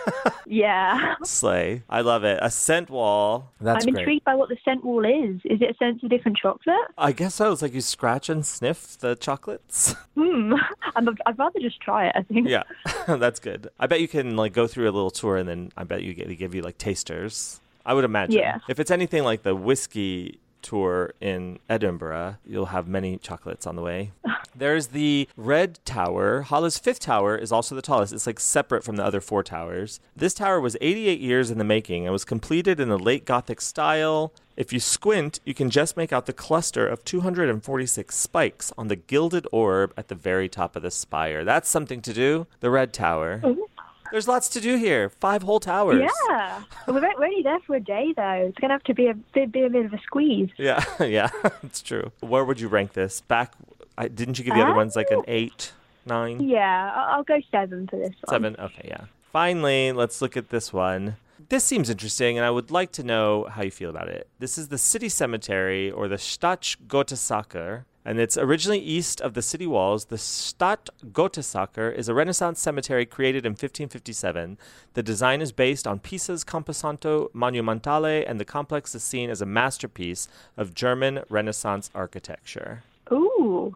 Yeah. 0.52 1.16
Slay. 1.24 1.82
I 1.90 2.02
love 2.02 2.26
it. 2.26 2.38
A 2.42 2.52
scent 2.52 2.90
wall. 2.90 3.52
That's 3.62 3.86
I'm 3.86 3.94
great. 3.94 4.02
intrigued 4.02 4.26
by 4.26 4.36
what 4.36 4.50
the 4.50 4.58
scent 4.66 4.84
wall 4.84 5.06
is. 5.06 5.40
Is 5.46 5.62
it 5.62 5.70
a 5.72 5.74
sense 5.78 6.04
of 6.04 6.10
different 6.10 6.36
chocolate? 6.36 6.76
I 6.98 7.14
guess 7.14 7.36
so. 7.36 7.54
It's 7.54 7.62
like 7.62 7.74
you 7.74 7.80
scratch 7.80 8.28
and 8.28 8.46
sniff 8.46 8.98
the 8.98 9.16
chocolates. 9.16 9.96
Hmm. 10.18 10.54
I'm, 10.96 11.08
I'd 11.26 11.40
rather 11.40 11.60
just 11.62 11.80
try 11.80 12.08
it, 12.08 12.14
I 12.16 12.24
think. 12.24 12.48
Yeah, 12.50 12.64
that's 13.08 13.40
good. 13.40 13.70
I 13.80 13.88
bet 13.88 14.02
you 14.02 14.10
can 14.10 14.36
like 14.36 14.52
go 14.52 14.68
through 14.68 14.90
a 14.90 14.92
little 14.92 15.10
tour, 15.10 15.38
and 15.38 15.48
then 15.48 15.72
I 15.78 15.86
bet 15.86 16.04
you 16.04 16.14
get 16.14 16.28
they 16.28 16.36
give 16.36 16.54
you 16.54 16.62
like 16.62 16.78
tasters. 16.78 17.62
I 17.86 17.94
would 17.94 18.04
imagine. 18.04 18.38
Yeah. 18.38 18.60
If 18.68 18.80
it's 18.82 18.92
anything 18.92 19.24
like 19.24 19.44
the 19.44 19.56
whiskey 19.56 20.40
tour 20.62 21.14
in 21.20 21.60
Edinburgh, 21.70 22.38
you'll 22.46 22.68
have 22.68 22.88
many 22.88 23.18
chocolates 23.18 23.66
on 23.68 23.76
the 23.76 23.82
way. 23.82 24.12
There's 24.56 24.88
the 24.88 25.28
Red 25.38 25.80
Tower. 25.86 26.44
Halle's 26.44 26.78
fifth 26.78 27.00
tower 27.00 27.36
is 27.36 27.52
also 27.52 27.74
the 27.74 27.82
tallest. 27.82 28.14
It's 28.14 28.28
like 28.28 28.40
separate 28.40 28.84
from 28.84 28.98
the 28.98 29.06
other 29.06 29.22
four 29.22 29.44
towers. 29.44 30.00
This 30.16 30.34
tower 30.34 30.60
was 30.60 30.76
88 30.82 31.20
years 31.20 31.50
in 31.50 31.58
the 31.58 31.64
making 31.64 32.06
and 32.06 32.12
was 32.12 32.26
completed 32.26 32.80
in 32.80 32.90
the 32.90 33.00
late 33.00 33.26
Gothic 33.26 33.62
style. 33.62 34.34
If 34.58 34.74
you 34.74 34.80
squint, 34.80 35.40
you 35.46 35.54
can 35.54 35.70
just 35.70 35.96
make 35.96 36.12
out 36.12 36.26
the 36.26 36.34
cluster 36.34 36.86
of 36.86 37.04
246 37.06 38.14
spikes 38.16 38.74
on 38.78 38.90
the 38.90 38.96
gilded 38.96 39.48
orb 39.52 39.94
at 39.96 40.10
the 40.10 40.16
very 40.16 40.50
top 40.50 40.76
of 40.76 40.84
the 40.84 40.92
spire. 40.92 41.44
That's 41.44 41.70
something 41.70 42.02
to 42.02 42.14
do. 42.14 42.46
The 42.60 42.70
Red 42.70 42.94
Tower. 42.94 43.40
Oh, 43.44 43.68
There's 44.12 44.28
lots 44.28 44.50
to 44.50 44.62
do 44.62 44.78
here. 44.78 45.10
Five 45.10 45.44
whole 45.44 45.60
towers. 45.60 46.10
Yeah. 46.30 46.64
We're, 46.88 46.96
we're 47.02 47.26
only 47.26 47.44
there 47.44 47.60
for 47.66 47.76
a 47.76 47.80
day, 47.80 48.14
though. 48.16 48.48
It's 48.50 48.58
going 48.60 48.70
to 48.70 48.74
have 48.76 48.84
to 48.84 48.94
be 48.94 49.08
a, 49.08 49.14
be, 49.14 49.46
be 49.46 49.64
a 49.64 49.70
bit 49.70 49.86
of 49.86 49.94
a 49.94 50.00
squeeze. 50.00 50.50
Yeah, 50.58 50.84
yeah, 51.04 51.30
it's 51.64 51.82
true. 51.82 52.12
Where 52.20 52.44
would 52.46 52.60
you 52.60 52.68
rank 52.68 52.94
this? 52.94 53.22
Back, 53.22 53.54
I, 53.98 54.08
didn't 54.08 54.38
you 54.38 54.46
give 54.46 54.56
the 54.56 54.62
other 54.62 54.74
ones 54.76 54.96
like 54.96 55.12
an 55.12 55.24
eight, 55.28 55.72
nine, 56.06 56.42
Yeah, 56.42 56.92
I'll, 56.96 57.18
I'll 57.18 57.24
go 57.24 57.40
seven 57.52 57.88
for 57.88 57.98
this 57.98 58.14
one. 58.26 58.30
seven? 58.30 58.56
Okay, 58.60 58.88
yeah. 58.88 59.06
Finally, 59.32 59.92
let's 59.94 60.22
look 60.22 60.36
at 60.36 60.50
this 60.50 60.74
one. 60.74 61.16
This 61.50 61.64
seems 61.64 61.90
interesting, 61.90 62.38
and 62.38 62.46
I 62.46 62.50
would 62.50 62.72
like 62.72 62.92
to 62.94 63.04
know 63.04 63.46
how 63.50 63.64
you 63.64 63.72
feel 63.72 63.90
about 63.90 64.08
it. 64.08 64.28
This 64.40 64.58
is 64.58 64.68
the 64.70 64.78
city 64.78 65.10
cemetery, 65.10 65.90
or 65.92 66.08
the 66.08 66.18
Stadt 66.18 66.76
Gottesacker, 66.88 67.84
and 68.04 68.20
it's 68.20 68.38
originally 68.38 68.80
east 68.80 69.22
of 69.22 69.34
the 69.34 69.42
city 69.42 69.68
walls. 69.68 70.06
The 70.06 70.18
Stadt 70.18 70.90
Gottesacker 71.12 71.94
is 71.94 72.10
a 72.10 72.14
Renaissance 72.14 72.60
cemetery 72.60 73.06
created 73.06 73.46
in 73.46 73.52
1557. 73.52 74.58
The 74.94 75.04
design 75.04 75.42
is 75.42 75.52
based 75.52 75.88
on 75.88 76.00
Pisa's 76.00 76.44
Camposanto 76.44 77.32
Monumentale, 77.34 78.26
and 78.28 78.40
the 78.40 78.46
complex 78.46 78.96
is 78.96 79.04
seen 79.04 79.30
as 79.30 79.42
a 79.42 79.46
masterpiece 79.46 80.28
of 80.58 80.74
German 80.74 81.24
Renaissance 81.30 81.90
architecture. 81.94 82.84
Ooh. 83.12 83.76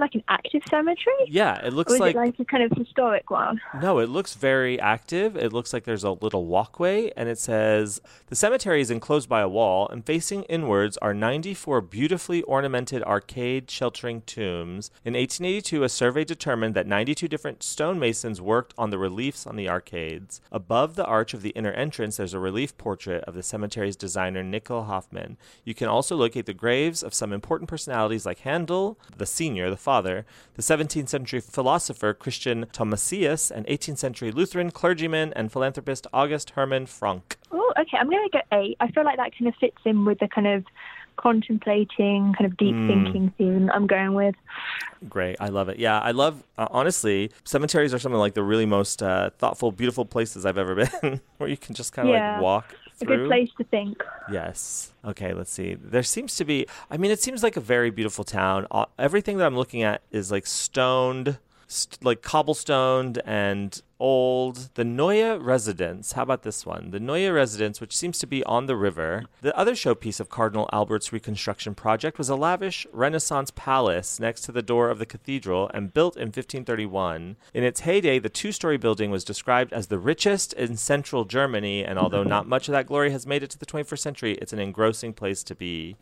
Is 0.00 0.14
it, 0.14 0.14
is 0.14 0.14
it 0.14 0.14
like 0.14 0.14
an 0.14 0.24
active 0.28 0.62
cemetery? 0.70 1.14
Yeah, 1.28 1.64
it 1.64 1.72
looks 1.72 1.98
like 1.98 2.14
it 2.14 2.18
like 2.18 2.38
a 2.38 2.44
kind 2.44 2.62
of 2.62 2.76
historic 2.76 3.30
one? 3.30 3.60
No, 3.80 3.98
it 3.98 4.08
looks 4.08 4.34
very 4.34 4.80
active. 4.80 5.36
It 5.36 5.52
looks 5.52 5.72
like 5.72 5.84
there's 5.84 6.04
a 6.04 6.12
little 6.12 6.46
walkway, 6.46 7.10
and 7.16 7.28
it 7.28 7.38
says 7.38 8.00
the 8.26 8.36
cemetery 8.36 8.80
is 8.80 8.90
enclosed 8.90 9.28
by 9.28 9.40
a 9.40 9.48
wall, 9.48 9.88
and 9.88 10.04
facing 10.04 10.44
inwards 10.44 10.96
are 10.98 11.14
94 11.14 11.80
beautifully 11.82 12.42
ornamented 12.42 13.02
arcade 13.02 13.70
sheltering 13.70 14.22
tombs. 14.22 14.90
In 15.04 15.14
1882, 15.14 15.84
a 15.84 15.88
survey 15.88 16.24
determined 16.24 16.74
that 16.74 16.86
92 16.86 17.28
different 17.28 17.62
stonemasons 17.62 18.40
worked 18.40 18.74
on 18.78 18.90
the 18.90 18.98
reliefs 18.98 19.46
on 19.46 19.56
the 19.56 19.68
arcades. 19.68 20.40
Above 20.50 20.94
the 20.96 21.04
arch 21.04 21.34
of 21.34 21.42
the 21.42 21.50
inner 21.50 21.72
entrance, 21.72 22.16
there's 22.16 22.34
a 22.34 22.38
relief 22.38 22.76
portrait 22.78 23.24
of 23.24 23.34
the 23.34 23.42
cemetery's 23.42 23.96
designer, 23.96 24.42
Nicol 24.42 24.84
Hoffman. 24.84 25.36
You 25.64 25.74
can 25.74 25.88
also 25.88 26.16
locate 26.16 26.46
the 26.46 26.54
graves 26.54 27.02
of 27.02 27.14
some 27.14 27.32
important 27.32 27.68
personalities 27.68 28.26
like 28.26 28.40
Handel, 28.40 28.98
the 29.16 29.26
senior, 29.26 29.70
the 29.70 29.76
father, 29.90 30.24
the 30.54 30.62
17th 30.62 31.08
century 31.08 31.40
philosopher 31.40 32.14
Christian 32.14 32.64
Thomasius, 32.72 33.50
and 33.50 33.66
18th 33.66 33.98
century 33.98 34.30
Lutheran 34.30 34.70
clergyman 34.70 35.32
and 35.34 35.50
philanthropist 35.50 36.06
August 36.12 36.50
Hermann 36.50 36.86
Francke. 36.86 37.34
Oh, 37.50 37.72
okay. 37.80 37.96
I'm 37.98 38.08
going 38.08 38.28
to 38.30 38.38
go 38.38 38.56
eight. 38.60 38.76
I 38.78 38.86
feel 38.92 39.04
like 39.04 39.16
that 39.16 39.32
kind 39.36 39.48
of 39.48 39.54
fits 39.56 39.78
in 39.84 40.04
with 40.04 40.20
the 40.20 40.28
kind 40.28 40.46
of 40.46 40.64
contemplating, 41.16 42.34
kind 42.38 42.46
of 42.50 42.56
deep 42.56 42.74
Hmm. 42.74 42.86
thinking 42.86 43.32
theme 43.36 43.70
I'm 43.74 43.86
going 43.88 44.14
with. 44.14 44.34
Great. 45.08 45.36
I 45.40 45.48
love 45.48 45.68
it. 45.68 45.78
Yeah, 45.78 45.98
I 45.98 46.12
love, 46.12 46.42
uh, 46.56 46.68
honestly, 46.70 47.30
cemeteries 47.44 47.92
are 47.94 47.98
some 47.98 48.12
of 48.12 48.20
like 48.20 48.34
the 48.34 48.42
really 48.42 48.66
most 48.66 49.02
uh, 49.02 49.30
thoughtful, 49.38 49.72
beautiful 49.72 50.04
places 50.04 50.46
I've 50.46 50.58
ever 50.58 50.74
been 51.02 51.20
where 51.38 51.48
you 51.48 51.56
can 51.56 51.74
just 51.74 51.92
kind 51.92 52.08
of 52.08 52.14
Yeah. 52.14 52.34
like 52.34 52.42
walk 52.42 52.74
A 53.02 53.06
good 53.06 53.26
place 53.28 53.48
to 53.58 53.64
think. 53.64 54.02
Yes. 54.30 54.92
Okay, 55.04 55.32
let's 55.32 55.50
see. 55.52 55.74
There 55.74 56.02
seems 56.02 56.36
to 56.36 56.44
be, 56.44 56.66
I 56.90 56.96
mean, 56.96 57.10
it 57.10 57.20
seems 57.20 57.42
like 57.42 57.56
a 57.56 57.60
very 57.60 57.90
beautiful 57.90 58.24
town. 58.24 58.66
Uh, 58.70 58.84
Everything 58.98 59.38
that 59.38 59.46
I'm 59.46 59.56
looking 59.56 59.82
at 59.82 60.02
is 60.10 60.30
like 60.30 60.46
stoned, 60.46 61.38
st- 61.66 62.04
like 62.04 62.20
cobblestoned 62.22 63.20
and 63.24 63.80
old. 64.00 64.70
The 64.74 64.84
Neue 64.84 65.36
Residence. 65.36 66.12
How 66.12 66.22
about 66.22 66.42
this 66.42 66.66
one? 66.66 66.90
The 66.90 66.98
Neue 66.98 67.32
Residence, 67.32 67.80
which 67.80 67.96
seems 67.96 68.18
to 68.18 68.26
be 68.26 68.42
on 68.44 68.66
the 68.66 68.76
river. 68.76 69.24
The 69.42 69.56
other 69.56 69.72
showpiece 69.72 70.18
of 70.18 70.28
Cardinal 70.28 70.68
Albert's 70.72 71.12
reconstruction 71.12 71.74
project 71.74 72.18
was 72.18 72.28
a 72.28 72.34
lavish 72.34 72.86
Renaissance 72.92 73.52
palace 73.54 74.18
next 74.18 74.42
to 74.42 74.52
the 74.52 74.62
door 74.62 74.90
of 74.90 74.98
the 74.98 75.06
cathedral 75.06 75.70
and 75.72 75.94
built 75.94 76.16
in 76.16 76.28
1531. 76.28 77.36
In 77.54 77.64
its 77.64 77.80
heyday, 77.80 78.18
the 78.18 78.28
two 78.28 78.50
story 78.50 78.78
building 78.78 79.10
was 79.10 79.22
described 79.22 79.72
as 79.72 79.86
the 79.86 79.98
richest 79.98 80.52
in 80.54 80.76
central 80.76 81.24
Germany, 81.24 81.84
and 81.84 81.98
although 81.98 82.24
not 82.24 82.48
much 82.48 82.68
of 82.68 82.72
that 82.72 82.86
glory 82.86 83.10
has 83.10 83.26
made 83.26 83.42
it 83.42 83.50
to 83.50 83.58
the 83.58 83.66
21st 83.66 83.98
century, 83.98 84.32
it's 84.40 84.52
an 84.52 84.58
engrossing 84.58 85.12
place 85.12 85.42
to 85.44 85.54
be. 85.54 85.96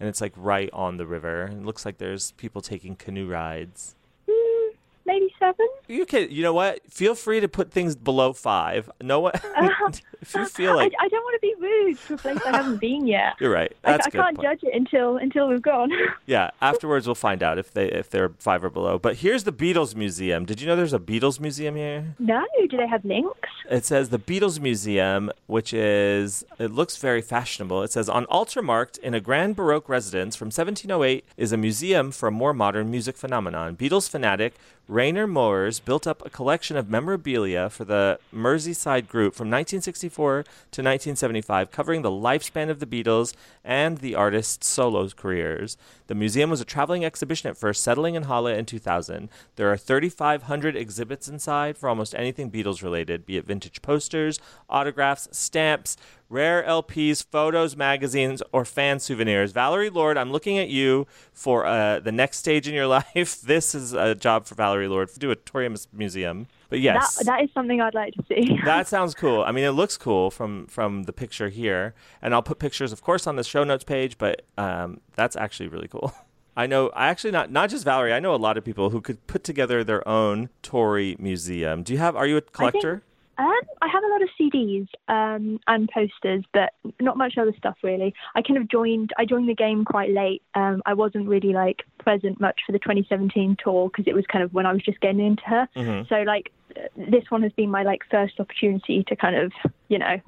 And 0.00 0.08
it's 0.08 0.20
like 0.20 0.32
right 0.36 0.70
on 0.72 0.96
the 0.96 1.06
river. 1.06 1.44
It 1.44 1.64
looks 1.64 1.84
like 1.84 1.98
there's 1.98 2.32
people 2.32 2.60
taking 2.60 2.96
canoe 2.96 3.28
rides. 3.28 3.94
Mm, 4.28 4.70
maybe 5.06 5.32
seven. 5.38 5.68
You 5.88 6.06
can, 6.06 6.30
you 6.30 6.42
know 6.42 6.52
what? 6.54 6.80
Feel 6.90 7.14
free 7.14 7.40
to 7.40 7.48
put 7.48 7.70
things 7.70 7.96
below 7.96 8.32
five. 8.32 8.90
No 9.00 9.20
what? 9.20 9.34
if 10.22 10.34
you 10.34 10.46
feel 10.46 10.76
like 10.76 10.92
I, 10.98 11.04
I 11.04 11.08
don't 11.08 11.22
want 11.22 11.34
to 11.34 11.40
be 11.40 11.54
rude 11.60 11.98
to 12.06 12.14
a 12.14 12.16
place 12.16 12.38
I 12.46 12.56
haven't 12.56 12.80
been 12.80 13.06
yet. 13.06 13.34
you're 13.40 13.50
right, 13.50 13.72
I, 13.84 13.92
that's 13.92 14.06
I 14.06 14.08
a 14.08 14.12
good 14.12 14.18
can't 14.22 14.36
point. 14.36 14.48
judge 14.48 14.60
it 14.62 14.74
until 14.74 15.16
until 15.16 15.48
we've 15.48 15.62
gone. 15.62 15.90
Yeah, 16.24 16.50
afterwards 16.60 17.06
we'll 17.06 17.14
find 17.16 17.42
out 17.42 17.58
if 17.58 17.72
they 17.72 17.90
if 17.90 18.08
they're 18.08 18.30
five 18.38 18.62
or 18.64 18.70
below. 18.70 18.98
But 18.98 19.16
here's 19.16 19.44
the 19.44 19.52
Beatles 19.52 19.96
Museum. 19.96 20.44
Did 20.44 20.60
you 20.60 20.66
know 20.68 20.76
there's 20.76 20.92
a 20.94 20.98
Beatles 21.00 21.40
Museum 21.40 21.74
here? 21.74 22.14
no, 22.18 22.44
do 22.70 22.76
they 22.76 22.86
have 22.86 23.04
links? 23.04 23.48
It 23.68 23.84
says 23.84 24.10
the 24.10 24.18
Beatles 24.18 24.60
Museum, 24.60 25.30
which 25.46 25.74
is 25.74 26.44
it 26.58 26.70
looks 26.70 26.96
very 26.96 27.20
fashionable. 27.20 27.82
It 27.82 27.90
says 27.92 28.08
on 28.08 28.24
Altermarkt 28.26 28.98
in 28.98 29.14
a 29.14 29.20
grand 29.20 29.56
baroque 29.56 29.88
residence 29.88 30.36
from 30.36 30.46
1708 30.46 31.24
is 31.36 31.52
a 31.52 31.56
museum 31.56 32.12
for 32.12 32.28
a 32.28 32.32
more 32.32 32.54
modern 32.54 32.90
music 32.90 33.16
phenomenon. 33.16 33.76
Beatles 33.76 34.08
fanatic 34.08 34.54
Rainer 34.88 35.26
Moers 35.26 35.71
built 35.80 36.06
up 36.06 36.24
a 36.24 36.30
collection 36.30 36.76
of 36.76 36.88
memorabilia 36.88 37.68
for 37.70 37.84
the 37.84 38.18
Merseyside 38.34 39.08
group 39.08 39.34
from 39.34 39.48
1964 39.48 40.42
to 40.42 40.82
1975, 40.82 41.70
covering 41.70 42.02
the 42.02 42.10
lifespan 42.10 42.70
of 42.70 42.80
the 42.80 42.86
Beatles 42.86 43.34
and 43.64 43.98
the 43.98 44.14
artist's 44.14 44.66
solo 44.66 45.08
careers. 45.08 45.76
The 46.06 46.14
museum 46.14 46.50
was 46.50 46.60
a 46.60 46.64
traveling 46.64 47.04
exhibition 47.04 47.48
at 47.50 47.56
first, 47.56 47.82
settling 47.82 48.14
in 48.14 48.24
Halle 48.24 48.48
in 48.48 48.66
2000. 48.66 49.28
There 49.56 49.72
are 49.72 49.76
3,500 49.76 50.76
exhibits 50.76 51.28
inside 51.28 51.78
for 51.78 51.88
almost 51.88 52.14
anything 52.14 52.50
Beatles 52.50 52.82
related, 52.82 53.26
be 53.26 53.36
it 53.36 53.46
vintage 53.46 53.82
posters, 53.82 54.38
autographs, 54.68 55.28
stamps, 55.32 55.96
rare 56.32 56.62
LPs, 56.62 57.24
photos, 57.30 57.76
magazines, 57.76 58.42
or 58.52 58.64
fan 58.64 58.98
souvenirs. 58.98 59.52
Valerie 59.52 59.90
Lord, 59.90 60.16
I'm 60.16 60.32
looking 60.32 60.58
at 60.58 60.68
you 60.68 61.06
for 61.32 61.66
uh, 61.66 62.00
the 62.00 62.10
next 62.10 62.38
stage 62.38 62.66
in 62.66 62.74
your 62.74 62.86
life. 62.98 63.40
This 63.42 63.74
is 63.74 63.92
a 63.92 64.14
job 64.14 64.46
for 64.46 64.54
Valerie 64.54 64.88
Lord. 64.88 65.10
Do 65.18 65.30
a 65.30 65.36
Tori 65.36 65.66
Amos 65.66 65.86
Museum. 65.92 66.46
But 66.70 66.80
yes, 66.80 67.16
That 67.16 67.26
that 67.26 67.42
is 67.44 67.50
something 67.52 67.82
I'd 67.82 67.94
like 67.94 68.14
to 68.14 68.24
see. 68.28 68.58
that 68.64 68.88
sounds 68.94 69.14
cool. 69.14 69.42
I 69.42 69.52
mean, 69.52 69.64
it 69.64 69.72
looks 69.72 69.98
cool 69.98 70.30
from 70.30 70.66
from 70.66 71.02
the 71.02 71.12
picture 71.12 71.50
here, 71.50 71.94
and 72.22 72.32
I'll 72.34 72.42
put 72.42 72.58
pictures, 72.58 72.92
of 72.92 73.02
course, 73.02 73.26
on 73.26 73.36
the 73.36 73.44
show 73.44 73.62
notes 73.62 73.84
page. 73.84 74.16
But 74.16 74.42
um, 74.56 75.00
that's 75.14 75.36
actually 75.36 75.68
really 75.68 75.88
cool. 75.88 76.14
I 76.56 76.66
know. 76.66 76.88
I 76.94 77.08
actually 77.08 77.30
not 77.30 77.50
not 77.52 77.68
just 77.68 77.84
Valerie. 77.84 78.14
I 78.14 78.20
know 78.20 78.34
a 78.34 78.36
lot 78.36 78.56
of 78.56 78.64
people 78.64 78.88
who 78.88 79.02
could 79.02 79.26
put 79.26 79.44
together 79.44 79.84
their 79.84 80.06
own 80.08 80.48
Tori 80.62 81.14
museum. 81.18 81.82
Do 81.82 81.92
you 81.92 81.98
have? 81.98 82.16
Are 82.16 82.26
you 82.26 82.38
a 82.38 82.40
collector? 82.40 83.02
Um, 83.42 83.60
I 83.80 83.88
have 83.88 84.04
a 84.04 84.06
lot 84.06 84.22
of 84.22 84.28
CDs 84.40 84.86
um, 85.08 85.58
and 85.66 85.88
posters, 85.92 86.44
but 86.52 86.74
not 87.00 87.16
much 87.16 87.34
other 87.38 87.52
stuff 87.58 87.76
really. 87.82 88.14
I 88.36 88.42
kind 88.42 88.56
of 88.56 88.68
joined. 88.68 89.10
I 89.18 89.24
joined 89.24 89.48
the 89.48 89.54
game 89.54 89.84
quite 89.84 90.10
late. 90.10 90.42
Um, 90.54 90.80
I 90.86 90.94
wasn't 90.94 91.28
really 91.28 91.52
like 91.52 91.82
present 91.98 92.40
much 92.40 92.60
for 92.64 92.70
the 92.70 92.78
2017 92.78 93.56
tour 93.62 93.88
because 93.88 94.06
it 94.06 94.14
was 94.14 94.24
kind 94.30 94.44
of 94.44 94.54
when 94.54 94.64
I 94.64 94.72
was 94.72 94.82
just 94.82 95.00
getting 95.00 95.26
into 95.26 95.42
her. 95.46 95.68
Mhm. 95.74 96.08
So 96.08 96.22
like, 96.22 96.52
this 96.96 97.24
one 97.30 97.42
has 97.42 97.52
been 97.52 97.68
my 97.68 97.82
like 97.82 98.02
first 98.08 98.38
opportunity 98.38 99.02
to 99.08 99.16
kind 99.16 99.34
of, 99.34 99.52
you 99.88 99.98
know, 99.98 100.20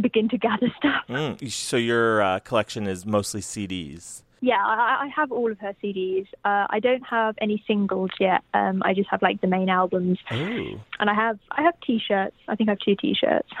begin 0.00 0.28
to 0.28 0.38
gather 0.38 0.72
stuff. 0.76 1.02
Mm, 1.08 1.50
so 1.50 1.76
your 1.76 2.22
uh, 2.22 2.38
collection 2.38 2.86
is 2.86 3.04
mostly 3.04 3.40
CDs. 3.40 4.22
Yeah, 4.40 4.62
I, 4.64 5.04
I 5.04 5.08
have 5.14 5.32
all 5.32 5.50
of 5.50 5.58
her 5.58 5.74
CDs. 5.82 6.26
Uh, 6.44 6.66
I 6.70 6.80
don't 6.80 7.02
have 7.02 7.34
any 7.40 7.62
singles 7.66 8.10
yet. 8.18 8.42
Um, 8.54 8.82
I 8.84 8.94
just 8.94 9.10
have 9.10 9.20
like 9.20 9.40
the 9.40 9.46
main 9.46 9.68
albums, 9.68 10.18
Ooh. 10.32 10.80
and 10.98 11.10
I 11.10 11.14
have 11.14 11.38
I 11.50 11.62
have 11.62 11.74
T-shirts. 11.80 12.36
I 12.48 12.56
think 12.56 12.68
I 12.68 12.72
have 12.72 12.78
two 12.78 12.96
T-shirts. 12.96 13.48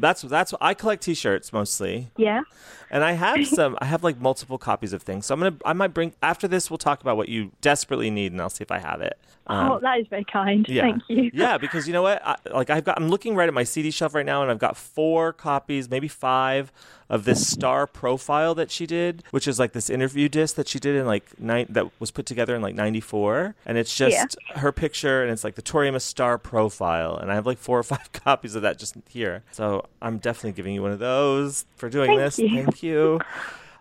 That's 0.00 0.22
that's 0.22 0.54
I 0.60 0.74
collect 0.74 1.02
T-shirts 1.02 1.52
mostly, 1.52 2.08
yeah. 2.16 2.42
and 2.88 3.02
I 3.02 3.12
have 3.12 3.44
some. 3.48 3.76
I 3.80 3.86
have 3.86 4.04
like 4.04 4.20
multiple 4.20 4.56
copies 4.56 4.92
of 4.92 5.02
things. 5.02 5.26
So 5.26 5.34
I'm 5.34 5.40
gonna. 5.40 5.56
I 5.64 5.72
might 5.72 5.92
bring 5.92 6.12
after 6.22 6.46
this. 6.46 6.70
We'll 6.70 6.78
talk 6.78 7.00
about 7.00 7.16
what 7.16 7.28
you 7.28 7.50
desperately 7.60 8.08
need, 8.10 8.30
and 8.30 8.40
I'll 8.40 8.50
see 8.50 8.62
if 8.62 8.70
I 8.70 8.78
have 8.78 9.00
it. 9.00 9.18
Um, 9.48 9.72
oh, 9.72 9.78
that 9.80 9.98
is 9.98 10.06
very 10.08 10.24
kind. 10.24 10.66
Yeah. 10.68 10.82
Thank 10.82 11.02
you. 11.08 11.30
yeah, 11.34 11.58
because 11.58 11.86
you 11.86 11.92
know 11.92 12.02
what? 12.02 12.24
I, 12.24 12.36
like 12.52 12.70
I've 12.70 12.84
got, 12.84 12.98
I'm 12.98 13.08
looking 13.08 13.34
right 13.34 13.48
at 13.48 13.54
my 13.54 13.64
CD 13.64 13.90
shelf 13.90 14.14
right 14.14 14.26
now, 14.26 14.42
and 14.42 14.50
I've 14.50 14.58
got 14.58 14.76
four 14.76 15.32
copies, 15.32 15.88
maybe 15.88 16.08
five, 16.08 16.70
of 17.10 17.24
this 17.24 17.46
star 17.46 17.86
profile 17.86 18.54
that 18.54 18.70
she 18.70 18.86
did, 18.86 19.22
which 19.30 19.48
is 19.48 19.58
like 19.58 19.72
this 19.72 19.88
interview 19.88 20.28
disc 20.28 20.56
that 20.56 20.68
she 20.68 20.78
did 20.78 20.96
in 20.96 21.06
like 21.06 21.38
nine 21.40 21.66
that 21.70 21.90
was 22.00 22.10
put 22.10 22.26
together 22.26 22.54
in 22.54 22.62
like 22.62 22.74
'94, 22.74 23.54
and 23.64 23.78
it's 23.78 23.94
just 23.94 24.36
her 24.56 24.72
picture, 24.72 25.22
and 25.22 25.30
it's 25.30 25.44
like 25.44 25.54
the 25.54 25.62
Tori 25.62 25.88
Amos 25.88 26.04
star 26.04 26.38
profile, 26.38 27.16
and 27.16 27.30
I 27.30 27.34
have 27.34 27.46
like 27.46 27.58
four 27.58 27.78
or 27.78 27.82
five 27.84 28.12
copies 28.12 28.54
of 28.54 28.62
that 28.62 28.78
just 28.78 28.94
here. 29.08 29.42
So 29.52 29.86
I'm 30.02 30.18
definitely 30.18 30.52
giving 30.52 30.74
you 30.74 30.82
one 30.82 30.92
of 30.92 30.98
those 30.98 31.64
for 31.76 31.88
doing 31.88 32.10
Thank 32.10 32.20
this. 32.20 32.38
you. 32.38 32.48
Thank 32.48 32.82
you. 32.82 33.20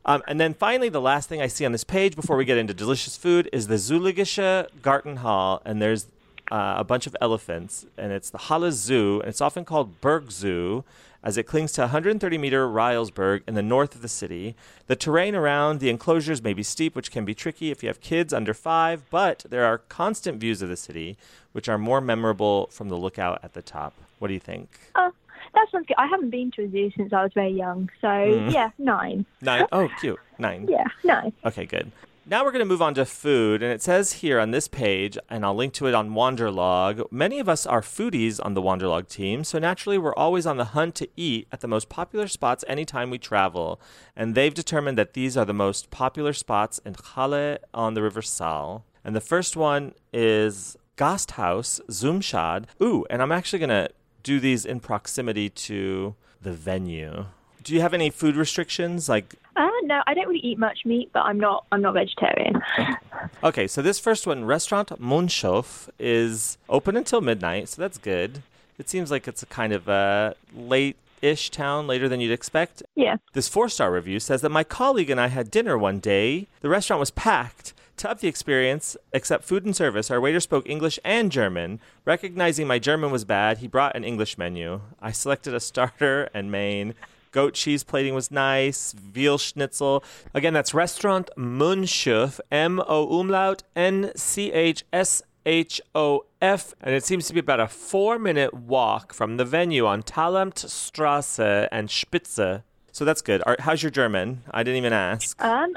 Um, 0.06 0.24
and 0.26 0.40
then 0.40 0.54
finally, 0.54 0.88
the 0.88 1.02
last 1.02 1.28
thing 1.28 1.42
I 1.42 1.48
see 1.48 1.66
on 1.66 1.74
this 1.74 1.84
page 1.84 2.16
before 2.16 2.38
we 2.38 2.46
get 2.46 2.58
into 2.58 2.74
delicious 2.74 3.18
food 3.18 3.50
is 3.52 3.68
the 3.68 3.76
Zuligische 3.76 4.70
Gartenhall, 4.82 5.62
and 5.66 5.82
there's 5.82 6.08
uh, 6.50 6.76
a 6.78 6.84
bunch 6.86 7.08
of 7.08 7.16
elephants, 7.20 7.86
and 7.98 8.14
it's 8.14 8.30
the 8.30 8.38
Halle 8.38 8.72
Zoo, 8.72 9.20
and 9.20 9.30
it's 9.30 9.42
often 9.42 9.66
called 9.66 10.00
Bergzoo, 10.00 10.86
as 11.28 11.36
it 11.38 11.44
clings 11.44 11.74
to 11.74 11.82
130 11.82 12.38
meter 12.38 12.66
Reilsberg 12.70 13.42
in 13.50 13.54
the 13.54 13.62
north 13.62 13.94
of 13.96 14.02
the 14.02 14.08
city. 14.08 14.56
The 14.88 14.96
terrain 14.96 15.36
around 15.36 15.82
the 15.82 15.90
enclosures 15.90 16.42
may 16.42 16.54
be 16.54 16.64
steep, 16.64 16.96
which 16.96 17.12
can 17.12 17.26
be 17.26 17.36
tricky 17.36 17.70
if 17.70 17.84
you 17.84 17.90
have 17.90 18.00
kids 18.00 18.34
under 18.34 18.54
five, 18.54 19.04
but 19.10 19.44
there 19.50 19.66
are 19.66 19.78
constant 19.78 20.40
views 20.40 20.62
of 20.62 20.70
the 20.70 20.78
city, 20.78 21.18
which 21.52 21.68
are 21.68 21.78
more 21.78 22.00
memorable 22.00 22.68
from 22.68 22.88
the 22.88 22.96
lookout 22.96 23.42
at 23.44 23.52
the 23.52 23.62
top. 23.62 23.94
What 24.20 24.30
do 24.30 24.36
you 24.36 24.40
think? 24.40 24.70
Oh, 24.96 25.12
that 25.54 25.68
sounds 25.70 25.86
good. 25.86 25.96
I 25.98 26.08
haven't 26.08 26.30
been 26.30 26.50
to 26.52 26.64
a 26.64 26.70
zoo 26.72 26.92
since 26.96 27.12
I 27.12 27.24
was 27.24 27.34
very 27.34 27.52
young, 27.52 27.90
so 28.00 28.08
Mm. 28.08 28.54
yeah, 28.54 28.70
nine. 28.78 29.26
Nine. 29.42 29.68
Oh, 29.74 29.90
cute. 30.00 30.20
Nine. 30.40 30.66
Yeah, 30.70 30.86
nine. 31.04 31.34
Okay, 31.44 31.66
good. 31.66 31.92
Now 32.30 32.44
we're 32.44 32.52
going 32.52 32.60
to 32.60 32.66
move 32.66 32.82
on 32.82 32.94
to 32.96 33.06
food, 33.06 33.64
and 33.64 33.72
it 33.72 33.82
says 33.82 34.12
here 34.12 34.38
on 34.38 34.52
this 34.52 34.68
page, 34.68 35.18
and 35.30 35.46
I'll 35.46 35.56
link 35.56 35.72
to 35.76 35.88
it 35.88 35.94
on 35.94 36.10
Wanderlog. 36.10 37.10
Many 37.10 37.40
of 37.40 37.48
us 37.48 37.66
are 37.66 37.80
foodies 37.80 38.42
on 38.44 38.54
the 38.54 38.62
Wanderlog 38.62 39.08
team, 39.08 39.46
so 39.46 39.60
naturally 39.60 39.98
we're 39.98 40.14
always 40.14 40.46
on 40.46 40.58
the 40.58 40.66
hunt 40.66 40.94
to 40.96 41.08
eat 41.16 41.48
at 41.54 41.62
the 41.62 41.70
most 41.70 41.88
popular 41.88 42.28
spots 42.28 42.66
anytime 42.68 43.10
we 43.10 43.18
travel. 43.18 43.80
And 44.14 44.36
they've 44.36 44.54
determined 44.54 44.98
that 44.98 45.14
these 45.14 45.38
are 45.38 45.46
the 45.46 45.54
most 45.54 45.90
popular 45.90 46.34
spots 46.34 46.82
in 46.84 46.98
Halle 47.16 47.60
on 47.74 47.94
the 47.94 48.02
River 48.02 48.22
Saale. 48.22 48.84
And 49.06 49.16
the 49.16 49.22
first 49.22 49.56
one 49.56 49.94
is 50.12 50.76
Gasthaus 50.98 51.80
Zum 51.90 52.20
Schad. 52.20 52.66
Ooh, 52.82 53.06
and 53.10 53.22
I'm 53.22 53.32
actually 53.32 53.60
going 53.60 53.70
to 53.70 53.90
do 54.24 54.42
these 54.42 54.66
in 54.66 54.82
proximity 54.82 55.50
to 55.50 56.16
the 56.42 56.52
venue. 56.52 57.28
Do 57.64 57.74
you 57.74 57.82
have 57.82 57.94
any 57.94 58.10
food 58.10 58.36
restrictions? 58.36 59.10
Like 59.10 59.36
Uh, 59.58 59.70
no, 59.84 60.02
I 60.06 60.14
don't 60.14 60.28
really 60.28 60.40
eat 60.40 60.60
much 60.60 60.86
meat, 60.86 61.10
but 61.14 61.22
I'm 61.22 61.40
not. 61.40 61.66
I'm 61.72 61.82
not 61.82 61.94
vegetarian. 61.94 62.62
Okay, 63.44 63.68
so 63.68 63.82
this 63.82 64.00
first 64.00 64.26
one, 64.26 64.46
Restaurant 64.46 64.90
Mönchhof, 65.02 65.90
is 66.00 66.58
open 66.70 66.96
until 66.96 67.20
midnight, 67.20 67.68
so 67.70 67.82
that's 67.82 67.98
good. 67.98 68.42
It 68.78 68.90
seems 68.90 69.12
like 69.12 69.28
it's 69.28 69.44
a 69.44 69.48
kind 69.48 69.74
of 69.74 69.88
a 69.88 70.36
late-ish 70.56 71.50
town, 71.50 71.88
later 71.88 72.08
than 72.08 72.20
you'd 72.20 72.32
expect. 72.32 72.84
Yeah. 72.96 73.18
This 73.34 73.48
four-star 73.48 73.92
review 73.92 74.20
says 74.20 74.42
that 74.42 74.50
my 74.50 74.64
colleague 74.64 75.10
and 75.10 75.20
I 75.20 75.28
had 75.28 75.52
dinner 75.52 75.78
one 75.78 76.00
day. 76.00 76.48
The 76.62 76.70
restaurant 76.70 77.00
was 77.00 77.12
packed. 77.12 77.74
To 77.98 78.10
up 78.12 78.20
the 78.20 78.28
experience, 78.28 78.96
except 79.12 79.44
food 79.44 79.66
and 79.66 79.76
service, 79.76 80.10
our 80.12 80.22
waiter 80.22 80.40
spoke 80.40 80.70
English 80.70 81.00
and 81.04 81.32
German. 81.32 81.80
Recognizing 82.06 82.68
my 82.68 82.80
German 82.80 83.12
was 83.12 83.26
bad, 83.26 83.58
he 83.58 83.68
brought 83.68 83.96
an 83.96 84.04
English 84.04 84.38
menu. 84.38 84.82
I 85.02 85.12
selected 85.12 85.54
a 85.54 85.60
starter 85.60 86.30
and 86.34 86.52
main. 86.52 86.94
Goat 87.38 87.54
cheese 87.54 87.84
plating 87.84 88.16
was 88.16 88.32
nice. 88.32 88.94
Veal 88.94 89.38
schnitzel. 89.38 90.04
Again, 90.34 90.54
that's 90.54 90.74
Restaurant 90.74 91.30
Mönchhof, 91.38 92.40
M 92.52 92.82
O 92.88 93.20
umlaut 93.20 93.62
N 93.76 94.12
C 94.16 94.52
H 94.52 94.84
S 94.92 95.22
H 95.46 95.80
O 95.94 96.26
F. 96.42 96.74
And 96.82 96.96
it 96.96 97.04
seems 97.04 97.28
to 97.28 97.36
be 97.36 97.40
about 97.40 97.60
a 97.60 97.68
four 97.68 98.18
minute 98.18 98.56
walk 98.56 99.14
from 99.14 99.38
the 99.38 99.46
venue 99.46 99.86
on 99.86 100.02
Talamtstrasse 100.02 101.68
and 101.72 101.90
Spitze. 101.90 102.64
So 102.98 103.06
that's 103.06 103.22
good. 103.22 103.44
Are, 103.46 103.56
how's 103.60 103.84
your 103.84 103.92
German? 103.92 104.42
I 104.50 104.64
didn't 104.64 104.78
even 104.78 104.92
ask. 104.92 105.40
Um, 105.40 105.76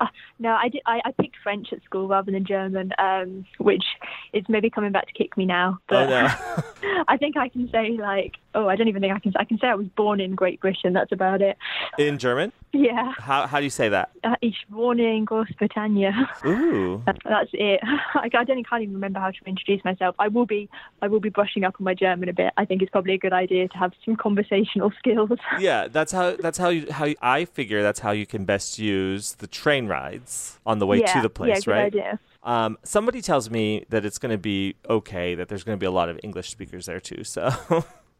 uh, 0.00 0.06
no, 0.38 0.52
I 0.54 0.70
did. 0.70 0.80
I, 0.86 1.02
I 1.04 1.12
picked 1.12 1.36
French 1.42 1.74
at 1.74 1.82
school 1.84 2.08
rather 2.08 2.32
than 2.32 2.46
German, 2.46 2.90
um, 2.96 3.44
which 3.58 3.84
is 4.32 4.44
maybe 4.48 4.70
coming 4.70 4.90
back 4.90 5.06
to 5.08 5.12
kick 5.12 5.36
me 5.36 5.44
now. 5.44 5.78
But 5.90 6.06
oh 6.06 6.08
no. 6.08 7.04
I 7.08 7.18
think 7.18 7.36
I 7.36 7.50
can 7.50 7.68
say 7.70 7.98
like, 8.00 8.36
oh, 8.54 8.66
I 8.66 8.76
don't 8.76 8.88
even 8.88 9.02
think 9.02 9.12
I 9.12 9.18
can. 9.18 9.34
I 9.38 9.44
can 9.44 9.58
say 9.58 9.66
I 9.66 9.74
was 9.74 9.88
born 9.88 10.22
in 10.22 10.34
Great 10.34 10.58
Britain. 10.58 10.94
That's 10.94 11.12
about 11.12 11.42
it. 11.42 11.58
In 11.98 12.16
German? 12.16 12.50
Yeah. 12.74 13.12
How, 13.18 13.46
how 13.46 13.58
do 13.58 13.64
you 13.64 13.70
say 13.70 13.88
that? 13.88 14.10
Uh, 14.24 14.34
ich 14.40 14.66
wohne 14.68 15.16
in 15.16 15.24
Großbritannien. 15.26 16.26
Ooh. 16.44 17.02
That's 17.24 17.50
it. 17.52 17.80
I, 18.14 18.24
I 18.24 18.44
don't 18.44 18.64
can't 18.68 18.82
even 18.82 18.94
remember 18.94 19.20
how 19.20 19.30
to 19.30 19.38
introduce 19.46 19.84
myself. 19.84 20.16
I 20.18 20.28
will 20.28 20.46
be 20.46 20.68
I 21.00 21.08
will 21.08 21.20
be 21.20 21.28
brushing 21.28 21.64
up 21.64 21.74
on 21.78 21.84
my 21.84 21.94
German 21.94 22.28
a 22.28 22.32
bit. 22.32 22.52
I 22.56 22.64
think 22.64 22.82
it's 22.82 22.90
probably 22.90 23.14
a 23.14 23.18
good 23.18 23.32
idea 23.32 23.68
to 23.68 23.78
have 23.78 23.92
some 24.04 24.16
conversational 24.16 24.92
skills. 24.98 25.38
Yeah, 25.58 25.88
that's 25.88 26.12
how 26.12 26.36
that's 26.36 26.58
how 26.58 26.68
you 26.70 26.90
how 26.90 27.04
you- 27.04 27.16
I 27.22 27.44
figure 27.44 27.82
that's 27.82 28.00
how 28.00 28.10
you 28.10 28.26
can 28.26 28.44
best 28.44 28.78
use 28.78 29.34
the 29.34 29.46
train 29.46 29.86
rides 29.86 30.58
on 30.66 30.78
the 30.80 30.86
way 30.86 31.00
yeah, 31.00 31.12
to 31.14 31.20
the 31.22 31.30
place, 31.30 31.48
yeah, 31.48 31.60
good 31.60 31.70
right? 31.70 31.84
idea. 31.86 32.18
Um, 32.42 32.76
somebody 32.84 33.22
tells 33.22 33.48
me 33.48 33.86
that 33.88 34.04
it's 34.04 34.18
going 34.18 34.32
to 34.32 34.38
be 34.38 34.74
okay, 34.90 35.34
that 35.34 35.48
there's 35.48 35.64
going 35.64 35.78
to 35.78 35.80
be 35.80 35.86
a 35.86 35.90
lot 35.90 36.08
of 36.10 36.20
English 36.22 36.50
speakers 36.50 36.84
there 36.86 37.00
too. 37.00 37.24
So, 37.24 37.50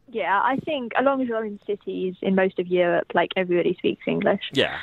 Yeah, 0.09 0.39
I 0.43 0.57
think 0.57 0.93
as 0.97 1.05
long 1.05 1.21
as 1.21 1.27
you're 1.27 1.45
in 1.45 1.59
cities 1.65 2.15
in 2.21 2.35
most 2.35 2.59
of 2.59 2.67
Europe, 2.67 3.07
like 3.13 3.31
everybody 3.35 3.75
speaks 3.77 4.03
English. 4.07 4.41
yeah, 4.53 4.77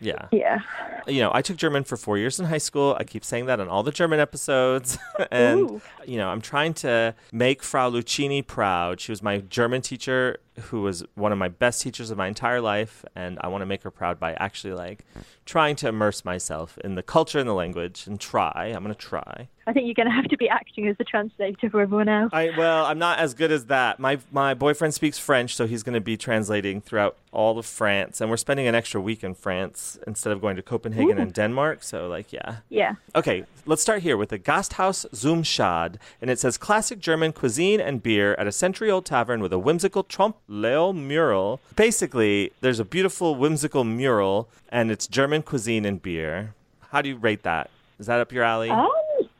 Yeah. 0.00 0.26
Yeah. 0.32 0.60
You 1.06 1.20
know, 1.20 1.30
I 1.32 1.42
took 1.42 1.56
German 1.56 1.84
for 1.84 1.96
four 1.96 2.18
years 2.18 2.40
in 2.40 2.46
high 2.46 2.58
school. 2.58 2.96
I 2.98 3.04
keep 3.04 3.24
saying 3.24 3.46
that 3.46 3.60
on 3.60 3.68
all 3.68 3.82
the 3.82 3.92
German 3.92 4.18
episodes. 4.18 4.98
and, 5.30 5.60
Ooh. 5.60 5.80
you 6.04 6.16
know, 6.16 6.28
I'm 6.28 6.40
trying 6.40 6.74
to 6.74 7.14
make 7.32 7.62
Frau 7.62 7.90
Lucchini 7.90 8.44
proud. 8.44 9.00
She 9.00 9.12
was 9.12 9.22
my 9.22 9.38
German 9.38 9.80
teacher 9.80 10.38
who 10.60 10.82
was 10.82 11.04
one 11.14 11.32
of 11.32 11.38
my 11.38 11.48
best 11.48 11.82
teachers 11.82 12.10
of 12.10 12.18
my 12.18 12.26
entire 12.26 12.60
life. 12.60 13.04
And 13.14 13.38
I 13.40 13.48
want 13.48 13.62
to 13.62 13.66
make 13.66 13.82
her 13.84 13.90
proud 13.90 14.18
by 14.18 14.34
actually 14.34 14.74
like 14.74 15.04
trying 15.44 15.76
to 15.76 15.88
immerse 15.88 16.24
myself 16.24 16.78
in 16.84 16.96
the 16.96 17.02
culture 17.02 17.38
and 17.38 17.48
the 17.48 17.54
language 17.54 18.06
and 18.06 18.20
try. 18.20 18.72
I'm 18.74 18.82
going 18.82 18.94
to 18.94 19.00
try. 19.00 19.48
I 19.66 19.72
think 19.72 19.86
you're 19.86 19.94
going 19.94 20.08
to 20.08 20.14
have 20.14 20.28
to 20.28 20.36
be 20.36 20.48
acting 20.48 20.88
as 20.88 20.96
the 20.96 21.04
translator 21.04 21.70
for 21.70 21.80
everyone 21.80 22.08
else. 22.08 22.30
I 22.32 22.50
well, 22.56 22.84
I'm 22.84 22.98
not 22.98 23.18
as 23.18 23.34
good 23.34 23.52
as 23.52 23.66
that. 23.66 23.98
My 23.98 24.18
my 24.30 24.54
boyfriend 24.54 24.94
speaks 24.94 25.18
French, 25.18 25.54
so 25.54 25.66
he's 25.66 25.82
going 25.82 25.94
to 25.94 26.00
be 26.00 26.16
translating 26.16 26.80
throughout 26.80 27.16
all 27.32 27.58
of 27.58 27.64
France, 27.64 28.20
and 28.20 28.28
we're 28.28 28.36
spending 28.36 28.66
an 28.66 28.74
extra 28.74 29.00
week 29.00 29.24
in 29.24 29.34
France 29.34 29.98
instead 30.06 30.32
of 30.32 30.40
going 30.40 30.56
to 30.56 30.62
Copenhagen 30.62 31.18
and 31.18 31.32
Denmark. 31.32 31.82
So 31.82 32.08
like, 32.08 32.32
yeah. 32.32 32.56
Yeah. 32.68 32.94
Okay, 33.14 33.44
let's 33.64 33.80
start 33.80 34.02
here 34.02 34.16
with 34.16 34.28
the 34.28 34.38
Gasthaus 34.38 35.06
Zum 35.14 35.42
Schad, 35.42 35.96
and 36.20 36.30
it 36.30 36.38
says 36.38 36.58
classic 36.58 36.98
German 36.98 37.32
cuisine 37.32 37.80
and 37.80 38.02
beer 38.02 38.34
at 38.34 38.46
a 38.46 38.52
century-old 38.52 39.06
tavern 39.06 39.40
with 39.40 39.52
a 39.52 39.58
whimsical 39.58 40.02
Trompe 40.02 40.36
l'oeil 40.48 40.92
mural. 40.92 41.60
Basically, 41.74 42.52
there's 42.60 42.80
a 42.80 42.84
beautiful 42.84 43.34
whimsical 43.34 43.84
mural, 43.84 44.48
and 44.68 44.90
it's 44.90 45.06
German 45.06 45.42
cuisine 45.42 45.84
and 45.84 46.02
beer. 46.02 46.54
How 46.90 47.00
do 47.00 47.08
you 47.08 47.16
rate 47.16 47.44
that? 47.44 47.70
Is 47.98 48.06
that 48.06 48.20
up 48.20 48.32
your 48.32 48.44
alley? 48.44 48.68
Um, 48.68 48.90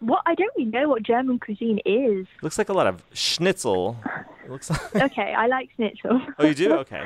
what 0.03 0.22
I 0.26 0.34
don't 0.34 0.50
really 0.57 0.70
know 0.70 0.88
what 0.88 1.03
German 1.03 1.38
cuisine 1.38 1.78
is. 1.84 2.26
Looks 2.42 2.59
like 2.59 2.68
a 2.68 2.72
lot 2.72 2.86
of 2.86 3.03
schnitzel. 3.12 3.96
It 4.44 4.50
looks 4.50 4.68
like. 4.70 4.80
Okay, 5.12 5.34
I 5.34 5.46
like 5.46 5.70
schnitzel. 5.76 6.20
Oh, 6.38 6.46
you 6.46 6.55
do? 6.55 6.72
Okay. 6.74 7.03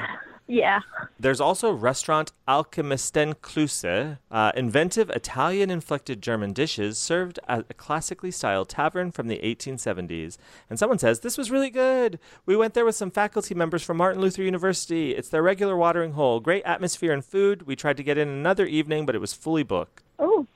yeah. 0.46 0.80
There's 1.20 1.40
also 1.40 1.72
restaurant 1.72 2.32
Alchimistenklause, 2.48 4.18
uh, 4.30 4.52
inventive 4.54 5.10
Italian-inflected 5.10 6.22
German 6.22 6.52
dishes 6.52 6.98
served 6.98 7.38
at 7.48 7.64
a 7.68 7.74
classically 7.74 8.30
styled 8.30 8.68
tavern 8.68 9.10
from 9.10 9.28
the 9.28 9.38
1870s. 9.38 10.38
And 10.70 10.78
someone 10.78 10.98
says 10.98 11.20
this 11.20 11.36
was 11.38 11.50
really 11.50 11.70
good. 11.70 12.18
We 12.46 12.56
went 12.56 12.74
there 12.74 12.84
with 12.84 12.94
some 12.96 13.10
faculty 13.10 13.54
members 13.54 13.82
from 13.82 13.96
Martin 13.98 14.20
Luther 14.20 14.42
University. 14.42 15.12
It's 15.14 15.28
their 15.28 15.42
regular 15.42 15.76
watering 15.76 16.12
hole. 16.12 16.40
Great 16.40 16.64
atmosphere 16.64 17.12
and 17.12 17.24
food. 17.24 17.62
We 17.66 17.76
tried 17.76 17.96
to 17.98 18.02
get 18.02 18.18
in 18.18 18.28
another 18.28 18.66
evening, 18.66 19.04
but 19.06 19.14
it 19.14 19.20
was 19.20 19.32
fully 19.32 19.62
booked. 19.62 20.02
Oh, 20.18 20.46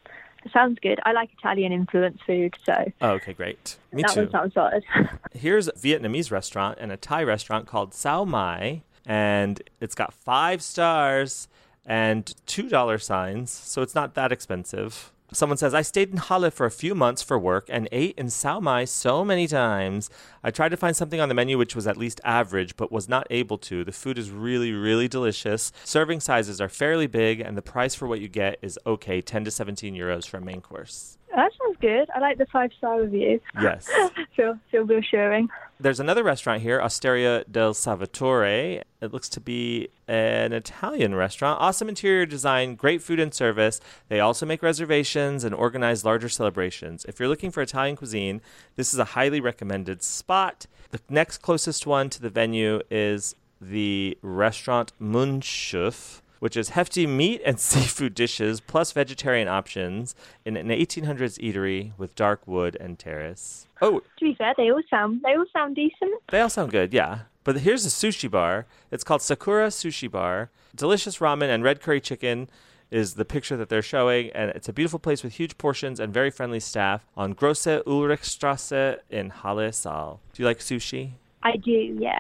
sounds 0.53 0.79
good. 0.81 0.99
I 1.05 1.13
like 1.13 1.31
Italian 1.39 1.73
influenced 1.73 2.25
food, 2.25 2.55
so 2.65 2.75
Oh, 3.01 3.11
okay, 3.11 3.33
great. 3.33 3.77
Me 3.93 4.03
that 4.03 4.13
too. 4.13 4.21
one 4.23 4.31
sounds 4.31 4.55
solid. 4.55 4.85
Here's 5.33 5.69
a 5.69 5.73
Vietnamese 5.73 6.31
restaurant 6.31 6.79
and 6.81 6.91
a 6.93 6.97
Thai 6.97 7.23
restaurant 7.25 7.67
called 7.67 7.95
Sao 7.95 8.25
Mai, 8.25 8.83
and 9.07 9.63
it's 9.81 9.95
got 9.95 10.13
five 10.13 10.63
stars 10.63 11.49
and 11.87 12.35
two 12.47 12.69
dollar 12.69 12.99
signs, 12.99 13.51
so 13.51 13.83
it's 13.83 13.95
not 13.95 14.15
that 14.15 14.33
expensive. 14.33 15.13
Someone 15.33 15.59
says, 15.59 15.75
I 15.75 15.83
stayed 15.83 16.11
in 16.11 16.17
Halle 16.17 16.51
for 16.51 16.67
a 16.67 16.71
few 16.73 16.93
months 16.93 17.23
for 17.23 17.39
work 17.39 17.67
and 17.69 17.89
ate 17.93 18.19
in 18.19 18.31
Sao 18.31 18.61
so 18.85 19.25
many 19.25 19.47
times. 19.47 20.11
I 20.43 20.51
tried 20.51 20.71
to 20.71 20.77
find 20.77 20.97
something 20.97 21.21
on 21.21 21.29
the 21.29 21.35
menu 21.37 21.57
which 21.57 21.77
was 21.77 21.87
at 21.87 21.97
least 21.97 22.21
average, 22.25 22.77
but 22.77 22.91
was 22.91 23.09
not 23.09 23.29
able 23.31 23.57
to. 23.59 23.85
The 23.85 23.93
food 23.93 24.19
is 24.19 24.31
really, 24.31 24.73
really 24.73 25.07
delicious. 25.07 25.71
Serving 25.85 26.19
sizes 26.19 26.61
are 26.61 26.69
fairly 26.69 27.07
big, 27.07 27.41
and 27.41 27.57
the 27.57 27.63
price 27.63 27.95
for 27.95 28.09
what 28.09 28.21
you 28.21 28.29
get 28.29 28.59
is 28.61 28.79
okay 28.85 29.21
10 29.21 29.45
to 29.45 29.51
17 29.53 29.95
euros 29.95 30.27
for 30.27 30.39
a 30.39 30.45
main 30.45 30.61
course. 30.61 31.17
Oh, 31.33 31.37
that 31.37 31.53
sounds 31.63 31.77
good. 31.81 32.09
I 32.15 32.19
like 32.19 32.39
the 32.39 32.47
five 32.47 32.71
star 32.77 33.01
review. 33.01 33.41
Yes. 33.61 33.89
feel 34.37 34.59
feel 34.71 34.85
reassuring. 34.85 35.49
There's 35.79 36.01
another 36.01 36.23
restaurant 36.23 36.63
here, 36.63 36.81
Osteria 36.81 37.45
del 37.51 37.73
Salvatore. 37.73 38.83
It 39.01 39.13
looks 39.13 39.29
to 39.31 39.41
be 39.41 39.89
an 40.09 40.53
Italian 40.53 41.15
restaurant. 41.15 41.61
Awesome 41.61 41.89
interior 41.89 42.27
design, 42.27 42.75
great 42.75 43.01
food 43.01 43.19
and 43.21 43.33
service. 43.33 43.81
They 44.09 44.21
also 44.21 44.45
make 44.45 44.63
reservations 44.63 45.45
and 45.45 45.55
organize 45.55 46.05
larger 46.05 46.29
celebrations. 46.29 47.07
If 47.07 47.19
you're 47.19 47.29
looking 47.29 47.51
for 47.51 47.63
Italian 47.63 47.97
cuisine, 47.97 48.43
this 48.77 48.93
is 48.93 48.99
a 48.99 49.07
highly 49.17 49.41
recommended 49.41 50.03
spot. 50.03 50.67
The 50.91 51.01
next 51.09 51.39
closest 51.39 51.87
one 51.87 52.11
to 52.11 52.21
the 52.21 52.31
venue 52.31 52.83
is 52.91 53.35
the 53.61 54.19
restaurant 54.23 54.93
Mönchhof, 55.01 56.21
which 56.41 56.57
is 56.57 56.71
hefty 56.71 57.07
meat 57.07 57.41
and 57.47 57.61
seafood 57.71 58.15
dishes 58.15 58.61
plus 58.61 58.91
vegetarian 58.93 59.47
options 59.49 60.15
in 60.45 60.57
an 60.57 60.69
1800s 60.69 61.39
eatery 61.39 61.93
with 61.97 62.15
dark 62.17 62.47
wood 62.47 62.77
and 62.81 62.99
terrace. 62.99 63.67
Oh, 63.81 64.01
To 64.19 64.25
be 64.25 64.35
fair, 64.35 64.53
they 64.57 64.71
all 64.71 64.83
sound 64.91 65.23
they 65.25 65.37
all 65.37 65.47
sound 65.53 65.77
decent. 65.77 66.21
they 66.31 66.41
all 66.41 66.51
sound 66.51 66.73
good, 66.73 66.93
yeah. 66.93 67.21
But 67.45 67.61
here's 67.61 67.87
a 67.87 67.89
sushi 67.89 68.31
bar. 68.31 68.67
It's 68.91 69.05
called 69.05 69.23
Sakura 69.23 69.69
Sushi 69.69 70.11
Bar. 70.11 70.51
Delicious 70.77 71.19
ramen 71.19 71.49
and 71.49 71.65
red 71.65 71.81
curry 71.81 72.01
chicken 72.01 72.51
is 72.91 73.15
the 73.15 73.25
picture 73.25 73.57
that 73.57 73.69
they're 73.71 73.81
showing, 73.81 74.31
and 74.33 74.51
it's 74.51 74.69
a 74.69 74.73
beautiful 74.73 74.99
place 74.99 75.23
with 75.23 75.35
huge 75.35 75.57
portions 75.57 75.99
and 76.01 76.13
very 76.13 76.31
friendly 76.31 76.61
staff 76.61 77.07
on 77.17 77.33
Grosse 77.33 77.67
Ulrichstrasse 77.67 78.99
in 79.11 79.31
Halle 79.31 79.71
Saale. 79.71 80.19
Do 80.35 80.43
you 80.43 80.47
like 80.47 80.59
sushi? 80.59 81.13
I 81.43 81.57
do, 81.57 81.71
yeah. 81.99 82.19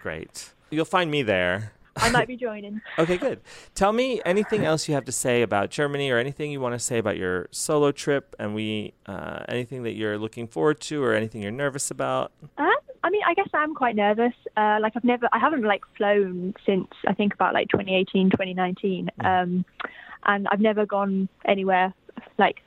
Great. 0.00 0.52
You'll 0.70 0.84
find 0.84 1.10
me 1.10 1.22
there. 1.22 1.72
I 1.96 2.10
might 2.10 2.28
be 2.28 2.36
joining. 2.36 2.80
Okay, 2.98 3.16
good. 3.16 3.40
Tell 3.74 3.92
me 3.92 4.20
anything 4.24 4.64
else 4.64 4.86
you 4.88 4.94
have 4.94 5.04
to 5.06 5.12
say 5.12 5.42
about 5.42 5.70
Germany, 5.70 6.10
or 6.10 6.18
anything 6.18 6.50
you 6.50 6.60
want 6.60 6.74
to 6.74 6.78
say 6.78 6.98
about 6.98 7.16
your 7.16 7.48
solo 7.50 7.90
trip, 7.92 8.34
and 8.38 8.54
we 8.54 8.94
uh, 9.06 9.40
anything 9.48 9.82
that 9.84 9.92
you're 9.92 10.18
looking 10.18 10.46
forward 10.46 10.80
to, 10.82 11.02
or 11.02 11.14
anything 11.14 11.42
you're 11.42 11.50
nervous 11.50 11.90
about. 11.90 12.32
Um, 12.58 12.70
I 13.02 13.10
mean, 13.10 13.22
I 13.26 13.34
guess 13.34 13.48
I'm 13.54 13.74
quite 13.74 13.96
nervous. 13.96 14.34
Uh, 14.56 14.78
like 14.80 14.92
I've 14.94 15.04
never, 15.04 15.28
I 15.32 15.38
haven't 15.38 15.62
like 15.62 15.82
flown 15.96 16.54
since 16.64 16.88
I 17.06 17.14
think 17.14 17.34
about 17.34 17.54
like 17.54 17.68
2018, 17.68 18.30
2019, 18.30 19.10
um, 19.20 19.64
and 20.24 20.46
I've 20.50 20.60
never 20.60 20.86
gone 20.86 21.28
anywhere 21.44 21.94
like 22.38 22.62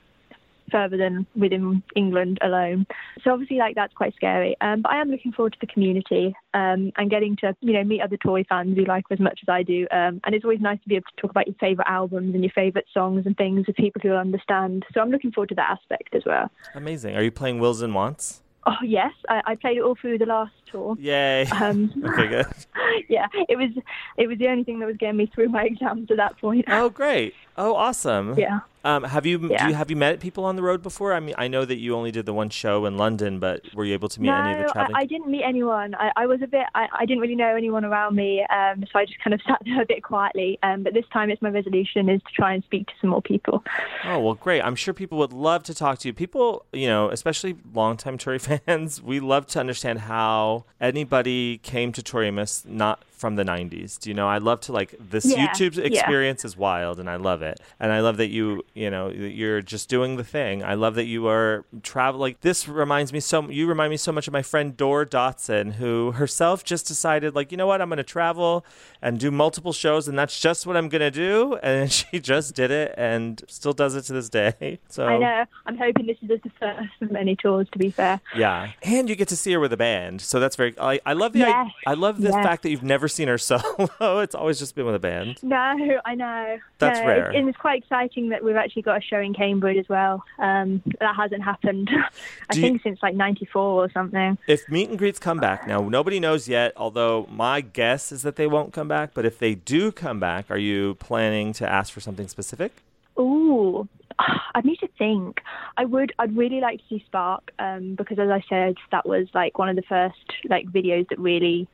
further 0.70 0.96
than 0.96 1.26
within 1.34 1.82
England 1.94 2.38
alone. 2.42 2.86
So 3.22 3.32
obviously, 3.32 3.58
like 3.58 3.74
that's 3.74 3.94
quite 3.94 4.14
scary. 4.14 4.56
Um, 4.60 4.82
but 4.82 4.92
I 4.92 5.00
am 5.00 5.10
looking 5.10 5.32
forward 5.32 5.52
to 5.54 5.58
the 5.60 5.66
community 5.66 6.34
um, 6.54 6.92
and 6.96 7.10
getting 7.10 7.36
to 7.36 7.54
you 7.60 7.72
know 7.72 7.84
meet 7.84 8.00
other 8.00 8.16
toy 8.16 8.44
fans 8.48 8.76
who 8.76 8.84
like 8.84 9.04
as 9.10 9.20
much 9.20 9.40
as 9.42 9.48
I 9.48 9.62
do. 9.62 9.86
Um, 9.90 10.20
and 10.24 10.34
it's 10.34 10.44
always 10.44 10.60
nice 10.60 10.80
to 10.82 10.88
be 10.88 10.96
able 10.96 11.06
to 11.14 11.20
talk 11.20 11.30
about 11.30 11.46
your 11.46 11.56
favorite 11.60 11.88
albums 11.88 12.34
and 12.34 12.42
your 12.42 12.52
favorite 12.52 12.86
songs 12.92 13.26
and 13.26 13.36
things 13.36 13.66
with 13.66 13.76
people 13.76 14.00
who 14.02 14.12
understand. 14.12 14.84
So 14.92 15.00
I'm 15.00 15.10
looking 15.10 15.32
forward 15.32 15.50
to 15.50 15.54
that 15.56 15.70
aspect 15.70 16.14
as 16.14 16.22
well. 16.24 16.50
Amazing. 16.74 17.16
Are 17.16 17.22
you 17.22 17.30
playing 17.30 17.58
Wills 17.58 17.82
and 17.82 17.94
Wants? 17.94 18.42
Oh 18.66 18.74
yes, 18.82 19.12
I, 19.28 19.42
I 19.46 19.54
played 19.54 19.76
it 19.76 19.82
all 19.82 19.94
through 19.94 20.18
the 20.18 20.26
last 20.26 20.52
tour. 20.70 20.96
Yay. 20.98 21.46
Um, 21.56 21.90
okay, 22.06 22.28
good. 22.28 22.46
yeah, 23.08 23.26
it 23.48 23.56
was 23.56 23.70
it 24.16 24.26
was 24.26 24.38
the 24.38 24.48
only 24.48 24.64
thing 24.64 24.80
that 24.80 24.86
was 24.86 24.96
getting 24.96 25.16
me 25.16 25.30
through 25.32 25.48
my 25.48 25.64
exams 25.64 26.10
at 26.10 26.16
that 26.16 26.38
point. 26.38 26.64
Oh, 26.68 26.90
great. 26.90 27.34
Oh, 27.56 27.74
awesome. 27.74 28.38
Yeah. 28.38 28.60
Um, 28.86 29.02
have 29.02 29.26
you 29.26 29.38
do 29.38 29.66
you 29.66 29.74
have 29.74 29.90
you 29.90 29.96
met 29.96 30.20
people 30.20 30.44
on 30.44 30.54
the 30.54 30.62
road 30.62 30.80
before? 30.80 31.12
I 31.12 31.18
mean, 31.18 31.34
I 31.36 31.48
know 31.48 31.64
that 31.64 31.74
you 31.74 31.96
only 31.96 32.12
did 32.12 32.24
the 32.24 32.32
one 32.32 32.50
show 32.50 32.86
in 32.86 32.96
London, 32.96 33.40
but 33.40 33.62
were 33.74 33.84
you 33.84 33.94
able 33.94 34.08
to 34.10 34.20
meet 34.20 34.28
no, 34.28 34.36
any 34.36 34.52
of 34.52 34.58
the 34.58 34.68
I, 34.68 34.72
traveling? 34.72 34.96
I 34.96 35.06
didn't 35.06 35.28
meet 35.28 35.42
anyone. 35.42 35.96
I, 35.96 36.12
I 36.14 36.26
was 36.26 36.40
a 36.40 36.46
bit. 36.46 36.66
I, 36.76 36.86
I 36.96 37.04
didn't 37.04 37.20
really 37.20 37.34
know 37.34 37.56
anyone 37.56 37.84
around 37.84 38.14
me, 38.14 38.46
um, 38.48 38.84
so 38.92 39.00
I 39.00 39.04
just 39.04 39.18
kind 39.18 39.34
of 39.34 39.40
sat 39.48 39.60
there 39.64 39.82
a 39.82 39.86
bit 39.86 40.04
quietly. 40.04 40.60
Um, 40.62 40.84
but 40.84 40.94
this 40.94 41.04
time, 41.12 41.30
it's 41.30 41.42
my 41.42 41.48
resolution 41.48 42.08
is 42.08 42.22
to 42.22 42.32
try 42.32 42.54
and 42.54 42.62
speak 42.62 42.86
to 42.86 42.92
some 43.00 43.10
more 43.10 43.22
people. 43.22 43.64
Oh 44.04 44.20
well, 44.20 44.34
great! 44.34 44.60
I'm 44.60 44.76
sure 44.76 44.94
people 44.94 45.18
would 45.18 45.32
love 45.32 45.64
to 45.64 45.74
talk 45.74 45.98
to 46.00 46.08
you. 46.08 46.14
People, 46.14 46.64
you 46.72 46.86
know, 46.86 47.10
especially 47.10 47.56
longtime 47.74 48.18
Tori 48.18 48.38
fans, 48.68 49.02
we 49.02 49.18
love 49.18 49.46
to 49.48 49.58
understand 49.58 50.00
how 50.00 50.64
anybody 50.80 51.58
came 51.58 51.90
to 51.90 52.04
Tori 52.04 52.28
Amos 52.28 52.64
not 52.64 53.02
from 53.16 53.36
the 53.36 53.44
90s. 53.44 53.98
Do 53.98 54.10
you 54.10 54.14
know? 54.14 54.28
I 54.28 54.38
love 54.38 54.60
to 54.62 54.72
like 54.72 54.94
this 54.98 55.24
Yeah, 55.24 55.48
YouTube 55.48 55.76
yeah. 55.76 55.84
experience 55.84 56.44
is 56.44 56.56
wild, 56.56 57.00
and 57.00 57.08
I 57.08 57.16
love 57.16 57.42
it. 57.42 57.58
And 57.80 57.90
I 57.92 58.00
love 58.00 58.18
that 58.18 58.28
you, 58.28 58.64
you 58.74 58.90
know, 58.90 59.08
you're 59.08 59.62
just 59.62 59.88
doing 59.88 60.16
the 60.16 60.24
thing. 60.24 60.62
I 60.62 60.74
love 60.74 60.94
that 60.96 61.06
you 61.06 61.26
are 61.28 61.64
travel. 61.82 62.20
Like 62.20 62.40
this 62.42 62.68
reminds 62.68 63.12
me 63.12 63.20
so. 63.20 63.48
You 63.48 63.66
remind 63.66 63.90
me 63.90 63.96
so 63.96 64.12
much 64.12 64.26
of 64.26 64.32
my 64.32 64.42
friend 64.42 64.76
Dor 64.76 65.06
Dotson, 65.06 65.74
who 65.74 66.12
herself 66.12 66.62
just 66.62 66.86
decided, 66.86 67.34
like, 67.34 67.50
you 67.50 67.56
know 67.56 67.66
what, 67.66 67.80
I'm 67.80 67.88
going 67.88 67.96
to 67.96 68.02
travel 68.04 68.64
and 69.00 69.18
do 69.18 69.30
multiple 69.30 69.72
shows, 69.72 70.08
and 70.08 70.18
that's 70.18 70.38
just 70.38 70.66
what 70.66 70.76
I'm 70.76 70.88
going 70.88 71.00
to 71.00 71.10
do. 71.10 71.58
And 71.66 71.90
she 71.92 72.20
just 72.20 72.54
did 72.54 72.70
it, 72.70 72.94
and 72.96 73.42
still 73.48 73.72
does 73.72 73.96
it 73.96 74.02
to 74.02 74.12
this 74.12 74.28
day. 74.28 74.78
So 74.88 75.06
I 75.06 75.18
know. 75.18 75.44
I'm 75.66 75.76
hoping 75.76 76.06
this 76.06 76.16
is 76.22 76.28
the 76.28 76.50
first 76.60 76.88
of 77.02 77.10
many 77.10 77.36
tours. 77.36 77.66
To 77.72 77.78
be 77.78 77.90
fair. 77.90 78.20
yeah, 78.36 78.70
and 78.82 79.08
you 79.08 79.16
get 79.16 79.28
to 79.28 79.36
see 79.36 79.52
her 79.52 79.60
with 79.60 79.72
a 79.72 79.76
band, 79.76 80.20
so 80.20 80.38
that's 80.40 80.56
very. 80.56 80.74
I, 80.78 81.00
I 81.04 81.12
love 81.12 81.32
the. 81.32 81.40
Yes, 81.40 81.70
I, 81.86 81.90
I 81.90 81.94
love 81.94 82.20
the 82.20 82.30
yes. 82.30 82.34
fact 82.34 82.62
that 82.62 82.70
you've 82.70 82.82
never 82.82 83.05
seen 83.08 83.28
her 83.28 83.38
solo. 83.38 84.20
it's 84.20 84.34
always 84.34 84.58
just 84.58 84.74
been 84.74 84.86
with 84.86 84.94
a 84.94 84.98
band. 84.98 85.42
No, 85.42 85.56
I 86.04 86.14
know. 86.14 86.58
That's 86.78 87.00
no, 87.00 87.06
rare. 87.06 87.30
And 87.30 87.48
it's 87.48 87.58
quite 87.58 87.82
exciting 87.82 88.28
that 88.30 88.42
we've 88.44 88.56
actually 88.56 88.82
got 88.82 88.98
a 88.98 89.00
show 89.00 89.18
in 89.20 89.34
Cambridge 89.34 89.76
as 89.78 89.88
well. 89.88 90.22
Um, 90.38 90.82
that 91.00 91.14
hasn't 91.16 91.42
happened, 91.42 91.90
I 92.50 92.54
Do 92.54 92.60
you- 92.60 92.66
think, 92.68 92.82
since 92.82 93.02
like 93.02 93.14
'94 93.14 93.62
or 93.62 93.90
something. 93.92 94.38
If 94.46 94.68
meet 94.68 94.88
and 94.90 94.98
greets 94.98 95.18
come 95.18 95.38
back 95.38 95.66
now, 95.66 95.80
nobody 95.88 96.20
knows 96.20 96.48
yet. 96.48 96.72
Although 96.76 97.26
my 97.30 97.60
guess 97.60 98.12
is 98.12 98.22
that 98.22 98.36
they 98.36 98.46
won't 98.46 98.72
come 98.72 98.88
back. 98.88 99.10
But 99.14 99.24
if 99.24 99.38
they 99.38 99.54
do 99.54 99.92
come 99.92 100.20
back, 100.20 100.50
are 100.50 100.58
you 100.58 100.94
planning 100.96 101.52
to 101.54 101.68
ask 101.68 101.92
for 101.92 102.00
something 102.00 102.28
specific? 102.28 102.72
Ooh, 103.18 103.88
I 104.18 104.60
need 104.62 104.78
to 104.80 104.88
think. 104.98 105.40
I 105.76 105.84
would. 105.84 106.12
I'd 106.18 106.36
really 106.36 106.60
like 106.60 106.78
to 106.78 106.84
see 106.88 107.02
Spark 107.06 107.52
um, 107.58 107.94
because, 107.94 108.18
as 108.18 108.30
I 108.30 108.42
said, 108.48 108.76
that 108.90 109.06
was 109.06 109.26
like 109.34 109.58
one 109.58 109.68
of 109.68 109.76
the 109.76 109.82
first 109.82 110.16
like 110.48 110.66
videos 110.66 111.08
that 111.08 111.18
really, 111.18 111.68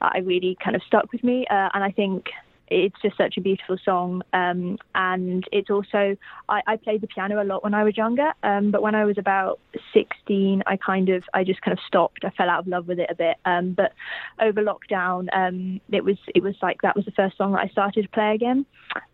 I 0.00 0.18
really 0.18 0.56
kind 0.62 0.76
of 0.76 0.82
stuck 0.86 1.12
with 1.12 1.24
me. 1.24 1.46
Uh, 1.50 1.68
and 1.74 1.84
I 1.84 1.90
think 1.90 2.28
it's 2.70 2.96
just 3.02 3.16
such 3.16 3.36
a 3.36 3.40
beautiful 3.40 3.78
song. 3.82 4.22
Um, 4.32 4.78
and 4.94 5.44
it's 5.52 5.70
also, 5.70 6.16
I, 6.48 6.62
I, 6.66 6.76
played 6.76 7.00
the 7.00 7.06
piano 7.06 7.42
a 7.42 7.44
lot 7.44 7.64
when 7.64 7.74
I 7.74 7.84
was 7.84 7.96
younger, 7.96 8.32
um, 8.42 8.70
but 8.70 8.82
when 8.82 8.94
I 8.94 9.04
was 9.04 9.16
about 9.18 9.58
16, 9.94 10.62
I 10.66 10.76
kind 10.76 11.08
of, 11.08 11.24
I 11.34 11.44
just 11.44 11.62
kind 11.62 11.76
of 11.76 11.82
stopped. 11.86 12.24
I 12.24 12.30
fell 12.30 12.50
out 12.50 12.60
of 12.60 12.66
love 12.66 12.88
with 12.88 12.98
it 12.98 13.08
a 13.10 13.14
bit. 13.14 13.36
Um, 13.44 13.72
but 13.72 13.92
over 14.40 14.62
lockdown, 14.62 15.28
um, 15.32 15.80
it 15.90 16.04
was, 16.04 16.18
it 16.34 16.42
was 16.42 16.54
like 16.62 16.82
that 16.82 16.96
was 16.96 17.04
the 17.04 17.12
first 17.12 17.36
song 17.36 17.52
that 17.52 17.60
I 17.60 17.68
started 17.68 18.02
to 18.02 18.08
play 18.08 18.34
again. 18.34 18.66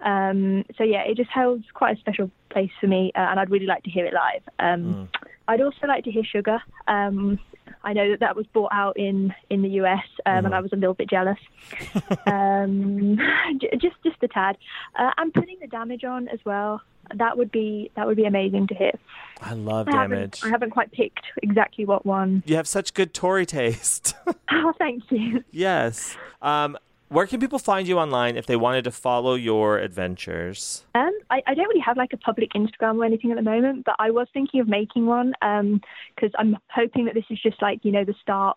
Um, 0.04 0.64
so 0.76 0.84
yeah, 0.84 1.02
it 1.02 1.16
just 1.16 1.30
holds 1.30 1.64
quite 1.72 1.96
a 1.96 2.00
special 2.00 2.30
place 2.50 2.70
for 2.80 2.86
me, 2.86 3.12
uh, 3.14 3.20
and 3.20 3.40
I'd 3.40 3.50
really 3.50 3.66
like 3.66 3.84
to 3.84 3.90
hear 3.90 4.06
it 4.06 4.14
live. 4.14 4.42
Mm. 4.60 5.08
I'd 5.46 5.60
also 5.60 5.86
like 5.86 6.04
to 6.04 6.10
hear 6.10 6.24
Sugar. 6.24 6.58
Um, 6.88 7.38
I 7.82 7.92
know 7.92 8.10
that 8.10 8.20
that 8.20 8.36
was 8.36 8.46
bought 8.46 8.72
out 8.72 8.96
in 8.96 9.34
in 9.50 9.62
the 9.62 9.68
US, 9.80 10.04
um, 10.26 10.32
mm-hmm. 10.34 10.46
and 10.46 10.54
I 10.54 10.60
was 10.60 10.72
a 10.72 10.76
little 10.76 10.94
bit 10.94 11.08
jealous. 11.08 11.38
um, 12.26 13.18
just 13.78 13.96
just 14.02 14.22
a 14.22 14.28
tad. 14.28 14.56
Uh, 14.98 15.10
I'm 15.16 15.32
putting 15.32 15.58
the 15.60 15.66
damage 15.66 16.04
on 16.04 16.28
as 16.28 16.40
well. 16.44 16.80
That 17.14 17.36
would 17.36 17.52
be 17.52 17.90
that 17.96 18.06
would 18.06 18.16
be 18.16 18.24
amazing 18.24 18.66
to 18.68 18.74
hear. 18.74 18.92
I 19.40 19.52
love 19.54 19.88
I 19.88 19.92
damage. 19.92 20.40
Haven't, 20.40 20.44
I 20.44 20.48
haven't 20.48 20.70
quite 20.70 20.92
picked 20.92 21.24
exactly 21.42 21.84
what 21.84 22.06
one. 22.06 22.42
You 22.46 22.56
have 22.56 22.68
such 22.68 22.94
good 22.94 23.12
Tori 23.12 23.46
taste. 23.46 24.14
oh, 24.50 24.72
thank 24.78 25.10
you. 25.10 25.44
Yes. 25.50 26.16
Um, 26.40 26.78
where 27.08 27.26
can 27.26 27.40
people 27.40 27.58
find 27.58 27.86
you 27.86 27.98
online 27.98 28.36
if 28.36 28.46
they 28.46 28.56
wanted 28.56 28.84
to 28.84 28.90
follow 28.90 29.34
your 29.34 29.78
adventures? 29.78 30.84
Um, 30.94 31.12
I, 31.30 31.42
I, 31.46 31.54
don't 31.54 31.68
really 31.68 31.80
have 31.80 31.96
like 31.96 32.12
a 32.12 32.16
public 32.16 32.52
Instagram 32.54 32.98
or 32.98 33.04
anything 33.04 33.30
at 33.30 33.36
the 33.36 33.42
moment, 33.42 33.84
but 33.84 33.96
I 33.98 34.10
was 34.10 34.26
thinking 34.32 34.60
of 34.60 34.68
making 34.68 35.06
one 35.06 35.32
because 35.40 36.30
um, 36.38 36.54
I'm 36.54 36.56
hoping 36.70 37.04
that 37.06 37.14
this 37.14 37.24
is 37.30 37.40
just 37.42 37.60
like 37.62 37.80
you 37.82 37.92
know 37.92 38.04
the 38.04 38.14
start 38.20 38.56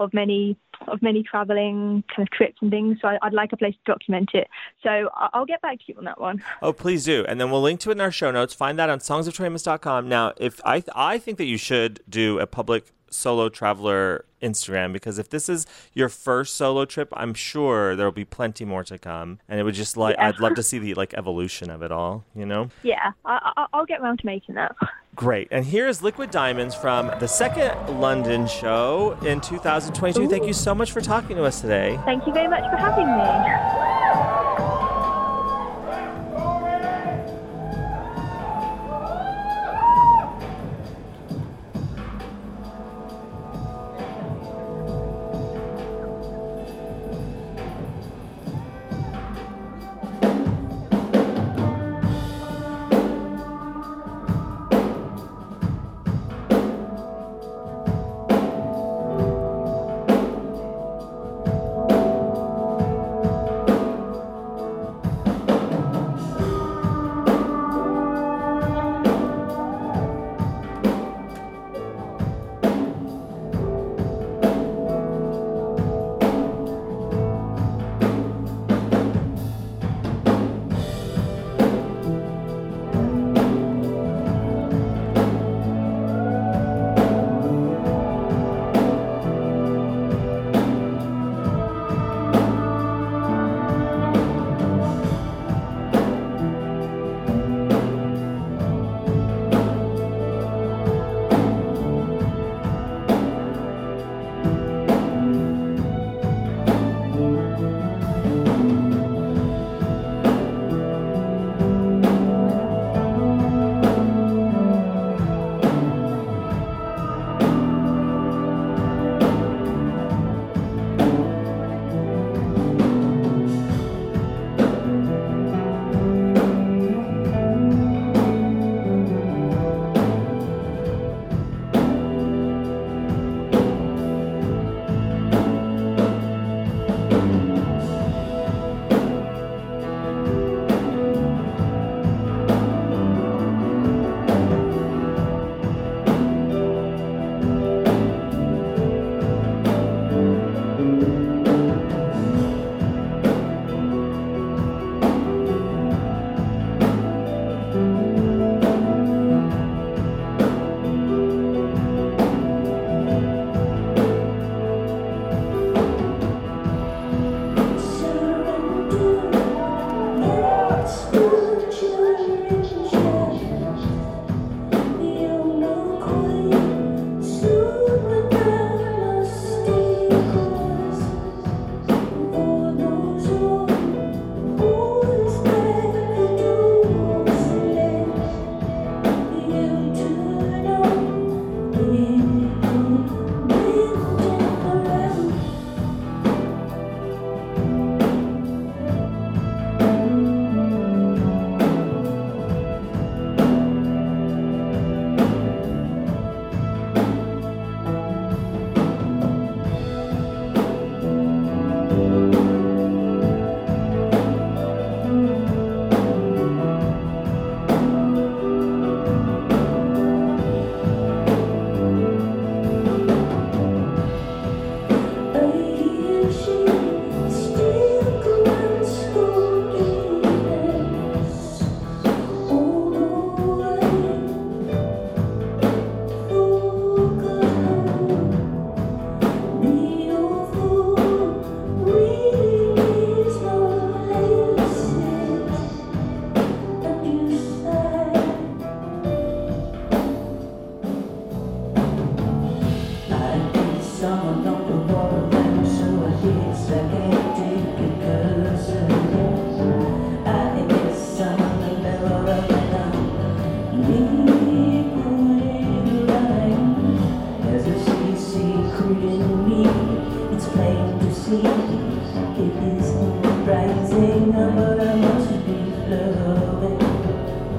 of 0.00 0.12
many 0.14 0.56
of 0.86 1.02
many 1.02 1.22
traveling 1.22 2.04
kind 2.14 2.26
of 2.26 2.30
trips 2.30 2.58
and 2.60 2.70
things. 2.70 2.98
So 3.02 3.08
I, 3.08 3.18
would 3.24 3.34
like 3.34 3.52
a 3.52 3.56
place 3.56 3.74
to 3.74 3.92
document 3.92 4.30
it. 4.32 4.48
So 4.82 5.08
I'll 5.14 5.46
get 5.46 5.60
back 5.60 5.78
to 5.78 5.84
you 5.88 5.94
on 5.98 6.04
that 6.04 6.20
one. 6.20 6.42
Oh, 6.62 6.72
please 6.72 7.04
do, 7.04 7.24
and 7.28 7.40
then 7.40 7.50
we'll 7.50 7.62
link 7.62 7.80
to 7.80 7.90
it 7.90 7.94
in 7.94 8.00
our 8.00 8.12
show 8.12 8.30
notes. 8.30 8.54
Find 8.54 8.78
that 8.78 8.90
on 8.90 9.00
songsoftoriamos.com. 9.00 10.08
Now, 10.08 10.32
if 10.36 10.60
I 10.64 10.82
I 10.94 11.18
think 11.18 11.38
that 11.38 11.46
you 11.46 11.58
should 11.58 12.00
do 12.08 12.38
a 12.38 12.46
public 12.46 12.92
solo 13.10 13.48
traveler 13.48 14.24
Instagram 14.42 14.92
because 14.92 15.18
if 15.18 15.28
this 15.30 15.48
is 15.48 15.66
your 15.92 16.08
first 16.08 16.56
solo 16.56 16.84
trip, 16.84 17.08
I'm 17.12 17.34
sure 17.34 17.96
there'll 17.96 18.12
be 18.12 18.24
plenty 18.24 18.64
more 18.64 18.84
to 18.84 18.98
come, 18.98 19.40
and 19.48 19.58
it 19.58 19.62
would 19.62 19.74
just 19.74 19.96
like 19.96 20.16
yeah. 20.16 20.28
I'd 20.28 20.40
love 20.40 20.54
to 20.54 20.62
see 20.62 20.78
the 20.78 20.94
like 20.94 21.14
evolution 21.14 21.70
of 21.70 21.82
it 21.82 21.92
all. 21.92 22.24
You 22.34 22.46
know? 22.46 22.70
Yeah, 22.82 23.12
I, 23.24 23.66
will 23.72 23.86
get 23.86 24.00
around 24.00 24.20
to 24.20 24.26
making 24.26 24.54
that. 24.56 24.74
Great. 25.14 25.48
And 25.50 25.64
here 25.64 25.88
is 25.88 26.00
Liquid 26.00 26.30
Diamonds 26.30 26.74
from 26.76 27.08
the 27.18 27.26
second 27.26 28.00
London 28.00 28.46
show 28.46 29.18
in 29.22 29.40
2022. 29.40 30.22
Ooh. 30.22 30.28
Thank 30.28 30.46
you 30.46 30.52
so 30.52 30.74
much 30.74 30.92
for 30.92 31.00
talking 31.00 31.36
to 31.36 31.44
us 31.44 31.60
today. 31.60 31.98
Thank 32.04 32.26
you 32.26 32.32
very 32.32 32.48
much 32.48 32.62
for 32.70 32.76
having 32.76 33.06
me. 33.06 34.27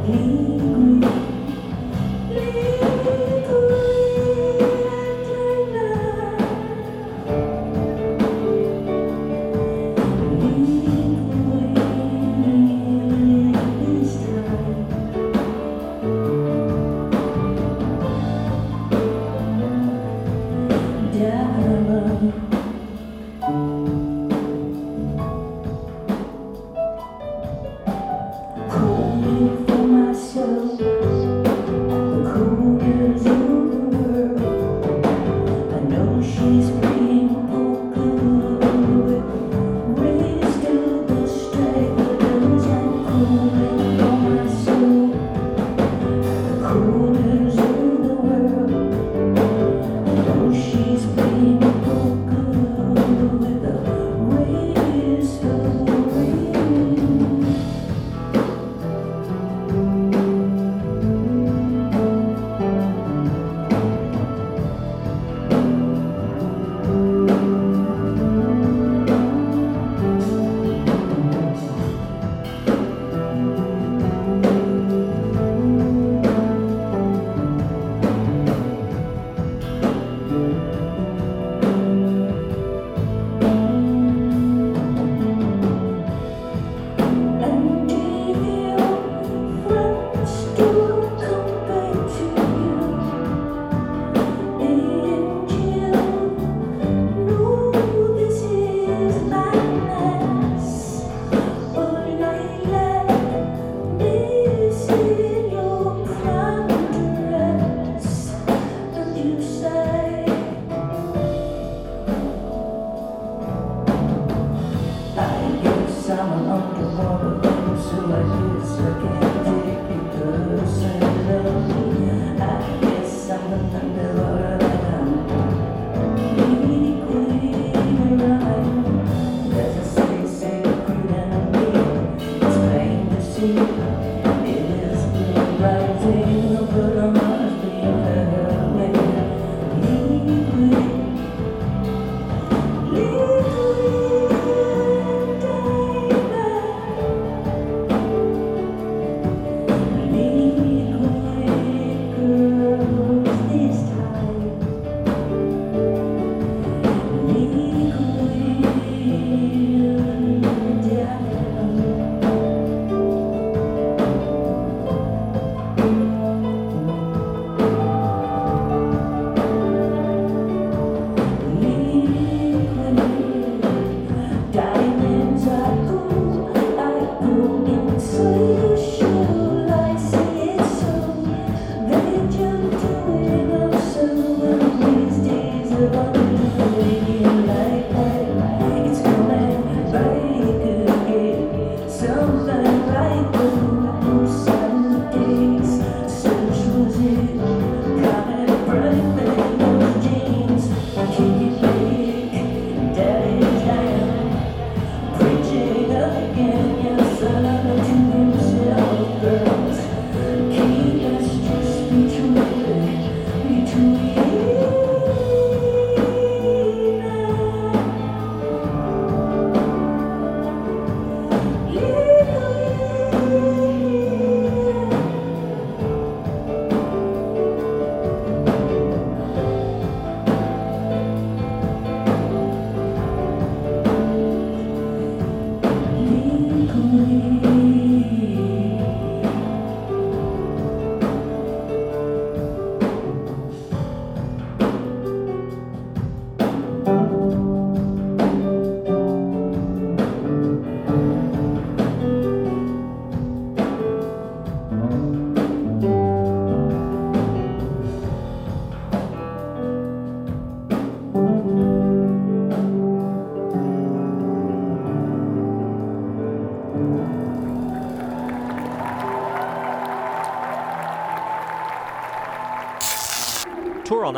me. 0.10 0.69